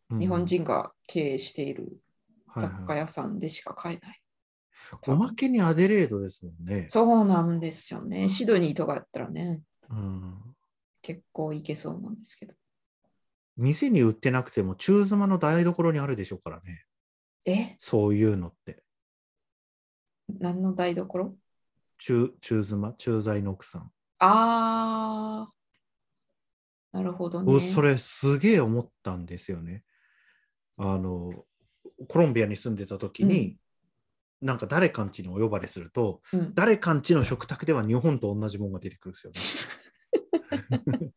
[0.09, 1.97] うん日本人が経営している
[2.45, 4.21] はい雑貨はい屋さんでしか買えない。
[5.07, 6.85] おまけにアデレードですもんね。
[6.89, 8.29] そうなんですよね。
[8.29, 10.54] シドニーとかやったらね、うん。
[11.05, 12.55] 結構いけそうなんですけど。
[13.57, 16.83] 店に売ってなくても、中妻の台所にあるでしょうからね。
[17.45, 17.75] え？
[17.77, 18.81] そういうのって。
[20.39, 21.35] 何の台所？
[21.99, 23.91] 中中妻、駐在の奥さん。
[24.17, 27.45] あー、なるほどね。
[27.45, 29.83] 僕それすげえ思ったんですよね。
[30.77, 31.45] あの、
[32.09, 33.59] コロンビアに住んでた時に、
[34.41, 39.39] なんか誰かんちにお呼ばれすると、うん、誰かんちの食卓では日本と同じものが出てくるんですよね。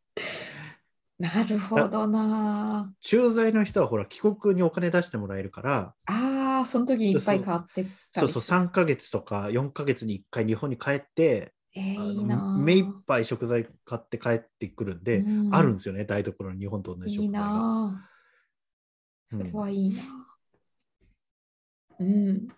[1.19, 2.95] なるほどな。
[3.01, 12.57] 駐在の人はほら帰国にお金出してもらえるから、あー、その時にいっぱい買ってそうそう3ヶ月とか4ヶ月に1回日本に帰って、えー、あのいいな。
[12.57, 17.49] 目いっぱい食材買って帰ってくるんで、うんあるんですよね、台所に日本と同じいい食材が。
[17.49, 18.11] な。
[19.29, 20.03] それはいいな。
[21.99, 22.49] うん。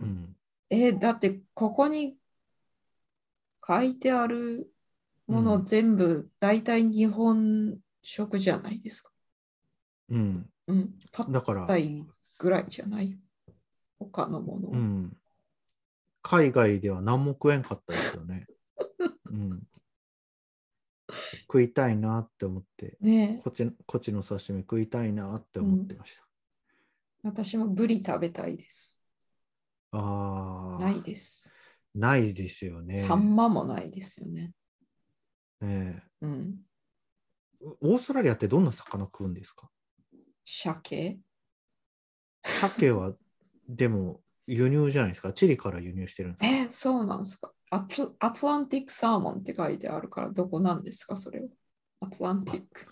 [0.00, 0.36] うん
[0.70, 2.16] えーだってここに
[3.66, 4.70] 書いてある
[5.26, 9.10] ものうん全部大体日本食じゃないですか。
[10.10, 10.94] うん、うん。
[11.12, 12.04] パッだから、タイ
[12.38, 13.18] ぐらいじゃない？
[13.98, 14.68] 他のもの。
[14.68, 15.16] うん、
[16.22, 18.46] 海外では何も食えんかったですよね。
[19.30, 19.62] うん、
[21.42, 26.26] 食いたいなって思って、ねえこっちこっちの刺身食いたいなって思ってました。
[27.22, 29.00] 私もブリ食べたいです。
[29.90, 31.50] ああ、ないです。
[31.94, 32.98] ないですよね。
[32.98, 34.52] サンマもないですよね。
[35.66, 36.58] ねえうん。
[37.80, 39.68] オーストラリアってどんな魚食うんですか？
[40.44, 41.18] 鮭？
[42.44, 43.14] 鮭は
[43.68, 45.32] でも輸入じゃないですか？
[45.32, 46.48] チリから輸入してるんですか？
[46.48, 47.52] え、そうなんですか？
[47.70, 51.16] アトアトランティックサーモンって書いてあるから、どこなんですか？
[51.16, 51.48] それは。
[52.00, 52.86] アトランティック。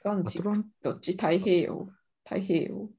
[0.00, 0.64] アトランティック。
[0.82, 1.12] どっち？
[1.12, 1.88] 太平洋
[2.24, 2.90] 太平洋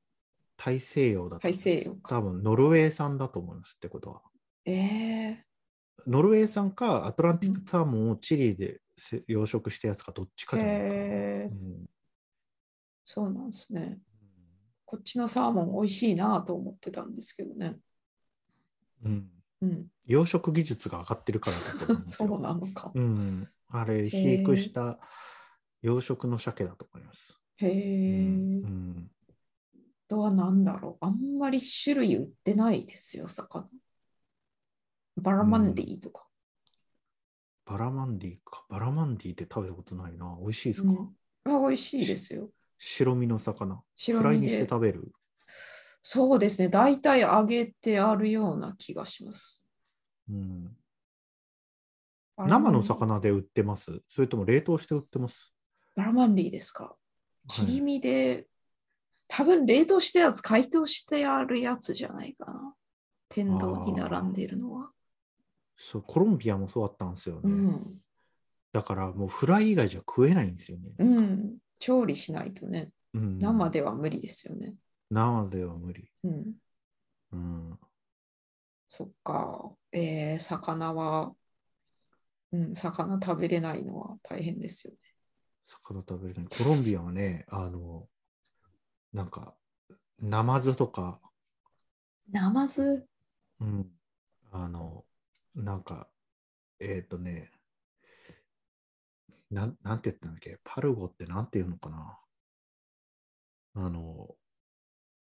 [0.56, 1.48] 大西洋だと。
[1.48, 4.22] 大西洋か多分ノルウェー産だと思いますってことは。
[4.66, 5.38] えー、
[6.06, 10.90] ノルウェー産かアトランティックサーモンをチリでせ養殖したやつかどっちかじゃないかな。
[10.90, 11.86] えーうん
[13.10, 14.00] そうなんですね。
[14.84, 17.78] こっちのサーモン美味しいなと思ってたんですけどね。
[19.06, 19.30] うん
[19.62, 22.38] うん、養殖技術が上がってるからだと思うんですそよ。
[22.38, 22.92] うなのか。
[22.94, 25.00] うん、あれ、肥育した
[25.82, 27.40] 養殖の鮭だと思います。
[27.58, 28.28] へえ、
[28.62, 29.10] うん
[29.76, 31.06] あとは何だろう。
[31.06, 33.70] あんまり種類売ってないですよ、魚。
[35.18, 36.26] バラマンディとか。
[37.66, 38.66] バラマンディか。
[38.70, 40.38] バラマンディって食べたことないな。
[40.40, 41.10] 美味しいですか、うん
[41.46, 42.50] あ美味しいですよ。
[42.78, 43.82] 白身の魚。
[43.96, 45.12] 白身でフライにして食べる？
[46.02, 46.70] そうですね。
[46.70, 49.66] 大体揚げてあるような気がします。
[50.30, 50.76] うん、
[52.38, 54.02] 生の魚で売ってます？
[54.10, 55.54] それとも冷凍して売ってます？
[55.96, 56.84] バラマンディですか？
[56.84, 56.96] はい
[57.48, 58.46] 切り身で、
[59.30, 62.74] 多分冷凍したやつ、解凍してあるやつじゃないかな。
[63.30, 64.90] 天丼に並んでいるのは。
[65.78, 67.42] そうコロンビアもそうだったんですよね。
[67.44, 68.02] うん。
[68.74, 70.92] だからもうフライ以外じゃ食えないんですよね。
[70.98, 71.58] うん。
[71.78, 74.74] 調理しないとね、うん生では無理ですよね。
[75.10, 76.10] 生では無理。
[76.24, 76.54] うん。
[77.32, 77.80] うん、
[78.90, 79.72] そっか。
[79.92, 81.34] えー、魚は、
[82.52, 85.00] うん、魚食べれないのは大変ですよね。
[85.66, 86.46] 魚食べれない。
[86.48, 88.08] コロンビアはね、あの、
[89.14, 89.56] なんか、
[90.20, 91.20] ナマズとか、
[92.30, 93.06] ナマズ？
[93.60, 93.88] うん、
[94.52, 95.06] あの、
[95.58, 96.08] なんか、
[96.80, 97.50] えっ、とね、
[99.50, 100.60] なん、なんて言ったんだっけ？
[100.64, 102.20] パルゴってなんて言うのかな？
[103.76, 104.36] あの、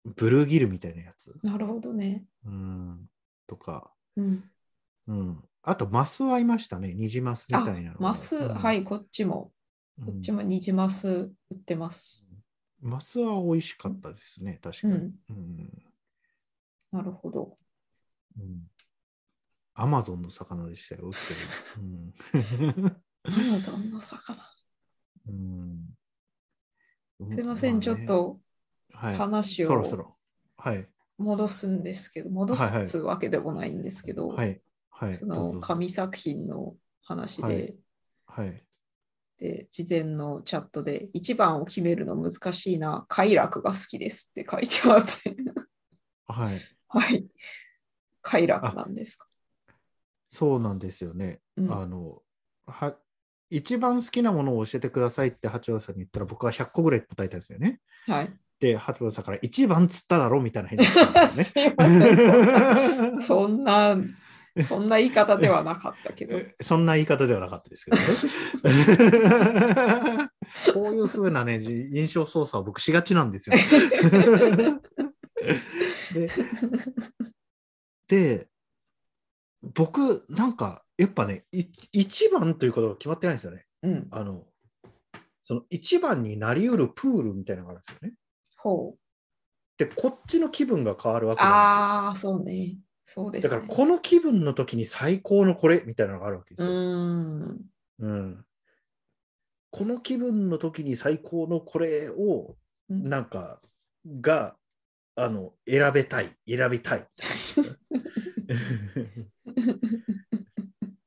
[0.05, 1.35] ブルーギルみたいなやつ？
[1.43, 2.27] なるほどね。
[2.45, 3.09] うん、
[3.47, 4.45] とか、うん。
[5.07, 5.45] うん。
[5.63, 6.93] あと、マスはいましたね。
[6.93, 8.01] ニジマスみあたいなのが。
[8.01, 9.53] マス、うんはい、こっちも、
[9.99, 12.27] うんこっちもニジマス売ってます。
[12.81, 14.95] マスは美味しかったですね、確かに。
[14.95, 15.83] うん、うん
[16.93, 17.57] なるほど。
[18.39, 18.71] うん
[19.81, 21.19] アマゾンの魚でしたよ、売って
[21.81, 22.93] るの
[23.25, 24.39] アマゾンの魚。
[25.27, 25.35] うん
[27.21, 28.41] うんすいません、ちょっ、と
[28.93, 30.17] 話をそろそろ。
[30.57, 30.87] はい。
[31.17, 34.61] 戻すんですけど、戻すわけでもないんですけど、はい。
[34.91, 35.15] はい。
[35.15, 37.75] その紙作品の話で、はい
[38.27, 38.63] はい。
[39.39, 45.37] で、事前のチャットで、一番を決めるの難しいな、快楽が好きですって書いてあって、
[46.27, 46.61] はい。
[46.89, 47.27] はい。
[48.23, 49.30] 快楽なんですか？
[50.31, 51.41] そうなんですよね。
[51.57, 52.23] うんあの、
[52.67, 52.97] は、
[53.51, 57.81] 一番好きなものを教えてくださいって八王子さんに言ったら僕は100個ぐらい答えたんですよね。
[58.07, 58.33] はい。
[58.61, 62.13] で、八王子さんから一番つっただろみたいな返事が来たんですすよいませ
[63.09, 64.15] ん、そんな、ね。
[64.63, 66.37] そんな、言い方ではなかったけど。
[66.37, 68.03] えそんな言い方ではなかったですけどね。
[70.75, 73.57] こういうふうなね、じ印象操作を僕しがちなんですよ。
[76.13, 76.29] で
[78.09, 78.50] で、
[79.63, 83.67] 僕、なんか、やっぱね、い一番ということが決まってないんですよね。
[83.83, 84.09] うん。
[84.11, 84.47] あの、
[85.43, 88.15] その一番になりうるプールみたいなのがあるんですよね。
[88.57, 88.99] ほう。
[89.77, 92.79] で、こっちの気分が変わるわけああ、そうね。
[93.05, 93.61] そうでですね。
[93.61, 96.75] だから、この気分の時に最高のこれみたいなのがあるわけでうすよ。
[96.75, 97.61] ん。
[97.99, 98.45] うん。
[99.73, 102.57] この気分の時に最高のこれを、
[102.89, 103.61] うんなんか、
[104.21, 104.57] が、
[105.17, 107.07] あの、選べたい、選びたい。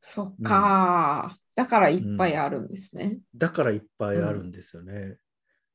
[0.00, 3.20] そっか、だからいっぱいあるんですね。
[3.34, 5.18] だからいっぱいあるんですよね。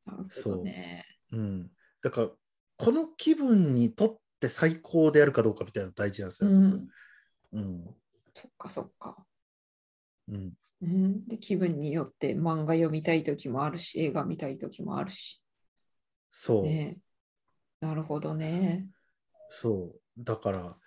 [0.05, 1.05] なるほどね。
[1.31, 1.71] うん。
[2.01, 2.29] だから、
[2.77, 6.49] この気分にとって最高でやるかどうかみたいなの大事なんですよ。
[6.49, 6.87] うん。
[7.53, 7.95] うん。
[8.33, 9.25] そっかそっか。
[10.27, 10.53] うん。
[10.81, 15.41] うん、で気分によって漫画読みたい時もあるし、映画見たい時もあるし。
[16.31, 16.63] そう。
[16.63, 16.97] ね、
[17.81, 18.87] なるほどね。
[19.49, 20.01] そう。
[20.17, 20.77] だから、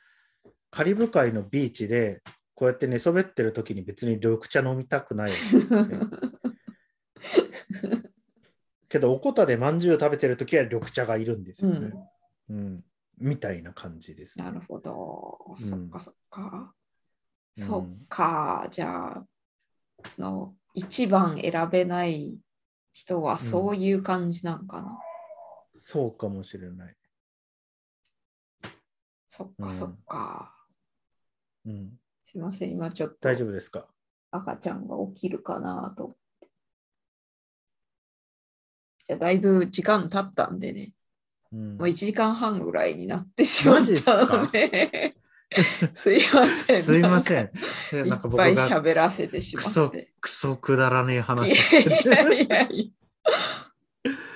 [0.75, 2.21] カリブ海のビーチで、
[2.57, 6.01] こうやって寝そべってる時に別に緑茶飲みたくないわけですよね。
[8.91, 11.93] けど、おこたでまんじゅう食べてる時は緑茶がいるんですよね。
[12.49, 12.85] うん。
[13.19, 15.55] みたいな感じです、なるほど。
[15.55, 16.75] んそっかそっか。
[17.57, 18.67] うんそっか。
[18.73, 19.29] じゃあ、
[20.09, 22.37] その一番選べない
[22.93, 24.99] 人はそういう感じなんかな。
[25.79, 26.97] そうかもしれない。
[29.29, 30.64] そっうんかそっか。
[31.67, 31.93] うん。
[32.25, 33.87] すいません、今ちょっと大丈夫ですか？
[34.31, 36.49] 赤ちゃんが起きるかなと思って。
[39.07, 40.93] じゃあ、だいぶ時間経ったんでね。
[41.53, 45.15] うんもう1時間半ぐらいになってしまったかので、
[45.95, 46.83] すいません。
[46.83, 47.51] すいません。
[48.09, 50.13] なんかっぱい喋らせてしまって。
[50.21, 52.53] クソくだらねえい話してやいて。
[52.53, 52.85] やいや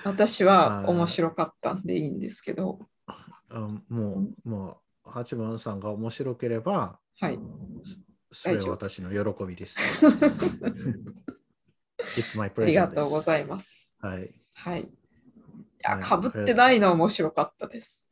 [0.05, 7.39] 私は面白かったんでいいんですけど、あもう、もう、八幡さんが面白ければ、はい。
[8.31, 9.79] それは私の喜びです。
[12.17, 13.97] It's my ありがとうごいざいます。
[14.01, 14.31] はい。
[14.55, 14.83] はい。
[14.83, 14.87] い
[15.81, 18.09] や、はいかぶってないの面白かったです。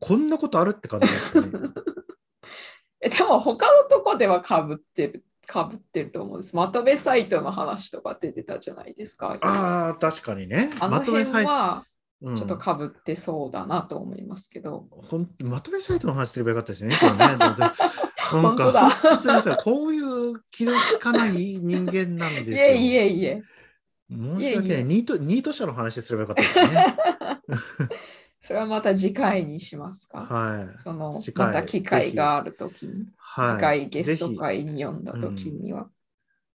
[0.00, 1.50] こんなことあるって感じですよね。
[3.00, 6.56] えでも他のとこではかぶってる、かぶってると思うんです。
[6.56, 9.38] まとめサイトの話とか出てたじゃないですか。
[9.40, 10.70] ああ、確かにね。
[10.80, 11.86] あの辺サイト、は
[12.22, 14.86] うんちょっとかぶってそうだなと思いますけど。
[14.90, 16.96] ほんまとめサイトの話すればよかったですね。
[17.00, 17.72] 今ね
[18.40, 19.56] なんか、すみません。
[19.56, 22.56] こういう気の利かない人間なんですよ。
[22.56, 23.42] いえいえいえ。
[24.10, 25.16] 申し訳ないニート。
[25.16, 26.96] ニート社の話すればよかったですね。
[28.40, 30.26] それはまた次回にしますか？
[30.26, 30.78] はい。
[30.78, 35.88] そのまた機会があるときに、はい、次回ゲストぜ会に呼んだときには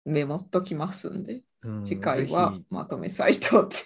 [0.05, 3.77] メモっときますんで、ひうん次回はまとめサイトって。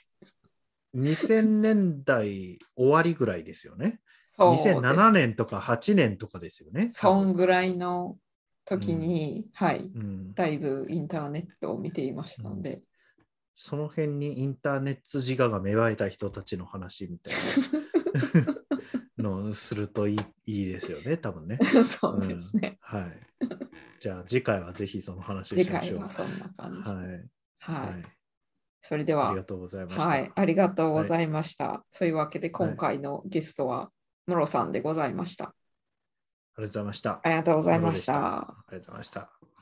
[0.95, 4.01] 2000年代終わりぐらいですよね。
[4.41, 6.89] そうです2007年とか8年とかですよね。
[6.91, 8.17] そんぐらいの
[8.65, 12.81] 時に、はい、うん、だいぶインターネットを見ていましたので、
[13.55, 17.33] その辺にインターネット自我が芽生えた人たちの話みたい
[19.17, 21.59] な のをするといいいいですよね、多分ね。
[21.85, 22.79] そうですね。
[22.91, 23.11] うんはい。
[23.99, 25.99] じゃあ次回はぜひその話しましょう。
[25.99, 26.89] 回はそんな感じ。
[26.89, 27.07] ははい。
[27.07, 27.19] い。
[27.59, 28.03] はい。
[28.81, 30.07] それではありが、とうございました。
[30.07, 31.85] はい、ありがとうございました。
[31.91, 33.91] そういうわけで今回のゲストは、
[34.27, 35.53] ムロさんでございました。
[36.55, 37.21] ありがとうございました。
[37.23, 38.15] ありがとうございました。
[38.15, 39.60] ありがとうございました。